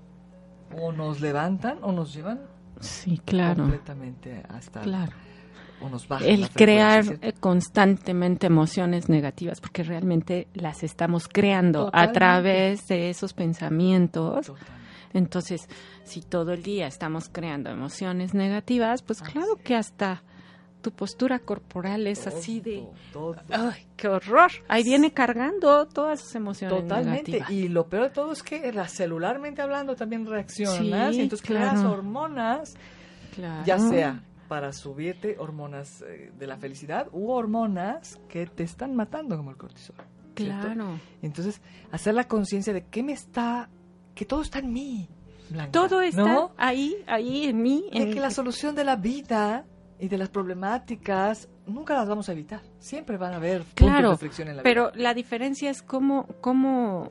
o 0.76 0.93
nos 0.93 1.20
levantan 1.20 1.78
o 1.82 1.93
nos 1.93 2.14
llevan 2.14 2.41
Sí, 2.80 3.20
claro, 3.24 3.62
completamente 3.62 4.43
hasta... 4.49 4.80
claro. 4.80 5.12
O 5.80 5.91
nos 5.91 6.09
bajan 6.09 6.26
El 6.26 6.49
crear 6.49 7.05
¿cierto? 7.05 7.41
constantemente 7.41 8.47
emociones 8.47 9.11
negativas, 9.11 9.61
porque 9.61 9.82
realmente 9.82 10.49
las 10.55 10.82
estamos 10.82 11.28
creando 11.28 11.91
a 11.93 12.12
través 12.12 12.89
de 12.89 13.11
esos 13.11 13.34
pensamientos. 13.34 14.47
Totalmente. 14.47 14.76
Entonces, 15.12 15.68
si 16.05 16.22
todo 16.22 16.53
el 16.53 16.62
día 16.62 16.87
estamos 16.87 17.28
creando 17.30 17.70
emociones 17.70 18.32
negativas, 18.32 19.03
pues 19.03 19.20
Así 19.20 19.32
claro 19.32 19.57
que 19.62 19.74
hasta 19.74 20.22
tu 20.87 20.93
postura 20.93 21.41
corporal 21.41 22.07
es 22.07 22.28
así 22.28 22.61
de, 22.61 22.87
Todo. 23.12 23.34
¡ay, 23.51 23.89
qué 23.97 24.07
horror! 24.07 24.53
Ahí 24.68 24.84
viene 24.84 25.12
cargando 25.12 25.84
todas 25.89 26.20
esas 26.20 26.37
emociones 26.37 26.78
Totalmente. 26.80 27.32
negativas. 27.32 27.51
Y 27.51 27.68
lo 27.68 27.89
peor 27.89 28.05
de 28.05 28.11
todo 28.11 28.30
es 28.30 28.45
que 28.45 28.72
la- 28.72 28.87
celularmente 28.87 29.62
hablando 29.62 29.97
también 29.97 30.24
reaccionas 30.26 31.12
Sí, 31.12 31.18
y 31.18 31.22
entonces 31.24 31.45
claro. 31.45 31.70
creas 31.72 31.84
hormonas, 31.84 32.74
Claro. 33.34 33.64
ya 33.66 33.80
sea 33.80 34.22
para 34.47 34.72
subirte 34.72 35.34
hormonas 35.41 36.03
eh, 36.03 36.30
de 36.39 36.47
la 36.47 36.57
felicidad 36.57 37.09
u 37.11 37.32
hormonas 37.32 38.20
que 38.28 38.47
te 38.47 38.62
están 38.62 38.95
matando 38.95 39.37
como 39.37 39.51
el 39.51 39.57
cortisol. 39.57 39.97
¿cierto? 40.37 40.62
Claro. 40.68 41.01
Entonces, 41.20 41.61
hacer 41.91 42.14
la 42.14 42.28
conciencia 42.28 42.72
de 42.72 42.84
que 42.84 43.03
me 43.03 43.12
está, 43.12 43.68
que 44.14 44.24
todo 44.24 44.43
está 44.43 44.61
en 44.61 44.72
mí. 44.72 45.09
Blanca, 45.51 45.72
Todo 45.72 46.01
está 46.01 46.22
¿no? 46.22 46.53
ahí, 46.57 46.95
ahí 47.09 47.47
en 47.47 47.61
mí. 47.61 47.89
En- 47.93 48.12
que 48.14 48.20
la 48.20 48.30
solución 48.30 48.76
de 48.76 48.84
la 48.84 48.95
vida 48.95 49.64
y 49.99 50.09
de 50.09 50.18
las 50.18 50.28
problemáticas 50.28 51.49
nunca 51.66 51.94
las 51.94 52.09
vamos 52.09 52.28
a 52.28 52.32
evitar. 52.32 52.61
Siempre 52.78 53.16
van 53.16 53.32
a 53.32 53.36
haber 53.36 53.62
puntos 53.62 53.76
Claro, 53.88 54.11
de 54.12 54.16
fricción 54.18 54.49
en 54.49 54.57
la 54.59 54.62
Pero 54.62 54.90
vida. 54.92 55.03
la 55.03 55.14
diferencia 55.14 55.70
es 55.70 55.82
cómo, 55.82 56.26
cómo 56.40 57.11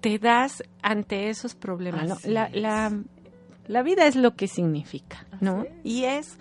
te 0.00 0.18
das 0.18 0.62
ante 0.82 1.30
esos 1.30 1.54
problemas. 1.54 2.24
La, 2.26 2.46
es. 2.46 2.56
la, 2.60 2.92
la 3.66 3.82
vida 3.82 4.06
es 4.06 4.16
lo 4.16 4.34
que 4.34 4.48
significa, 4.48 5.26
¿no? 5.40 5.62
Es. 5.62 5.70
Y 5.84 6.04
es, 6.04 6.38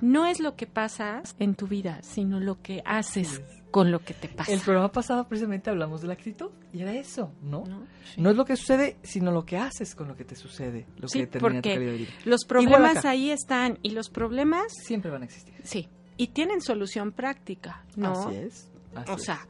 no 0.00 0.26
es 0.26 0.40
lo 0.40 0.56
que 0.56 0.66
pasa 0.66 1.22
en 1.38 1.54
tu 1.54 1.66
vida, 1.66 1.98
sino 2.02 2.38
lo 2.40 2.60
que 2.60 2.82
haces 2.84 3.34
es. 3.34 3.61
Con 3.72 3.90
lo 3.90 3.98
que 3.98 4.14
te 4.14 4.28
pasa. 4.28 4.52
El 4.52 4.60
programa 4.60 4.92
pasado 4.92 5.26
precisamente 5.26 5.68
hablamos 5.70 6.00
de 6.02 6.06
la 6.06 6.12
actitud 6.12 6.50
y 6.72 6.82
era 6.82 6.92
eso, 6.94 7.32
¿no? 7.42 7.64
¿no? 7.66 7.82
Sí. 8.14 8.20
No 8.20 8.30
es 8.30 8.36
lo 8.36 8.44
que 8.44 8.54
sucede, 8.56 8.96
sino 9.02 9.32
lo 9.32 9.44
que 9.44 9.56
haces 9.56 9.94
con 9.96 10.06
lo 10.06 10.16
que 10.16 10.24
te 10.24 10.36
sucede, 10.36 10.86
lo 10.98 11.08
Sí, 11.08 11.18
que 11.18 11.26
determina 11.26 11.48
tu 11.50 11.54
porque 11.56 11.74
calidad 11.74 11.92
de 11.92 11.98
vida. 11.98 12.10
Los 12.24 12.44
problemas 12.44 13.04
ahí 13.04 13.30
están 13.30 13.78
y 13.82 13.90
los 13.90 14.08
problemas, 14.10 14.72
Siempre 14.84 15.10
van 15.10 15.22
a 15.22 15.24
existir. 15.24 15.54
sí, 15.64 15.88
y 16.16 16.28
tienen 16.28 16.60
solución 16.60 17.10
práctica, 17.10 17.84
¿no? 17.96 18.12
Así 18.28 18.36
es. 18.36 18.70
así 18.94 19.10
O 19.10 19.16
es. 19.16 19.22
sea, 19.24 19.48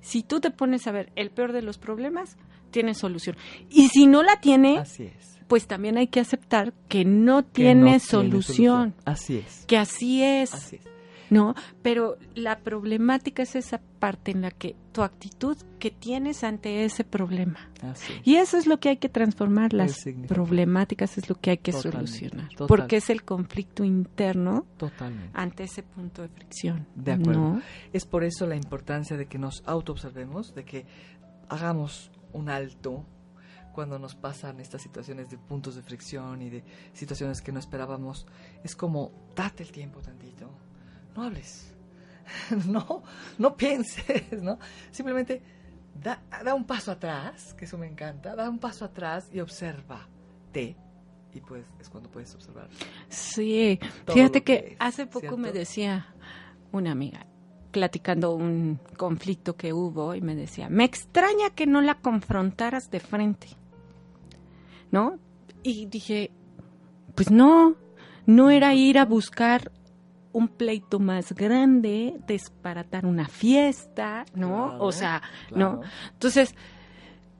si 0.00 0.22
tú 0.22 0.40
te 0.40 0.50
pones 0.50 0.86
a 0.86 0.92
ver 0.92 1.12
el 1.14 1.30
peor 1.30 1.52
de 1.52 1.62
los 1.62 1.78
problemas, 1.78 2.36
tiene 2.70 2.94
solución. 2.94 3.36
Y 3.70 3.88
si 3.88 4.06
no 4.06 4.22
la 4.22 4.40
tiene, 4.40 4.78
así 4.78 5.04
es. 5.04 5.38
pues 5.46 5.66
también 5.66 5.96
hay 5.98 6.06
que 6.08 6.20
aceptar 6.20 6.72
que 6.88 7.04
no 7.04 7.42
Que 7.44 7.48
tiene, 7.52 7.92
no 7.92 7.98
solución, 7.98 8.94
Así 9.04 9.38
es. 9.38 9.64
que 9.66 9.76
así 9.76 10.22
es, 10.22 10.54
Así 10.54 10.76
es. 10.76 10.82
¿No? 11.30 11.54
Pero 11.82 12.16
la 12.34 12.60
problemática 12.60 13.42
es 13.42 13.56
esa 13.56 13.80
parte 13.98 14.30
en 14.30 14.42
la 14.42 14.50
que 14.50 14.76
tu 14.92 15.02
actitud 15.02 15.56
que 15.78 15.90
tienes 15.90 16.44
ante 16.44 16.84
ese 16.84 17.04
problema. 17.04 17.68
Y 18.24 18.36
eso 18.36 18.56
es 18.56 18.66
lo 18.66 18.80
que 18.80 18.90
hay 18.90 18.96
que 18.96 19.08
transformar, 19.08 19.72
las 19.72 20.04
problemáticas 20.26 21.18
es 21.18 21.28
lo 21.28 21.36
que 21.36 21.50
hay 21.50 21.58
que 21.58 21.72
Totalmente, 21.72 22.06
solucionar, 22.12 22.48
total. 22.50 22.66
porque 22.66 22.96
es 22.96 23.10
el 23.10 23.24
conflicto 23.24 23.84
interno 23.84 24.66
Totalmente. 24.76 25.30
ante 25.34 25.64
ese 25.64 25.82
punto 25.82 26.22
de 26.22 26.28
fricción. 26.28 26.86
De 26.94 27.12
acuerdo. 27.12 27.40
¿no? 27.40 27.62
Es 27.92 28.04
por 28.06 28.24
eso 28.24 28.46
la 28.46 28.56
importancia 28.56 29.16
de 29.16 29.26
que 29.26 29.38
nos 29.38 29.62
autoobservemos, 29.66 30.54
de 30.54 30.64
que 30.64 30.86
hagamos 31.48 32.10
un 32.32 32.48
alto 32.48 33.04
cuando 33.72 33.98
nos 34.00 34.16
pasan 34.16 34.58
estas 34.58 34.82
situaciones 34.82 35.30
de 35.30 35.38
puntos 35.38 35.76
de 35.76 35.82
fricción 35.82 36.42
y 36.42 36.50
de 36.50 36.64
situaciones 36.92 37.40
que 37.40 37.52
no 37.52 37.60
esperábamos. 37.60 38.26
Es 38.64 38.74
como, 38.74 39.12
date 39.36 39.62
el 39.62 39.70
tiempo 39.70 40.00
tantito, 40.00 40.50
no 41.18 41.24
hables, 41.24 41.74
no, 42.66 43.02
no 43.38 43.56
pienses, 43.56 44.42
¿no? 44.42 44.58
Simplemente 44.90 45.42
da, 46.00 46.22
da 46.44 46.54
un 46.54 46.64
paso 46.64 46.92
atrás, 46.92 47.54
que 47.54 47.64
eso 47.64 47.76
me 47.76 47.86
encanta, 47.86 48.36
da 48.36 48.48
un 48.48 48.58
paso 48.58 48.84
atrás 48.84 49.28
y 49.32 49.40
obsérvate. 49.40 50.76
Y 51.34 51.40
pues 51.40 51.64
es 51.80 51.88
cuando 51.88 52.10
puedes 52.10 52.34
observar. 52.34 52.68
Sí, 53.08 53.78
fíjate 54.06 54.42
que, 54.42 54.60
que 54.62 54.68
es, 54.72 54.76
hace 54.78 55.06
poco 55.06 55.36
me 55.36 55.52
decía 55.52 56.14
una 56.72 56.92
amiga, 56.92 57.26
platicando 57.70 58.34
un 58.34 58.80
conflicto 58.96 59.56
que 59.56 59.72
hubo, 59.72 60.14
y 60.14 60.20
me 60.20 60.34
decía, 60.34 60.68
me 60.68 60.84
extraña 60.84 61.50
que 61.50 61.66
no 61.66 61.80
la 61.80 61.96
confrontaras 61.96 62.90
de 62.90 63.00
frente, 63.00 63.48
¿no? 64.90 65.18
Y 65.62 65.86
dije, 65.86 66.30
pues 67.14 67.30
no, 67.30 67.74
no 68.26 68.50
era 68.50 68.74
ir 68.74 68.98
a 68.98 69.04
buscar 69.04 69.72
un 70.32 70.48
pleito 70.48 70.98
más 70.98 71.32
grande, 71.32 72.16
desparatar 72.26 73.06
una 73.06 73.28
fiesta, 73.28 74.24
¿no? 74.34 74.68
Claro, 74.68 74.84
o 74.84 74.92
sea, 74.92 75.22
claro. 75.48 75.72
¿no? 75.76 75.80
Entonces, 76.12 76.54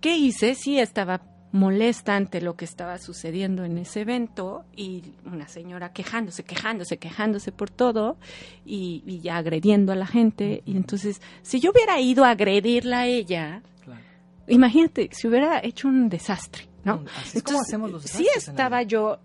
¿qué 0.01 0.17
hice? 0.17 0.55
Sí, 0.55 0.79
estaba 0.79 1.23
molesta 1.51 2.15
ante 2.15 2.43
lo 2.43 2.57
que 2.57 2.67
estaba 2.67 2.99
sucediendo 2.99 3.65
en 3.65 3.79
ese 3.79 4.03
evento 4.03 4.65
y 4.77 5.03
una 5.25 5.49
señora 5.49 5.93
quejándose, 5.93 6.45
quejándose, 6.45 6.99
quejándose 6.99 7.53
por 7.53 7.71
todo 7.71 8.19
y, 8.67 9.03
y 9.07 9.21
ya 9.21 9.39
agrediendo 9.39 9.93
a 9.93 9.97
la 9.97 10.07
gente. 10.07 10.63
Y 10.67 10.77
entonces, 10.77 11.23
si 11.43 11.59
yo 11.61 11.71
hubiera 11.71 12.01
ido 12.01 12.25
a 12.25 12.31
agredirla 12.31 13.01
a 13.01 13.07
ella, 13.07 13.63
Claro. 13.83 14.01
imagínate, 14.47 15.09
si 15.13 15.27
hubiera 15.27 15.61
hecho 15.65 15.89
un 15.89 16.11
desastre, 16.11 16.69
¿no? 16.85 17.05
Así 17.19 17.39
es 17.39 17.45
como 17.45 17.61
hacemos 17.61 17.91
los 17.91 18.03
sí 18.05 18.27
estaba 18.37 18.83
yo, 18.83 19.19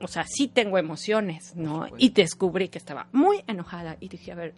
o 0.00 0.08
sea, 0.08 0.24
sí 0.26 0.48
tengo 0.48 0.78
emociones, 0.78 1.54
¿no? 1.56 1.86
Y 1.98 2.10
descubrí 2.10 2.68
que 2.68 2.78
estaba 2.78 3.08
muy 3.12 3.42
enojada 3.46 3.96
y 4.00 4.08
dije, 4.08 4.32
a 4.32 4.34
ver, 4.34 4.54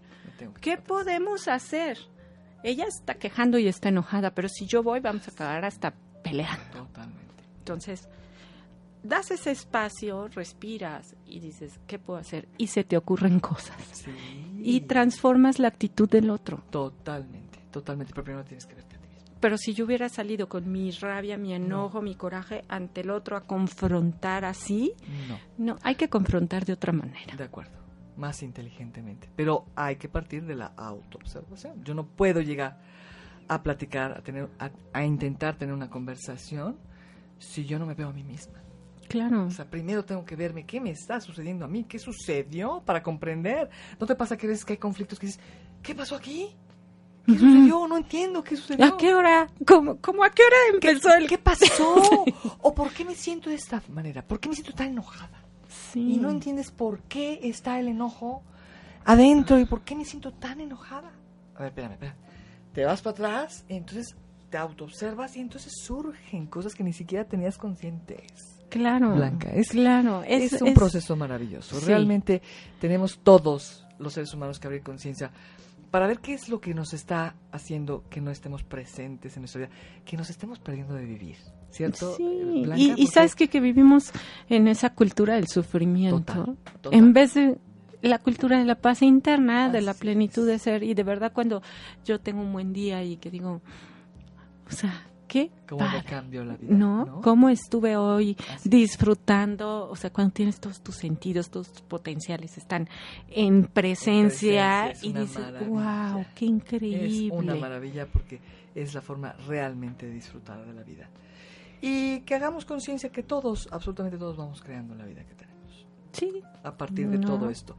¿Qué 0.61 0.77
podemos 0.77 1.49
hacer? 1.49 1.99
Ella 2.63 2.87
está 2.87 3.15
quejando 3.15 3.59
y 3.59 3.67
está 3.67 3.89
enojada, 3.89 4.31
pero 4.31 4.49
si 4.49 4.67
yo 4.67 4.83
voy 4.83 5.01
vamos 5.01 5.27
a 5.29 5.31
acabar 5.33 5.65
hasta 5.65 5.93
peleando. 6.23 6.87
Totalmente. 6.87 7.45
Entonces, 7.59 8.09
das 9.03 9.31
ese 9.31 9.51
espacio, 9.51 10.29
respiras 10.29 11.17
y 11.27 11.41
dices, 11.41 11.81
¿qué 11.87 11.99
puedo 11.99 12.21
hacer? 12.21 12.49
Y 12.59 12.69
se 12.69 12.85
te 12.85 12.97
ocurren 12.97 13.41
cosas. 13.41 13.77
Sí. 13.93 14.11
Y 14.59 14.83
transformas 14.83 15.59
la 15.59 15.69
actitud 15.69 16.09
del 16.09 16.31
otro. 16.31 16.63
Totalmente, 16.71 17.59
totalmente. 17.71 18.13
Pero 18.15 18.25
primero 18.25 18.45
tienes 18.45 18.67
que 18.67 18.75
verte. 18.75 18.92
Pero 19.43 19.59
si 19.59 19.75
yo 19.75 19.85
hubiera 19.85 20.09
salido 20.09 20.49
con 20.49 20.71
mi 20.73 20.91
rabia, 20.93 21.37
mi 21.37 21.53
enojo, 21.53 22.01
mi 22.01 22.15
coraje 22.15 22.63
ante 22.69 23.01
el 23.03 23.11
otro 23.11 23.37
a 23.37 23.41
confrontar 23.43 24.45
así, 24.47 24.95
No, 25.29 25.39
no, 25.59 25.77
hay 25.83 25.97
que 25.97 26.09
confrontar 26.09 26.65
de 26.65 26.73
otra 26.73 26.93
manera. 26.93 27.37
de 27.37 27.45
acuerdo. 27.45 27.73
Más 28.17 28.43
inteligentemente. 28.43 29.29
Pero 29.37 29.67
hay 29.75 29.97
que 29.97 30.09
partir 30.09 30.45
de 30.45 30.55
la 30.55 30.67
autoobservación. 30.77 31.83
Yo 31.85 31.93
no 31.95 32.07
puedo 32.07 32.41
llegar 32.41 32.79
a 33.49 33.63
platicar, 33.63 34.13
a, 34.13 34.23
tener, 34.23 34.49
a, 34.59 34.71
a 34.93 35.05
intentar 35.05 35.57
tener 35.57 35.75
una 35.75 35.91
conversación 35.91 36.79
si 37.39 37.65
yo 37.65 37.79
no 37.81 37.87
me 37.87 37.95
veo 37.95 38.09
a 38.09 38.13
mí 38.13 38.23
misma. 38.23 38.61
Claro. 39.09 39.47
O 39.47 39.51
sea, 39.51 39.69
primero 39.69 40.05
tengo 40.05 40.25
que 40.25 40.37
verme 40.37 40.65
qué 40.65 40.81
me 40.81 40.91
está 40.91 41.21
sucediendo 41.21 41.65
a 41.65 41.69
mí, 41.69 41.85
qué 41.85 41.99
sucedió 41.99 42.81
para 42.87 43.03
comprender. 43.03 43.69
¿No 43.99 44.07
te 44.07 44.15
pasa 44.15 44.37
que 44.37 44.47
ves 44.47 44.65
que 44.65 44.75
hay 44.75 44.79
conflictos 44.79 45.19
que 45.19 45.27
dices, 45.27 45.43
¿qué 45.83 45.95
pasó 45.95 46.15
aquí? 46.15 46.55
¿Qué 47.27 47.33
sucedió? 47.35 47.87
No 47.87 47.97
entiendo 47.97 48.43
qué 48.43 48.57
sucedió. 48.57 48.85
¿A 48.85 48.97
qué 48.97 49.15
hora? 49.15 49.49
¿Cómo, 49.67 49.97
cómo 50.01 50.25
a 50.25 50.31
qué 50.31 50.43
hora 50.43 50.57
empezó 50.75 51.15
el 51.15 51.29
¿Qué 51.29 51.39
pasó? 51.39 52.03
¿O 52.61 52.75
por 52.75 52.91
qué 52.93 53.05
me 53.05 53.15
siento 53.15 53.49
de 53.51 53.57
esta 53.57 53.83
manera? 53.89 54.23
¿Por 54.23 54.41
qué 54.41 54.49
me 54.49 54.55
siento 54.55 54.73
tan 54.73 54.89
enojada? 54.89 55.43
Sí. 55.93 56.15
Y 56.15 56.17
no 56.19 56.31
entiendes 56.31 56.71
por 56.71 57.01
qué 57.03 57.41
está 57.45 57.79
el 57.79 57.89
enojo 57.89 58.43
adentro 59.05 59.59
y 59.59 59.65
por 59.65 59.83
qué 59.83 59.95
me 59.95 60.05
siento 60.05 60.33
tan 60.33 60.61
enojada. 60.61 61.13
A 61.55 61.59
ver, 61.61 61.69
espérame, 61.69 61.93
espérame. 61.93 62.17
Te 62.73 62.85
vas 62.85 63.03
para 63.03 63.13
atrás 63.13 63.65
entonces 63.69 64.17
te 64.51 64.59
autoobservas 64.59 65.37
y 65.37 65.41
entonces 65.41 65.73
surgen 65.83 66.47
cosas 66.47 66.75
que 66.75 66.83
ni 66.85 66.93
siquiera 66.93 67.25
tenías 67.25 67.57
conscientes. 67.57 68.59
Claro. 68.69 69.15
Blanca, 69.15 69.51
es- 69.51 69.69
claro. 69.71 70.23
Es, 70.27 70.53
Es, 70.55 70.63
un 70.63 70.69
es- 70.69 70.75
proceso 70.75 71.15
maravilloso. 71.17 71.79
Sí. 71.79 71.87
Realmente 71.87 72.43
tenemos 72.81 73.19
todos 73.23 73.87
los 73.99 74.13
seres 74.15 74.33
humanos 74.35 74.59
que 74.59 74.67
abrir 74.67 74.83
conciencia 74.83 75.31
para 75.93 76.07
ver 76.07 76.21
qué 76.21 76.33
es 76.33 76.49
lo 76.49 76.59
que 76.59 76.73
nos 76.73 76.95
está 76.95 77.37
haciendo 77.53 78.03
que 78.09 78.23
no 78.23 78.31
estemos 78.31 78.63
presentes 78.65 79.37
en 79.37 79.43
nuestra 79.43 79.67
vida, 79.67 79.71
que 80.07 80.17
nos 80.17 80.31
estemos 80.31 80.59
perdiendo 80.59 80.95
de 80.95 81.05
vivir, 81.05 81.37
¿cierto? 81.71 82.17
Sí, 82.17 82.25
eh, 82.25 82.63
Blanca? 82.65 82.95
y, 82.97 83.07
sabes 83.09 83.35
qué? 83.35 83.49
que 83.49 83.61
vivimos 83.61 84.11
en 84.49 84.69
esa 84.69 84.95
cultura 84.95 85.35
del 85.35 85.49
sufrimiento, 85.49 86.45
Total, 86.45 86.57
total. 86.81 86.99
en 86.99 87.13
vez 87.13 87.35
de 87.35 87.59
la 88.01 88.19
cultura 88.19 88.59
de 88.59 88.65
la 88.65 88.77
paz 88.77 89.03
interna, 89.03 89.69
de 89.69 89.83
la 89.83 89.93
plenitud 89.93 90.49
es. 90.49 90.55
de 90.55 90.59
ser, 90.59 90.83
y 90.83 90.95
de 90.95 91.03
verdad 91.03 91.31
cuando 91.35 91.63
yo 92.07 92.19
tengo 92.19 92.41
un 92.41 92.55
buen 92.55 92.73
día 92.73 93.05
y 93.05 93.19
que 93.19 93.31
digo, 93.31 93.61
o 94.67 94.73
sea, 94.73 95.07
qué 95.33 95.51
¿Cómo 95.69 95.85
me 95.85 95.91
padre, 95.93 96.05
cambió 96.09 96.45
la 96.45 96.57
vida? 96.57 96.75
¿no? 96.75 97.21
¿Cómo 97.23 97.49
estuve 97.49 97.97
hoy 97.97 98.37
Así 98.55 98.69
disfrutando? 98.69 99.89
O 99.89 99.97
sea, 99.97 100.11
cuando 100.13 100.35
tienes 100.35 100.61
todos 100.61 100.83
tus 100.83 100.97
sentidos, 100.97 101.49
todos 101.51 101.73
tus 101.73 101.83
potenciales 101.83 102.59
están 102.59 102.89
en 103.31 103.65
presencia, 103.65 104.85
presencia, 104.85 104.91
es 104.91 105.03
y 105.05 105.13
dices, 105.13 105.39
maravilla. 105.39 106.15
wow, 106.15 106.25
qué 106.35 106.45
increíble. 106.45 107.27
Es 107.29 107.33
una 107.33 107.55
maravilla 107.55 108.07
porque 108.07 108.41
es 108.75 108.93
la 108.95 109.01
forma 109.01 109.33
realmente 109.47 110.07
de 110.07 110.13
disfrutar 110.13 110.65
de 110.67 110.73
la 110.75 110.83
vida. 110.83 111.09
Y 111.81 112.21
que 112.21 112.35
hagamos 112.35 112.65
conciencia 112.65 113.11
que 113.11 113.23
todos, 113.23 113.69
absolutamente 113.73 114.19
todos, 114.19 114.37
vamos 114.37 114.61
creando 114.63 114.95
la 114.95 115.05
vida 115.07 115.25
que 115.25 115.35
tenemos. 115.35 115.87
Sí, 116.13 116.43
A 116.63 116.77
partir 116.77 117.09
de 117.09 117.19
No. 117.19 117.27
todo 117.27 117.49
esto. 117.51 117.75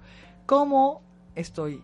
¿Cómo 0.47 1.01
estoy 1.35 1.81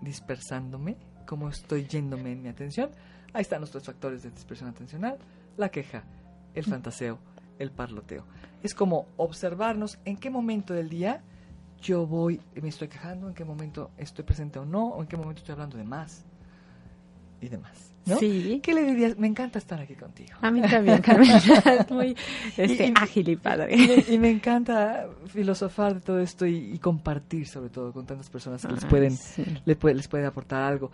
dispersándome? 0.00 0.96
¿Cómo 1.26 1.48
estoy 1.48 1.86
yéndome 1.86 2.32
en 2.32 2.42
mi 2.42 2.48
atención? 2.48 2.90
Ahí 3.34 3.42
están 3.42 3.60
los 3.60 3.70
tres 3.70 3.84
factores 3.84 4.22
de 4.22 4.30
dispersión 4.30 4.70
atencional. 4.70 5.18
La 5.56 5.68
queja, 5.68 6.04
el 6.54 6.64
fantaseo, 6.64 7.18
el 7.58 7.70
parloteo. 7.70 8.24
Es 8.62 8.74
como 8.74 9.06
observarnos 9.16 9.98
en 10.06 10.16
qué 10.16 10.30
momento 10.30 10.72
del 10.72 10.88
día 10.88 11.22
yo 11.82 12.06
voy, 12.06 12.40
me 12.54 12.68
estoy 12.68 12.88
quejando, 12.88 13.28
en 13.28 13.34
qué 13.34 13.44
momento 13.44 13.90
estoy 13.98 14.24
presente 14.24 14.58
o 14.58 14.64
no, 14.64 14.86
o 14.86 15.02
en 15.02 15.08
qué 15.08 15.18
momento 15.18 15.40
estoy 15.40 15.52
hablando 15.52 15.76
de 15.76 15.84
más 15.84 16.24
y 17.44 17.48
demás. 17.48 17.90
¿no? 18.06 18.18
sí. 18.18 18.60
¿Qué 18.62 18.74
le 18.74 18.82
dirías? 18.84 19.16
Me 19.16 19.26
encanta 19.26 19.58
estar 19.58 19.80
aquí 19.80 19.94
contigo. 19.94 20.36
A 20.42 20.50
mí 20.50 20.60
también, 20.60 21.00
Carmen. 21.00 21.30
Es 21.30 21.90
muy 21.90 22.14
este, 22.56 22.86
Y- 22.86 22.90
y- 22.90 22.92
ágil 22.96 23.28
y 23.30 23.36
padre. 23.36 23.74
Y 23.74 23.86
me, 23.86 24.14
y 24.14 24.18
me 24.18 24.30
encanta 24.30 25.06
filosofar 25.28 25.94
de 25.94 26.00
todo 26.00 26.20
esto 26.20 26.44
y, 26.46 26.78
compartir 26.80 27.46
sobre 27.48 27.70
todo 27.70 27.92
con 27.92 28.04
tantas 28.04 28.28
personas 28.28 28.60
que 28.66 28.72
les 28.72 28.84
Ay, 28.84 28.90
pueden 28.90 29.16
sí. 29.16 29.44
le 29.64 29.74
puede- 29.76 29.94
les 29.94 30.06
puede 30.08 30.26
aportar 30.26 30.62
algo. 30.62 30.90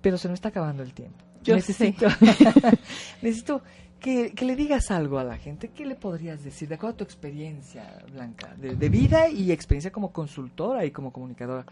Pero 0.00 0.18
se 0.18 0.28
me 0.28 0.34
está 0.34 0.50
acabando 0.50 0.82
el 0.84 0.92
tiempo. 0.94 1.18
Yo 1.42 1.56
necesito, 1.56 2.06
necesito 3.22 3.62
que, 3.98 4.32
que 4.32 4.44
le 4.44 4.54
digas 4.56 4.90
algo 4.90 5.18
a 5.18 5.24
la 5.24 5.36
gente. 5.38 5.68
¿Qué 5.68 5.84
le 5.86 5.94
podrías 5.96 6.44
decir 6.44 6.68
de 6.68 6.76
acuerdo 6.76 6.94
a 6.94 6.96
tu 6.98 7.04
experiencia, 7.04 7.98
Blanca, 8.12 8.54
de, 8.56 8.76
de 8.76 8.88
vida 8.88 9.28
y 9.28 9.50
experiencia 9.52 9.90
como 9.90 10.12
consultora 10.12 10.84
y 10.84 10.90
como 10.92 11.12
comunicadora 11.12 11.66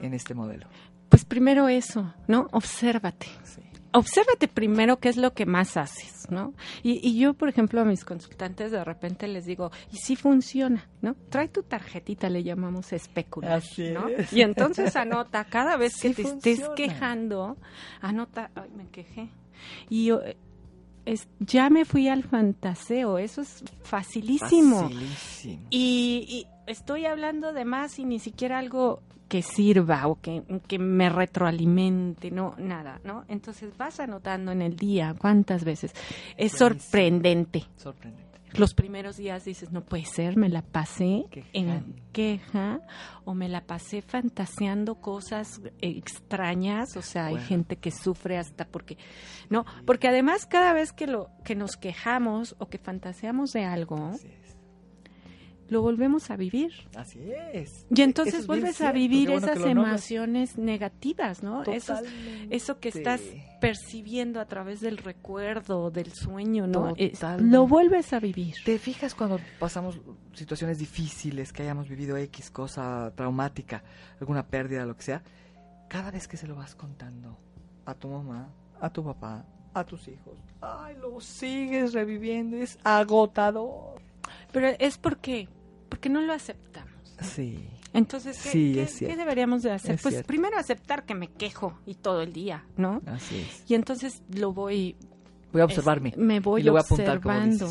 en 0.00 0.14
este 0.14 0.34
modelo? 0.34 0.66
Pues 1.08 1.24
primero 1.24 1.68
eso, 1.68 2.14
¿no? 2.28 2.48
Obsérvate. 2.52 3.26
Sí. 3.44 3.60
Obsérvate 3.92 4.48
primero 4.48 4.98
qué 4.98 5.08
es 5.08 5.16
lo 5.16 5.32
que 5.32 5.46
más 5.46 5.76
haces, 5.76 6.30
¿no? 6.30 6.54
Y, 6.82 7.06
y, 7.06 7.18
yo, 7.18 7.34
por 7.34 7.48
ejemplo, 7.48 7.80
a 7.80 7.84
mis 7.84 8.04
consultantes 8.04 8.70
de 8.70 8.84
repente 8.84 9.26
les 9.28 9.46
digo, 9.46 9.70
y 9.92 9.96
sí 9.96 10.16
funciona, 10.16 10.88
¿no? 11.02 11.14
Trae 11.28 11.48
tu 11.48 11.62
tarjetita, 11.62 12.28
le 12.28 12.42
llamamos 12.42 12.92
especular, 12.92 13.58
Así 13.58 13.90
¿no? 13.90 14.08
es. 14.08 14.32
Y 14.32 14.42
entonces 14.42 14.94
anota, 14.96 15.44
cada 15.44 15.76
vez 15.76 15.92
Sí 16.00 16.14
que 16.14 16.22
te 16.22 16.28
estés 16.28 16.68
quejando, 16.76 17.56
anota, 18.00 18.50
ay, 18.54 18.70
me 18.76 18.88
quejé. 18.88 19.30
Y 19.88 20.06
yo, 20.06 20.22
eh, 20.22 20.36
es, 21.04 21.28
ya 21.38 21.70
me 21.70 21.84
fui 21.84 22.08
al 22.08 22.22
fantaseo, 22.22 23.18
eso 23.18 23.40
es 23.40 23.64
facilísimo. 23.82 24.82
Facilísimo. 24.82 25.66
Y, 25.70 26.26
y 26.28 26.46
estoy 26.70 27.06
hablando 27.06 27.52
de 27.52 27.64
más 27.64 27.98
y 27.98 28.04
ni 28.04 28.18
siquiera 28.18 28.58
algo 28.58 29.02
que 29.28 29.42
sirva 29.42 30.08
o 30.08 30.20
que, 30.20 30.42
que 30.66 30.78
me 30.78 31.08
retroalimente, 31.08 32.30
no, 32.32 32.54
nada, 32.58 33.00
¿no? 33.04 33.24
Entonces 33.28 33.76
vas 33.76 34.00
anotando 34.00 34.50
en 34.50 34.60
el 34.60 34.74
día 34.74 35.14
cuántas 35.16 35.62
veces. 35.62 35.94
Es 36.36 36.52
sorprendente. 36.52 37.64
Sorprendente. 37.76 38.30
Los 38.54 38.74
primeros 38.74 39.16
días 39.16 39.44
dices, 39.44 39.70
no 39.70 39.84
puede 39.84 40.04
ser, 40.04 40.36
me 40.36 40.48
la 40.48 40.62
pasé 40.62 41.26
en 41.52 41.94
queja 42.12 42.80
o 43.24 43.34
me 43.34 43.48
la 43.48 43.60
pasé 43.60 44.02
fantaseando 44.02 44.96
cosas 44.96 45.60
extrañas, 45.80 46.96
o 46.96 47.02
sea, 47.02 47.26
hay 47.26 47.38
gente 47.38 47.76
que 47.76 47.92
sufre 47.92 48.38
hasta 48.38 48.64
porque 48.64 48.98
no, 49.48 49.64
porque 49.86 50.08
además 50.08 50.46
cada 50.46 50.72
vez 50.72 50.92
que 50.92 51.06
lo 51.06 51.30
que 51.44 51.54
nos 51.54 51.76
quejamos 51.76 52.56
o 52.58 52.68
que 52.68 52.78
fantaseamos 52.78 53.52
de 53.52 53.64
algo. 53.64 54.10
Lo 55.70 55.80
volvemos 55.82 56.30
a 56.30 56.36
vivir. 56.36 56.72
Así 56.96 57.20
es. 57.52 57.86
Y 57.94 58.02
entonces 58.02 58.34
Eso 58.34 58.42
es 58.42 58.46
bien 58.48 58.60
vuelves 58.60 58.80
a 58.82 58.92
vivir 58.92 59.28
bueno 59.30 59.46
esas 59.46 59.64
emociones 59.64 60.58
negativas, 60.58 61.42
¿no? 61.42 61.62
Eso, 61.62 61.94
eso 62.50 62.78
que 62.80 62.88
estás 62.90 63.20
percibiendo 63.60 64.40
a 64.40 64.46
través 64.46 64.80
del 64.80 64.98
recuerdo, 64.98 65.90
del 65.90 66.12
sueño, 66.12 66.66
¿no? 66.66 66.94
Es- 66.96 67.20
lo 67.40 67.66
vuelves 67.66 68.12
a 68.12 68.18
vivir. 68.20 68.54
¿Te 68.64 68.78
fijas 68.78 69.14
cuando 69.14 69.38
pasamos 69.58 70.00
situaciones 70.32 70.78
difíciles, 70.78 71.52
que 71.52 71.62
hayamos 71.62 71.88
vivido 71.88 72.16
X 72.16 72.50
cosa 72.50 73.12
traumática, 73.14 73.82
alguna 74.20 74.46
pérdida, 74.46 74.84
lo 74.86 74.96
que 74.96 75.02
sea? 75.02 75.22
Cada 75.88 76.10
vez 76.10 76.26
que 76.26 76.36
se 76.36 76.46
lo 76.46 76.54
vas 76.56 76.74
contando 76.74 77.38
a 77.86 77.94
tu 77.94 78.08
mamá, 78.08 78.48
a 78.80 78.90
tu 78.90 79.04
papá, 79.04 79.44
a 79.74 79.84
tus 79.84 80.08
hijos, 80.08 80.34
ay, 80.60 80.96
lo 81.00 81.20
sigues 81.20 81.92
reviviendo, 81.92 82.56
es 82.56 82.76
agotador. 82.82 84.00
Pero 84.52 84.68
es 84.78 84.98
porque 84.98 85.48
porque 85.90 86.08
no 86.08 86.22
lo 86.22 86.32
aceptamos. 86.32 86.90
Sí. 87.20 87.68
Entonces, 87.92 88.40
¿qué, 88.42 88.48
Sí, 88.50 88.72
qué- 89.00 89.06
qué 89.08 89.16
deberíamos 89.16 89.62
de 89.62 89.72
hacer? 89.72 89.96
Es 89.96 90.02
pues 90.02 90.14
cierto. 90.14 90.26
primero 90.28 90.56
aceptar 90.56 91.04
que 91.04 91.14
me 91.14 91.28
quejo 91.28 91.78
y 91.84 91.96
todo 91.96 92.22
el 92.22 92.32
día, 92.32 92.64
¿no? 92.78 93.02
Así 93.06 93.40
es. 93.40 93.64
Y 93.70 93.74
entonces 93.74 94.22
lo 94.32 94.52
voy 94.54 94.96
Voy 95.52 95.60
a 95.60 95.64
observarme. 95.66 96.10
es- 96.10 96.16
me 96.16 96.40
voy 96.40 96.60
y 96.62 96.64
le 96.64 96.70
voy 96.70 96.78
a 96.78 96.82
apuntar 96.82 97.16
observando. 97.18 97.68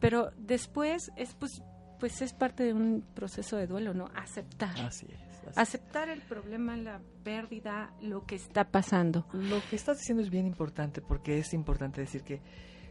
Pero 0.00 0.30
después 0.38 1.10
es 1.16 1.34
pues 1.34 1.62
pues 1.98 2.20
es 2.20 2.32
parte 2.32 2.64
de 2.64 2.72
un 2.74 3.04
proceso 3.14 3.56
de 3.56 3.68
duelo, 3.68 3.94
¿no? 3.94 4.10
Aceptar. 4.16 4.76
Así 4.80 5.06
es. 5.08 5.20
así 5.48 5.60
Aceptar 5.60 6.08
el 6.08 6.20
problema, 6.20 6.76
la 6.76 7.00
pérdida, 7.22 7.92
lo 8.02 8.26
que 8.26 8.34
está 8.34 8.64
pasando. 8.64 9.24
Lo 9.32 9.60
que 9.70 9.76
estás 9.76 9.98
diciendo 9.98 10.20
es 10.22 10.28
bien 10.30 10.46
importante 10.48 11.00
porque 11.00 11.38
es 11.38 11.54
importante 11.54 12.00
decir 12.00 12.22
que, 12.24 12.40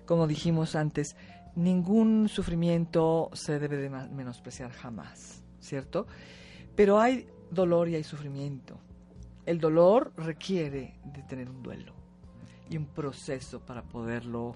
como 0.06 0.28
dijimos 0.28 0.76
antes, 0.78 1.18
ningún 1.56 2.30
sufrimiento 2.30 3.30
se 3.34 3.60
debe 3.60 3.78
de 3.78 3.90
menospreciar 3.90 4.72
jamás, 4.72 5.44
¿cierto? 5.60 6.08
Pero 6.76 7.00
hay 7.00 7.28
dolor 7.50 7.90
y 7.90 7.96
hay 7.96 8.04
sufrimiento. 8.04 8.80
El 9.46 9.60
dolor 9.60 10.14
requiere 10.18 10.96
de 11.04 11.24
tener 11.24 11.50
un 11.50 11.62
duelo 11.64 11.94
y 12.70 12.78
un 12.78 12.86
proceso 12.86 13.60
para 13.60 13.82
poderlo 13.82 14.56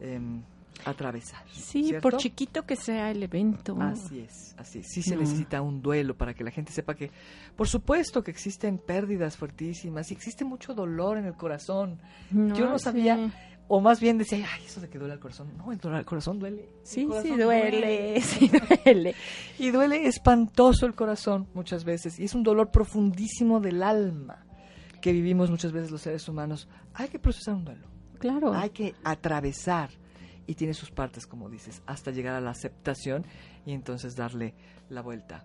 em, 0.00 0.42
atravesar. 0.84 1.42
Sí, 1.50 1.84
¿cierto? 1.84 2.02
por 2.10 2.18
chiquito 2.18 2.66
que 2.66 2.76
sea 2.76 3.10
el 3.10 3.22
evento. 3.22 3.74
Así 3.80 4.18
es, 4.20 4.54
así 4.58 4.80
es. 4.80 4.88
Sí 4.88 5.02
se 5.02 5.14
No. 5.14 5.22
necesita 5.22 5.62
un 5.62 5.80
duelo 5.80 6.14
para 6.18 6.34
que 6.34 6.44
la 6.44 6.50
gente 6.50 6.70
sepa 6.72 6.94
que, 6.94 7.10
por 7.56 7.66
supuesto 7.66 8.22
que 8.22 8.30
existen 8.30 8.76
pérdidas 8.76 9.36
fuertísimas 9.38 10.10
y 10.10 10.14
existe 10.14 10.44
mucho 10.44 10.74
dolor 10.74 11.16
en 11.16 11.24
el 11.24 11.34
corazón. 11.34 11.98
Yo 12.30 12.68
no 12.68 12.78
sí. 12.78 12.84
O 13.68 13.80
más 13.80 14.00
bien 14.00 14.18
decía, 14.18 14.46
ay, 14.54 14.64
eso 14.64 14.80
de 14.80 14.88
que 14.88 14.98
duele 14.98 15.14
el 15.14 15.20
corazón. 15.20 15.48
No, 15.56 15.72
el, 15.72 16.04
corazón 16.04 16.38
duele. 16.38 16.62
El 16.62 16.68
Sí, 16.86 17.00
sí 17.00 17.06
corazón 17.06 17.38
duele, 17.40 18.20
sí 18.22 18.50
duele. 18.84 19.14
Y 19.58 19.70
duele 19.70 20.06
espantoso 20.06 20.86
el 20.86 20.94
corazón 20.94 21.48
muchas 21.54 21.84
veces. 21.84 22.18
Y 22.18 22.24
es 22.24 22.34
un 22.34 22.42
dolor 22.42 22.70
profundísimo 22.70 23.60
del 23.60 23.82
alma 23.82 24.44
que 25.02 25.12
vivimos 25.12 25.50
muchas 25.50 25.72
veces 25.72 25.90
los 25.90 26.02
seres 26.02 26.28
humanos. 26.28 26.68
Hay 26.94 27.08
que 27.08 27.18
procesar 27.18 27.54
un 27.54 27.64
duelo. 27.64 27.86
Claro. 28.18 28.54
Hay 28.54 28.70
que 28.70 28.94
atravesar 29.04 29.90
y 30.46 30.54
tiene 30.54 30.72
sus 30.72 30.90
partes, 30.90 31.26
como 31.26 31.50
dices, 31.50 31.82
hasta 31.86 32.10
llegar 32.12 32.34
a 32.34 32.40
la 32.40 32.50
aceptación 32.50 33.24
y 33.64 33.72
entonces 33.72 34.14
darle 34.16 34.54
la 34.88 35.02
vuelta, 35.02 35.44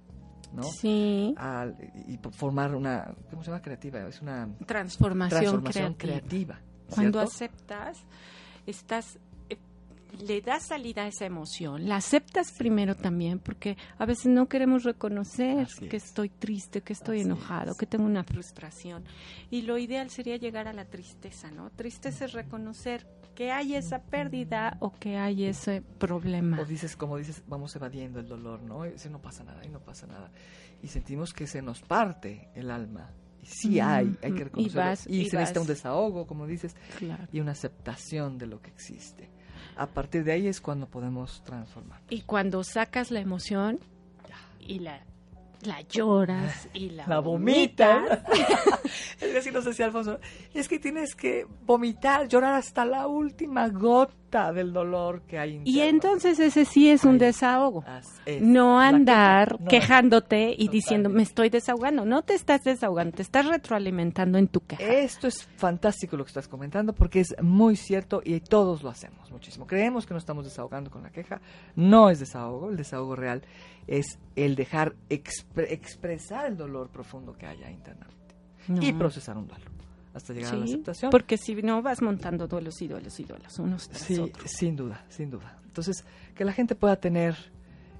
¿no? 0.53 0.63
Sí. 0.63 1.33
Al- 1.37 1.75
y 2.07 2.19
formar 2.31 2.75
una, 2.75 3.13
¿cómo 3.31 3.43
se 3.43 3.49
llama? 3.49 3.61
Creativa, 3.63 4.07
es 4.07 4.21
una 4.21 4.47
Transformación, 4.67 5.41
transformación 5.41 5.93
creativa. 5.95 6.59
creativa. 6.59 6.70
Cuando 6.93 7.25
¿cierto? 7.27 7.55
aceptas, 7.55 7.97
estás 8.65 9.17
eh, 9.49 9.57
le 10.25 10.41
das 10.41 10.67
salida 10.67 11.03
a 11.03 11.07
esa 11.07 11.25
emoción, 11.25 11.87
la 11.87 11.95
aceptas 11.95 12.51
primero 12.51 12.95
también, 12.95 13.39
porque 13.39 13.77
a 13.97 14.05
veces 14.05 14.27
no 14.27 14.47
queremos 14.47 14.83
reconocer 14.83 15.59
Así 15.59 15.87
que 15.87 15.97
es. 15.97 16.05
estoy 16.05 16.29
triste, 16.29 16.81
que 16.81 16.93
estoy 16.93 17.19
Así 17.19 17.27
enojado, 17.27 17.71
es. 17.71 17.77
que 17.77 17.85
tengo 17.85 18.05
una 18.05 18.23
frustración. 18.23 19.03
Y 19.49 19.61
lo 19.63 19.77
ideal 19.77 20.09
sería 20.09 20.37
llegar 20.37 20.67
a 20.67 20.73
la 20.73 20.85
tristeza, 20.85 21.49
¿no? 21.51 21.69
Tristeza 21.71 22.25
es 22.25 22.33
reconocer 22.33 23.07
que 23.35 23.51
hay 23.51 23.75
esa 23.75 24.01
pérdida 24.03 24.75
o 24.81 24.91
que 24.91 25.15
hay 25.17 25.45
ese 25.45 25.81
problema. 25.81 26.59
O 26.59 26.65
dices, 26.65 26.97
como 26.97 27.17
dices, 27.17 27.41
vamos 27.47 27.73
evadiendo 27.77 28.19
el 28.19 28.27
dolor, 28.27 28.61
¿no? 28.61 28.83
No 28.85 29.21
pasa 29.21 29.45
nada, 29.45 29.65
y 29.65 29.69
no 29.69 29.79
pasa 29.79 30.05
nada. 30.05 30.29
Y 30.83 30.87
sentimos 30.87 31.33
que 31.33 31.47
se 31.47 31.61
nos 31.61 31.79
parte 31.81 32.49
el 32.53 32.69
alma. 32.69 33.09
Y 33.41 33.45
sí 33.47 33.79
hay, 33.79 34.15
hay 34.21 34.31
que 34.33 34.41
Y 34.41 34.43
reconocerlo. 34.43 34.81
vas- 34.81 35.07
y 35.07 35.21
y 35.21 35.29
se 35.29 35.37
necesita 35.37 35.61
un 35.61 35.67
desahogo, 35.67 36.27
como 36.27 36.45
dices, 36.47 36.75
Claro. 36.97 37.27
y 37.31 37.39
una 37.39 37.51
aceptación 37.53 38.37
de 38.37 38.47
lo 38.47 38.61
que 38.61 38.69
existe. 38.69 39.29
A 39.75 39.87
partir 39.87 40.23
de 40.23 40.33
ahí 40.33 40.47
es 40.47 40.61
cuando 40.61 40.87
podemos 40.87 41.43
transformar. 41.43 42.01
Y 42.09 42.21
cuando 42.21 42.63
sacas 42.63 43.09
la 43.11 43.19
emoción 43.19 43.79
y 44.59 44.79
la, 44.79 45.03
la 45.63 45.81
lloras 45.81 46.67
y 46.73 46.89
la, 46.91 47.07
La 47.07 47.19
vomitas, 47.19 48.19
es 49.21 49.35
así 49.35 49.51
nos 49.51 49.65
decía 49.65 49.85
Alfonso. 49.85 50.19
Es 50.53 50.67
que 50.67 50.77
tienes 50.79 51.15
que 51.15 51.45
vomitar, 51.65 52.27
llorar 52.27 52.53
hasta 52.55 52.85
la 52.85 53.07
última 53.07 53.69
gota 53.69 54.13
del 54.31 54.71
dolor 54.73 55.21
que 55.23 55.37
hay. 55.37 55.61
Y 55.65 55.81
interno. 55.81 55.83
entonces 55.89 56.39
ese 56.39 56.65
sí 56.65 56.89
es 56.89 57.03
un 57.03 57.17
desahogo. 57.17 57.83
Es 58.25 58.41
No 58.41 58.79
andar 58.79 59.59
no. 59.59 59.67
quejándote 59.67 60.55
y 60.57 60.69
diciendo, 60.69 61.09
me 61.09 61.23
estoy 61.23 61.49
desahogando. 61.49 62.05
No 62.05 62.21
te 62.23 62.33
estás 62.33 62.63
desahogando, 62.63 63.15
te 63.17 63.21
estás 63.21 63.45
retroalimentando 63.45 64.37
en 64.37 64.47
tu 64.47 64.61
queja. 64.61 64.81
Esto 64.83 65.27
es 65.27 65.43
fantástico 65.57 66.15
lo 66.17 66.23
que 66.23 66.29
estás 66.29 66.47
comentando 66.47 66.93
porque 66.93 67.19
es 67.19 67.35
muy 67.41 67.75
cierto 67.75 68.21
y 68.23 68.39
todos 68.39 68.83
lo 68.83 68.89
hacemos 68.89 69.29
muchísimo. 69.31 69.67
Creemos 69.67 70.05
que 70.05 70.13
nos 70.13 70.21
estamos 70.23 70.45
desahogando 70.45 70.89
con 70.89 71.03
la 71.03 71.09
queja. 71.11 71.41
No 71.75 72.09
es 72.09 72.19
desahogo. 72.19 72.69
El 72.69 72.77
desahogo 72.77 73.15
real 73.15 73.41
es 73.87 74.17
el 74.35 74.55
dejar 74.55 74.95
expre- 75.09 75.67
expresar 75.71 76.45
el 76.47 76.55
dolor 76.57 76.89
profundo 76.89 77.33
que 77.33 77.45
haya 77.47 77.69
internamente 77.69 78.35
No. 78.67 78.81
y 78.81 78.93
procesar 78.93 79.37
un 79.37 79.47
duelo 79.47 79.65
hasta 80.13 80.33
llegar 80.33 80.53
a 80.53 80.57
la 80.57 80.65
aceptación. 80.65 81.11
Porque 81.11 81.37
si 81.37 81.55
no 81.55 81.81
vas 81.81 82.01
montando 82.01 82.47
duelos 82.47 82.81
y 82.81 82.87
duelos 82.87 83.19
y 83.19 83.23
duelos 83.23 83.57
unos 83.59 83.87
tras 83.89 84.01
Sí, 84.03 84.17
otros. 84.19 84.49
sin 84.51 84.75
duda, 84.75 85.05
sin 85.09 85.29
duda. 85.29 85.57
Entonces, 85.65 86.03
que 86.35 86.43
la 86.45 86.51
gente 86.53 86.75
pueda 86.75 86.95
tener 86.97 87.35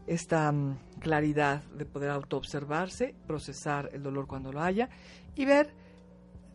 esta 0.07 0.51
mm, 0.51 0.77
claridad 0.99 1.63
de 1.77 1.85
poder 1.85 2.09
autoobservarse, 2.09 3.15
procesar 3.27 3.89
el 3.93 4.03
dolor 4.03 4.27
cuando 4.27 4.51
lo 4.51 4.61
haya 4.61 4.89
y 5.35 5.45
ver 5.45 5.73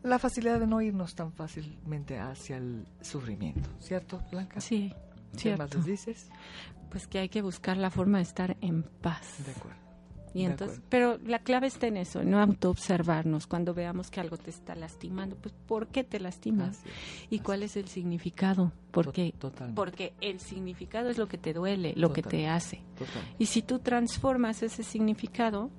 la 0.02 0.18
facilidad 0.18 0.61
de 0.61 0.66
no 0.66 0.80
irnos 0.82 1.14
tan 1.14 1.32
fácilmente 1.32 2.18
hacia 2.18 2.59
el 2.59 2.86
sufrimiento, 3.00 3.68
¿cierto, 3.80 4.22
Blanca? 4.30 4.61
Sí, 4.61 4.92
¿Qué 5.40 5.57
más 5.57 5.70
cierto. 5.70 5.76
les 5.78 5.86
dices? 5.86 6.28
Pues 6.90 7.07
que 7.09 7.18
hay 7.18 7.28
que 7.28 7.42
buscar 7.42 7.76
la 7.76 7.90
forma 7.90 8.18
de 8.18 8.22
estar 8.24 8.57
en 8.61 8.82
paz. 8.82 9.44
De 9.44 9.50
acuerdo. 9.52 9.78
Y 10.37 10.45
entonces, 10.45 10.80
pero 10.89 11.18
la 11.24 11.39
clave 11.39 11.66
está 11.66 11.87
en 11.87 11.97
eso, 11.97 12.22
no 12.22 12.41
autoobservarnos. 12.41 13.47
Cuando 13.47 13.72
veamos 13.72 14.11
que 14.11 14.20
algo 14.20 14.37
te 14.37 14.51
está 14.51 14.74
lastimando, 14.74 15.37
pues 15.37 15.55
¿por 15.66 15.89
qué 15.89 16.05
te 16.05 16.20
lastimas? 16.20 16.78
Así 16.80 16.89
¿Y 17.30 17.37
así 17.37 17.39
cuál 17.41 17.62
es 17.62 17.76
el 17.76 17.89
significado? 17.89 18.72
Porque, 18.91 19.32
totalmente, 19.39 19.76
porque 19.76 20.12
el 20.20 20.41
significado 20.41 21.09
es 21.09 21.18
lo 21.18 21.26
que 21.26 21.39
te 21.39 21.53
duele, 21.53 21.95
lo 21.97 22.12
que 22.12 22.22
te 22.22 22.49
hace. 22.49 22.82
totalmente. 22.99 23.34
Y 23.39 23.47
si 23.47 23.62
tú 23.62 23.78
transformas 23.78 24.62
ese 24.62 24.82
significado, 24.82 25.70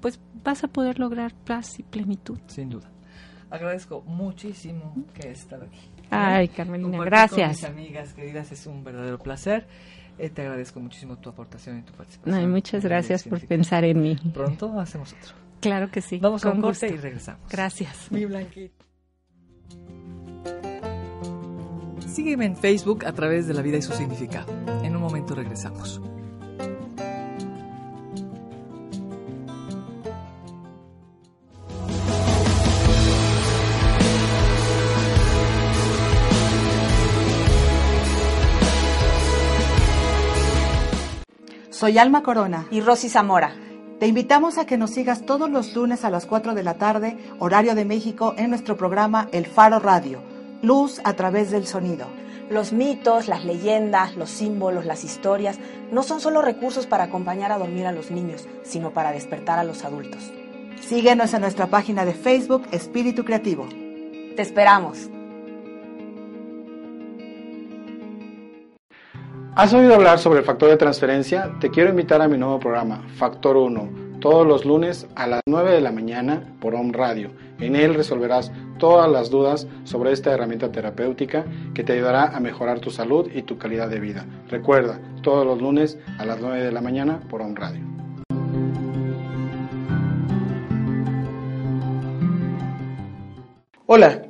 pues 0.00 0.20
vas 0.44 0.64
a 0.64 0.68
poder 0.68 0.98
lograr 0.98 1.34
paz 1.34 1.78
y 1.78 1.82
plenitud. 1.82 2.38
Sin 2.46 2.70
duda. 2.70 2.90
Agradezco 3.50 4.02
muchísimo 4.02 4.94
que 5.14 5.28
hayas 5.28 5.40
estado 5.40 5.64
aquí. 5.64 5.80
Ay. 6.10 6.48
Carmelina, 6.48 6.98
Compartir 6.98 7.10
gracias. 7.10 7.60
Con 7.60 7.74
mis 7.74 7.86
amigas 7.86 8.14
queridas 8.14 8.52
es 8.52 8.66
un 8.66 8.84
verdadero 8.84 9.18
placer. 9.18 9.66
Eh, 10.20 10.28
te 10.28 10.42
agradezco 10.42 10.80
muchísimo 10.80 11.16
tu 11.16 11.30
aportación 11.30 11.78
y 11.78 11.82
tu 11.82 11.94
participación. 11.94 12.34
Ay, 12.34 12.46
muchas 12.46 12.84
gracias 12.84 13.24
por 13.24 13.40
pensar 13.46 13.84
en 13.84 14.02
mí. 14.02 14.18
Pronto 14.34 14.78
hacemos 14.78 15.14
otro. 15.14 15.34
Claro 15.60 15.90
que 15.90 16.02
sí. 16.02 16.18
Vamos 16.18 16.44
a 16.44 16.50
con 16.50 16.58
un 16.58 16.62
corte 16.62 16.86
gusto. 16.88 16.98
y 16.98 17.00
regresamos. 17.00 17.50
Gracias. 17.50 18.12
Mi 18.12 18.26
blanquita. 18.26 18.84
Sígueme 22.06 22.44
en 22.44 22.56
Facebook 22.56 23.06
a 23.06 23.12
través 23.12 23.46
de 23.46 23.54
La 23.54 23.62
Vida 23.62 23.78
y 23.78 23.82
su 23.82 23.92
Significado. 23.92 24.52
En 24.82 24.94
un 24.94 25.00
momento 25.00 25.34
regresamos. 25.34 26.02
Soy 41.80 41.96
Alma 41.96 42.22
Corona. 42.22 42.66
Y 42.70 42.82
Rosy 42.82 43.08
Zamora. 43.08 43.54
Te 43.98 44.06
invitamos 44.06 44.58
a 44.58 44.66
que 44.66 44.76
nos 44.76 44.90
sigas 44.90 45.24
todos 45.24 45.48
los 45.48 45.74
lunes 45.74 46.04
a 46.04 46.10
las 46.10 46.26
4 46.26 46.54
de 46.54 46.62
la 46.62 46.74
tarde, 46.74 47.16
horario 47.38 47.74
de 47.74 47.86
México, 47.86 48.34
en 48.36 48.50
nuestro 48.50 48.76
programa 48.76 49.30
El 49.32 49.46
Faro 49.46 49.78
Radio, 49.78 50.20
Luz 50.60 51.00
a 51.04 51.14
través 51.14 51.50
del 51.50 51.66
sonido. 51.66 52.06
Los 52.50 52.74
mitos, 52.74 53.28
las 53.28 53.46
leyendas, 53.46 54.14
los 54.14 54.28
símbolos, 54.28 54.84
las 54.84 55.04
historias 55.04 55.58
no 55.90 56.02
son 56.02 56.20
solo 56.20 56.42
recursos 56.42 56.86
para 56.86 57.04
acompañar 57.04 57.50
a 57.50 57.56
dormir 57.56 57.86
a 57.86 57.92
los 57.92 58.10
niños, 58.10 58.46
sino 58.62 58.90
para 58.90 59.10
despertar 59.10 59.58
a 59.58 59.64
los 59.64 59.82
adultos. 59.82 60.30
Síguenos 60.82 61.32
en 61.32 61.40
nuestra 61.40 61.68
página 61.68 62.04
de 62.04 62.12
Facebook 62.12 62.64
Espíritu 62.72 63.24
Creativo. 63.24 63.66
Te 64.36 64.42
esperamos. 64.42 65.08
¿Has 69.56 69.74
oído 69.74 69.96
hablar 69.96 70.20
sobre 70.20 70.38
el 70.38 70.44
factor 70.44 70.70
de 70.70 70.76
transferencia? 70.76 71.50
Te 71.60 71.70
quiero 71.70 71.90
invitar 71.90 72.22
a 72.22 72.28
mi 72.28 72.38
nuevo 72.38 72.60
programa, 72.60 73.02
Factor 73.16 73.56
1, 73.56 74.20
todos 74.20 74.46
los 74.46 74.64
lunes 74.64 75.08
a 75.16 75.26
las 75.26 75.40
9 75.44 75.72
de 75.72 75.80
la 75.80 75.90
mañana 75.90 76.44
por 76.60 76.76
Home 76.76 76.92
Radio. 76.92 77.32
En 77.58 77.74
él 77.74 77.94
resolverás 77.94 78.52
todas 78.78 79.10
las 79.10 79.28
dudas 79.28 79.66
sobre 79.82 80.12
esta 80.12 80.30
herramienta 80.30 80.70
terapéutica 80.70 81.44
que 81.74 81.82
te 81.82 81.94
ayudará 81.94 82.28
a 82.28 82.38
mejorar 82.38 82.78
tu 82.78 82.90
salud 82.90 83.28
y 83.34 83.42
tu 83.42 83.58
calidad 83.58 83.88
de 83.88 83.98
vida. 83.98 84.24
Recuerda, 84.48 85.00
todos 85.20 85.44
los 85.44 85.60
lunes 85.60 85.98
a 86.18 86.24
las 86.24 86.40
9 86.40 86.62
de 86.62 86.72
la 86.72 86.80
mañana 86.80 87.20
por 87.28 87.42
Home 87.42 87.56
Radio. 87.56 87.84
Hola, 93.86 94.29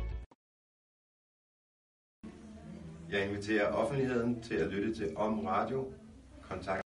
Jeg 3.11 3.25
inviterer 3.25 3.65
offentligheden 3.65 4.41
til 4.41 4.55
at 4.55 4.67
lytte 4.67 4.93
til 4.93 5.17
Om 5.17 5.45
Radio. 5.45 5.87
Kontakt. 6.41 6.81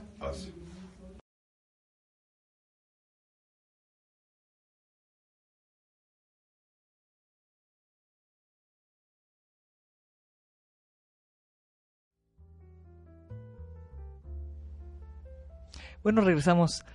Bueno, 16.04 16.22
regresamos 16.22 16.86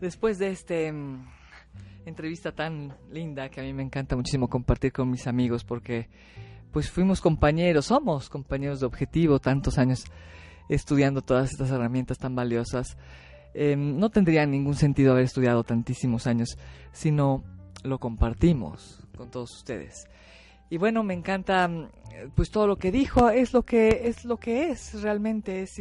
después 0.00 0.38
de 0.38 0.50
este 0.50 0.92
mm, 0.92 1.26
entrevista 2.06 2.52
tan 2.52 2.92
linda 3.12 3.50
que 3.50 3.60
a 3.60 3.62
mí 3.62 3.72
me 3.72 3.82
encanta 3.82 4.16
muchísimo 4.16 4.48
compartir 4.48 4.92
con 4.92 5.10
mis 5.10 5.26
amigos 5.26 5.64
porque 5.64 6.08
pues 6.72 6.90
fuimos 6.90 7.20
compañeros, 7.20 7.86
somos 7.86 8.28
compañeros 8.28 8.80
de 8.80 8.86
objetivo, 8.86 9.38
tantos 9.38 9.78
años 9.78 10.04
estudiando 10.68 11.22
todas 11.22 11.50
estas 11.50 11.70
herramientas 11.70 12.18
tan 12.18 12.34
valiosas. 12.34 12.96
Em, 13.54 13.98
no 13.98 14.10
tendría 14.10 14.46
ningún 14.46 14.76
sentido 14.76 15.12
haber 15.12 15.24
estudiado 15.24 15.64
tantísimos 15.64 16.26
años 16.26 16.56
si 16.92 17.10
no 17.10 17.42
lo 17.82 17.98
compartimos 17.98 19.00
con 19.16 19.30
todos 19.30 19.52
ustedes. 19.56 20.06
Y 20.68 20.78
bueno, 20.78 21.02
me 21.02 21.14
encanta 21.14 21.66
mm, 21.66 21.88
pues 22.36 22.50
todo 22.50 22.68
lo 22.68 22.76
que 22.76 22.92
dijo, 22.92 23.30
es 23.30 23.52
lo 23.52 23.62
que 23.62 24.08
es 24.08 24.24
lo 24.24 24.36
que 24.36 24.70
es 24.70 25.02
realmente 25.02 25.62
es 25.62 25.80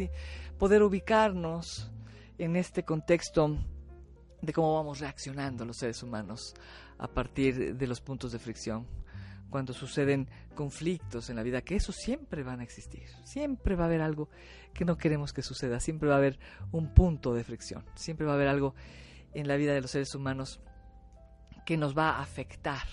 poder 0.57 0.81
ubicarnos 0.81 1.91
en 2.39 2.55
este 2.55 2.83
contexto 2.83 3.57
de 4.41 4.53
cómo 4.53 4.75
vamos 4.75 4.99
reaccionando 4.99 5.65
los 5.65 5.77
seres 5.77 6.01
humanos 6.01 6.55
a 6.97 7.07
partir 7.07 7.75
de 7.75 7.87
los 7.87 8.01
puntos 8.01 8.31
de 8.31 8.39
fricción 8.39 8.87
cuando 9.50 9.74
suceden 9.74 10.30
conflictos 10.56 11.30
en 11.30 11.36
la 11.36 11.43
vida, 11.43 11.62
que 11.62 11.76
eso 11.76 11.91
siempre 11.91 12.43
van 12.43 12.60
a 12.60 12.64
existir, 12.64 13.08
siempre 13.24 13.76
va 13.76 13.84
a 13.84 13.88
haber 13.88 14.02
algo 14.02 14.30
que 14.74 14.86
no 14.86 14.97
queremos 14.97 15.34
que 15.34 15.41
suceda, 15.41 15.80
siempre 15.80 16.10
va 16.10 16.16
a 16.16 16.20
haber 16.20 16.39
un 16.72 16.93
punto 16.93 17.34
de 17.34 17.43
fricción, 17.43 17.86
siempre 17.95 18.26
va 18.26 18.34
a 18.34 18.36
haber 18.36 18.47
algo 18.47 18.76
en 19.34 19.47
la 19.47 19.56
vida 19.56 19.74
de 19.74 19.82
los 19.82 19.91
seres 19.91 20.14
humanos 20.16 20.60
que 21.66 21.78
nos 21.78 21.97
va 21.97 22.12
a 22.12 22.22
afectar. 22.22 22.88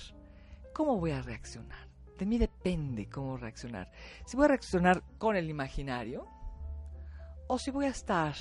¿Cómo 0.73 0.99
voy 0.99 1.13
a 1.13 1.23
reaccionar? 1.23 1.89
De 2.19 2.27
mí 2.27 2.39
depende 2.39 3.09
cómo 3.09 3.37
reaccionar. 3.37 3.91
Si 4.25 4.37
voy 4.37 4.47
a 4.47 4.49
reaccionar 4.49 5.03
con 5.19 5.37
el 5.37 5.51
imaginario 5.51 6.27
o 7.47 7.59
si 7.59 7.71
voy 7.71 7.87
a 7.87 7.91
estar 7.91 8.35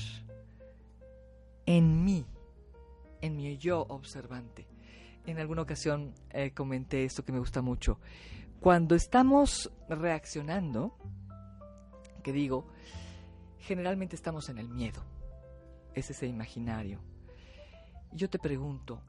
en 1.65 2.03
mí, 2.03 2.25
en 3.21 3.35
mi 3.35 3.57
yo 3.57 3.85
observante 3.89 4.74
en 5.25 5.39
alguna 5.39 5.63
ocasión 5.63 6.13
eh, 6.31 6.51
comenté 6.51 7.03
esto 7.03 7.23
que 7.23 7.31
me 7.31 7.39
gusta 7.39 7.61
mucho. 7.61 7.99
Cuando 8.59 8.95
estamos 8.95 9.71
reaccionando, 9.89 10.97
que 12.23 12.31
digo, 12.31 12.67
generalmente 13.59 14.15
estamos 14.15 14.49
en 14.49 14.57
el 14.57 14.69
miedo. 14.69 15.03
Es 15.93 16.09
ese 16.09 16.27
imaginario. 16.27 16.99
Yo 18.11 18.29
te 18.29 18.39
pregunto, 18.39 19.01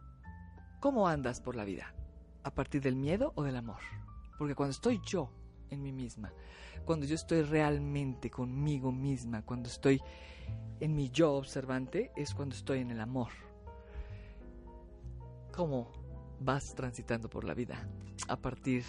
¿cómo 0.80 1.08
andas 1.08 1.40
por 1.40 1.56
la 1.56 1.64
vida? 1.64 1.94
¿A 2.42 2.50
partir 2.50 2.82
del 2.82 2.96
miedo 2.96 3.32
o 3.34 3.42
del 3.42 3.56
amor? 3.56 3.80
Porque 4.38 4.54
cuando 4.54 4.72
estoy 4.72 5.00
yo 5.06 5.30
en 5.70 5.82
mí 5.82 5.92
misma, 5.92 6.32
cuando 6.84 7.06
yo 7.06 7.14
estoy 7.14 7.42
realmente 7.42 8.30
conmigo 8.30 8.92
misma, 8.92 9.42
cuando 9.42 9.68
estoy 9.68 10.00
en 10.80 10.94
mi 10.94 11.10
yo 11.10 11.34
observante, 11.34 12.12
es 12.16 12.34
cuando 12.34 12.54
estoy 12.54 12.80
en 12.80 12.90
el 12.90 13.00
amor. 13.00 13.30
¿Cómo 15.54 16.05
vas 16.40 16.74
transitando 16.74 17.28
por 17.28 17.44
la 17.44 17.54
vida 17.54 17.88
a 18.28 18.36
partir 18.36 18.84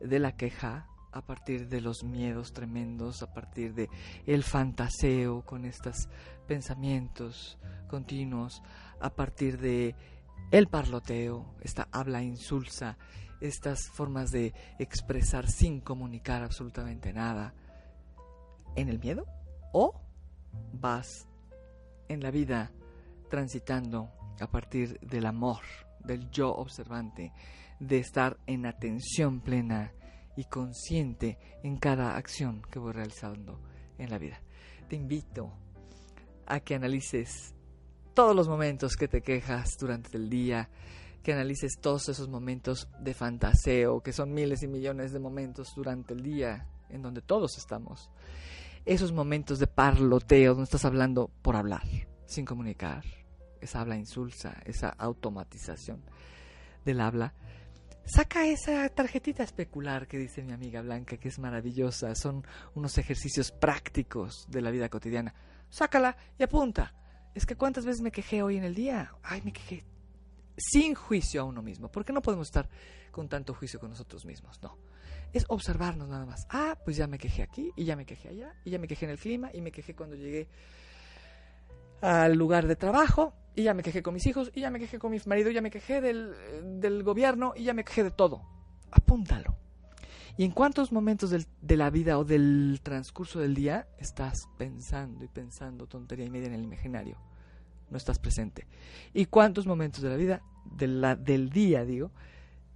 de 0.00 0.18
la 0.18 0.36
queja, 0.36 0.88
a 1.12 1.22
partir 1.22 1.68
de 1.68 1.80
los 1.80 2.04
miedos 2.04 2.52
tremendos, 2.52 3.22
a 3.22 3.32
partir 3.32 3.74
de 3.74 3.88
el 4.26 4.42
fantaseo 4.42 5.42
con 5.44 5.64
estos 5.64 6.08
pensamientos 6.46 7.58
continuos, 7.88 8.62
a 9.00 9.10
partir 9.10 9.58
de 9.58 9.94
el 10.50 10.68
parloteo, 10.68 11.54
esta 11.60 11.88
habla 11.92 12.22
insulsa, 12.22 12.98
estas 13.40 13.88
formas 13.88 14.30
de 14.30 14.54
expresar 14.78 15.48
sin 15.48 15.80
comunicar 15.80 16.42
absolutamente 16.42 17.12
nada, 17.12 17.54
en 18.76 18.88
el 18.88 18.98
miedo 18.98 19.26
o 19.72 20.00
vas 20.72 21.28
en 22.08 22.22
la 22.22 22.30
vida 22.30 22.72
transitando 23.30 24.10
a 24.40 24.46
partir 24.46 24.98
del 25.00 25.26
amor, 25.26 25.60
del 26.04 26.30
yo 26.30 26.52
observante, 26.54 27.32
de 27.80 27.98
estar 27.98 28.38
en 28.46 28.66
atención 28.66 29.40
plena 29.40 29.92
y 30.36 30.44
consciente 30.44 31.38
en 31.62 31.76
cada 31.76 32.16
acción 32.16 32.62
que 32.70 32.78
voy 32.78 32.92
realizando 32.92 33.60
en 33.98 34.10
la 34.10 34.18
vida. 34.18 34.40
Te 34.88 34.96
invito 34.96 35.52
a 36.46 36.60
que 36.60 36.74
analices 36.74 37.54
todos 38.14 38.36
los 38.36 38.48
momentos 38.48 38.96
que 38.96 39.08
te 39.08 39.22
quejas 39.22 39.76
durante 39.78 40.16
el 40.16 40.28
día, 40.28 40.68
que 41.22 41.32
analices 41.32 41.78
todos 41.80 42.08
esos 42.08 42.28
momentos 42.28 42.88
de 43.00 43.14
fantaseo, 43.14 44.00
que 44.00 44.12
son 44.12 44.32
miles 44.32 44.62
y 44.62 44.68
millones 44.68 45.12
de 45.12 45.18
momentos 45.18 45.72
durante 45.74 46.14
el 46.14 46.22
día 46.22 46.66
en 46.88 47.02
donde 47.02 47.22
todos 47.22 47.56
estamos. 47.58 48.10
Esos 48.84 49.12
momentos 49.12 49.58
de 49.58 49.66
parloteo 49.66 50.52
donde 50.52 50.64
estás 50.64 50.84
hablando 50.84 51.30
por 51.42 51.56
hablar, 51.56 51.86
sin 52.26 52.44
comunicar, 52.44 53.04
esa 53.64 53.80
habla 53.80 53.96
insulsa, 53.96 54.60
esa 54.64 54.88
automatización 54.90 56.02
del 56.84 57.00
habla, 57.00 57.34
saca 58.04 58.46
esa 58.46 58.88
tarjetita 58.88 59.42
especular 59.42 60.06
que 60.06 60.18
dice 60.18 60.42
mi 60.42 60.52
amiga 60.52 60.82
Blanca, 60.82 61.16
que 61.16 61.28
es 61.28 61.38
maravillosa, 61.38 62.14
son 62.14 62.44
unos 62.74 62.98
ejercicios 62.98 63.52
prácticos 63.52 64.46
de 64.48 64.60
la 64.60 64.70
vida 64.70 64.88
cotidiana. 64.88 65.34
Sácala 65.68 66.16
y 66.38 66.42
apunta. 66.42 66.94
Es 67.34 67.46
que 67.46 67.56
cuántas 67.56 67.84
veces 67.84 68.02
me 68.02 68.10
quejé 68.10 68.42
hoy 68.42 68.56
en 68.56 68.64
el 68.64 68.74
día. 68.74 69.14
Ay, 69.22 69.40
me 69.42 69.52
quejé 69.52 69.84
sin 70.56 70.94
juicio 70.94 71.40
a 71.40 71.44
uno 71.44 71.62
mismo. 71.62 71.90
¿Por 71.90 72.04
qué 72.04 72.12
no 72.12 72.20
podemos 72.22 72.48
estar 72.48 72.68
con 73.10 73.28
tanto 73.28 73.54
juicio 73.54 73.80
con 73.80 73.90
nosotros 73.90 74.24
mismos? 74.24 74.60
No. 74.62 74.76
es 75.32 75.46
observarnos 75.48 76.08
nada 76.08 76.26
más. 76.26 76.46
Ah, 76.50 76.76
pues 76.84 76.96
ya 76.96 77.06
me 77.06 77.18
quejé 77.18 77.42
aquí, 77.42 77.70
y 77.74 77.84
ya 77.84 77.96
me 77.96 78.04
quejé 78.04 78.28
allá, 78.28 78.54
y 78.64 78.70
ya 78.70 78.78
me 78.78 78.86
quejé 78.86 79.06
en 79.06 79.12
el 79.12 79.18
clima, 79.18 79.50
y 79.54 79.62
me 79.62 79.72
quejé 79.72 79.94
cuando 79.94 80.14
llegué 80.14 80.48
al 82.02 82.34
lugar 82.36 82.66
de 82.66 82.76
trabajo, 82.76 83.32
y 83.54 83.62
ya 83.64 83.74
me 83.74 83.82
quejé 83.82 84.02
con 84.02 84.12
mis 84.14 84.26
hijos, 84.26 84.50
y 84.54 84.60
ya 84.60 84.70
me 84.70 84.78
quejé 84.78 84.98
con 84.98 85.10
mi 85.12 85.18
marido, 85.26 85.50
y 85.50 85.54
ya 85.54 85.62
me 85.62 85.70
quejé 85.70 86.00
del, 86.00 86.34
del 86.80 87.02
gobierno, 87.02 87.54
y 87.56 87.64
ya 87.64 87.72
me 87.74 87.84
quejé 87.84 88.04
de 88.04 88.10
todo. 88.10 88.42
Apúntalo. 88.90 89.56
¿Y 90.36 90.44
en 90.44 90.50
cuántos 90.52 90.92
momentos 90.92 91.30
del- 91.30 91.46
de 91.60 91.76
la 91.76 91.90
vida 91.90 92.18
o 92.18 92.24
del 92.24 92.80
transcurso 92.82 93.38
del 93.40 93.54
día 93.54 93.86
estás 93.98 94.48
pensando 94.58 95.24
y 95.24 95.28
pensando 95.28 95.86
tontería 95.86 96.24
y 96.26 96.30
media 96.30 96.46
en 96.48 96.54
el 96.54 96.62
imaginario? 96.64 97.18
No 97.90 97.98
estás 97.98 98.18
presente. 98.18 98.66
¿Y 99.12 99.26
cuántos 99.26 99.66
momentos 99.66 100.02
de 100.02 100.08
la 100.08 100.16
vida, 100.16 100.42
de 100.64 100.86
la, 100.86 101.14
del 101.16 101.50
día, 101.50 101.84
digo, 101.84 102.10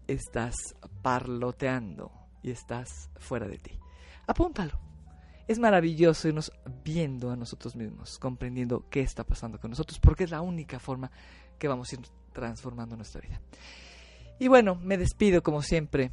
estás 0.07 0.55
parloteando 1.03 2.13
y 2.43 2.51
estás 2.51 3.09
fuera 3.17 3.49
de 3.49 3.57
ti? 3.59 3.81
Apúntalo. 4.27 4.79
Es 5.47 5.59
maravilloso 5.59 6.29
irnos 6.29 6.53
viendo 6.85 7.31
a 7.31 7.37
nosotros 7.37 7.77
mismos, 7.77 8.19
comprendiendo 8.19 8.89
qué 8.91 9.01
está 9.01 9.25
pasando 9.25 9.61
con 9.61 9.71
nosotros, 9.71 10.01
porque 10.01 10.25
es 10.25 10.31
la 10.31 10.41
única 10.41 10.79
forma 10.81 11.11
que 11.59 11.69
vamos 11.69 11.93
a 11.93 11.95
ir 11.95 12.01
transformando 12.33 12.97
nuestra 12.97 13.21
vida. 13.21 13.41
Y 14.39 14.49
bueno, 14.49 14.75
me 14.75 14.99
despido 14.99 15.43
como 15.43 15.63
siempre 15.63 16.11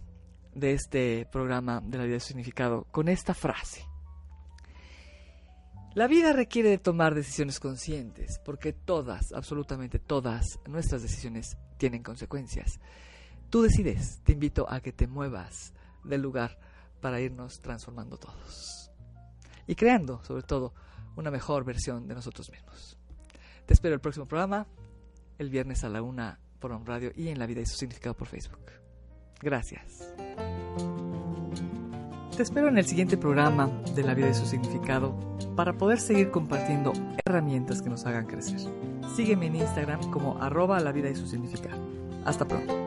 de 0.53 0.73
este 0.73 1.27
programa 1.31 1.81
de 1.81 1.97
la 1.97 2.03
vida 2.03 2.13
de 2.15 2.19
significado 2.19 2.85
con 2.91 3.09
esta 3.09 3.33
frase. 3.33 3.85
La 5.95 6.07
vida 6.07 6.33
requiere 6.33 6.69
de 6.69 6.77
tomar 6.79 7.13
decisiones 7.13 7.59
conscientes, 7.59 8.39
porque 8.43 8.73
todas, 8.73 9.31
absolutamente 9.33 9.99
todas, 9.99 10.59
nuestras 10.67 11.03
decisiones 11.03 11.57
tienen 11.77 12.01
consecuencias. 12.01 12.79
Tú 13.49 13.61
decides, 13.61 14.19
te 14.23 14.31
invito 14.31 14.65
a 14.67 14.79
que 14.79 14.91
te 14.91 15.05
muevas 15.05 15.73
del 16.03 16.21
lugar 16.21 16.57
para 16.99 17.21
irnos 17.21 17.61
transformando 17.61 18.17
todos. 18.17 18.82
Y 19.67 19.75
creando, 19.75 20.23
sobre 20.23 20.43
todo, 20.43 20.73
una 21.15 21.31
mejor 21.31 21.63
versión 21.63 22.07
de 22.07 22.15
nosotros 22.15 22.49
mismos. 22.51 22.97
Te 23.65 23.73
espero 23.73 23.95
el 23.95 24.01
próximo 24.01 24.25
programa, 24.25 24.67
el 25.37 25.49
viernes 25.49 25.83
a 25.83 25.89
la 25.89 26.01
una 26.01 26.39
por 26.59 26.71
On 26.71 26.85
Radio 26.85 27.11
y 27.15 27.29
en 27.29 27.39
La 27.39 27.45
Vida 27.45 27.61
y 27.61 27.65
su 27.65 27.75
Significado 27.75 28.15
por 28.15 28.27
Facebook. 28.27 28.59
Gracias. 29.41 30.13
Te 32.35 32.41
espero 32.41 32.67
en 32.67 32.77
el 32.77 32.85
siguiente 32.85 33.15
programa 33.15 33.67
de 33.95 34.03
La 34.03 34.13
Vida 34.13 34.29
y 34.29 34.33
su 34.33 34.45
Significado 34.45 35.13
para 35.55 35.73
poder 35.73 35.99
seguir 35.99 36.31
compartiendo 36.31 36.93
herramientas 37.25 37.81
que 37.81 37.89
nos 37.89 38.05
hagan 38.05 38.25
crecer. 38.25 38.59
Sígueme 39.15 39.47
en 39.47 39.57
Instagram 39.57 40.09
como 40.09 40.41
arroba 40.41 40.79
la 40.79 40.91
vida 40.91 41.09
y 41.09 41.15
su 41.15 41.27
significado. 41.27 41.79
Hasta 42.25 42.47
pronto. 42.47 42.82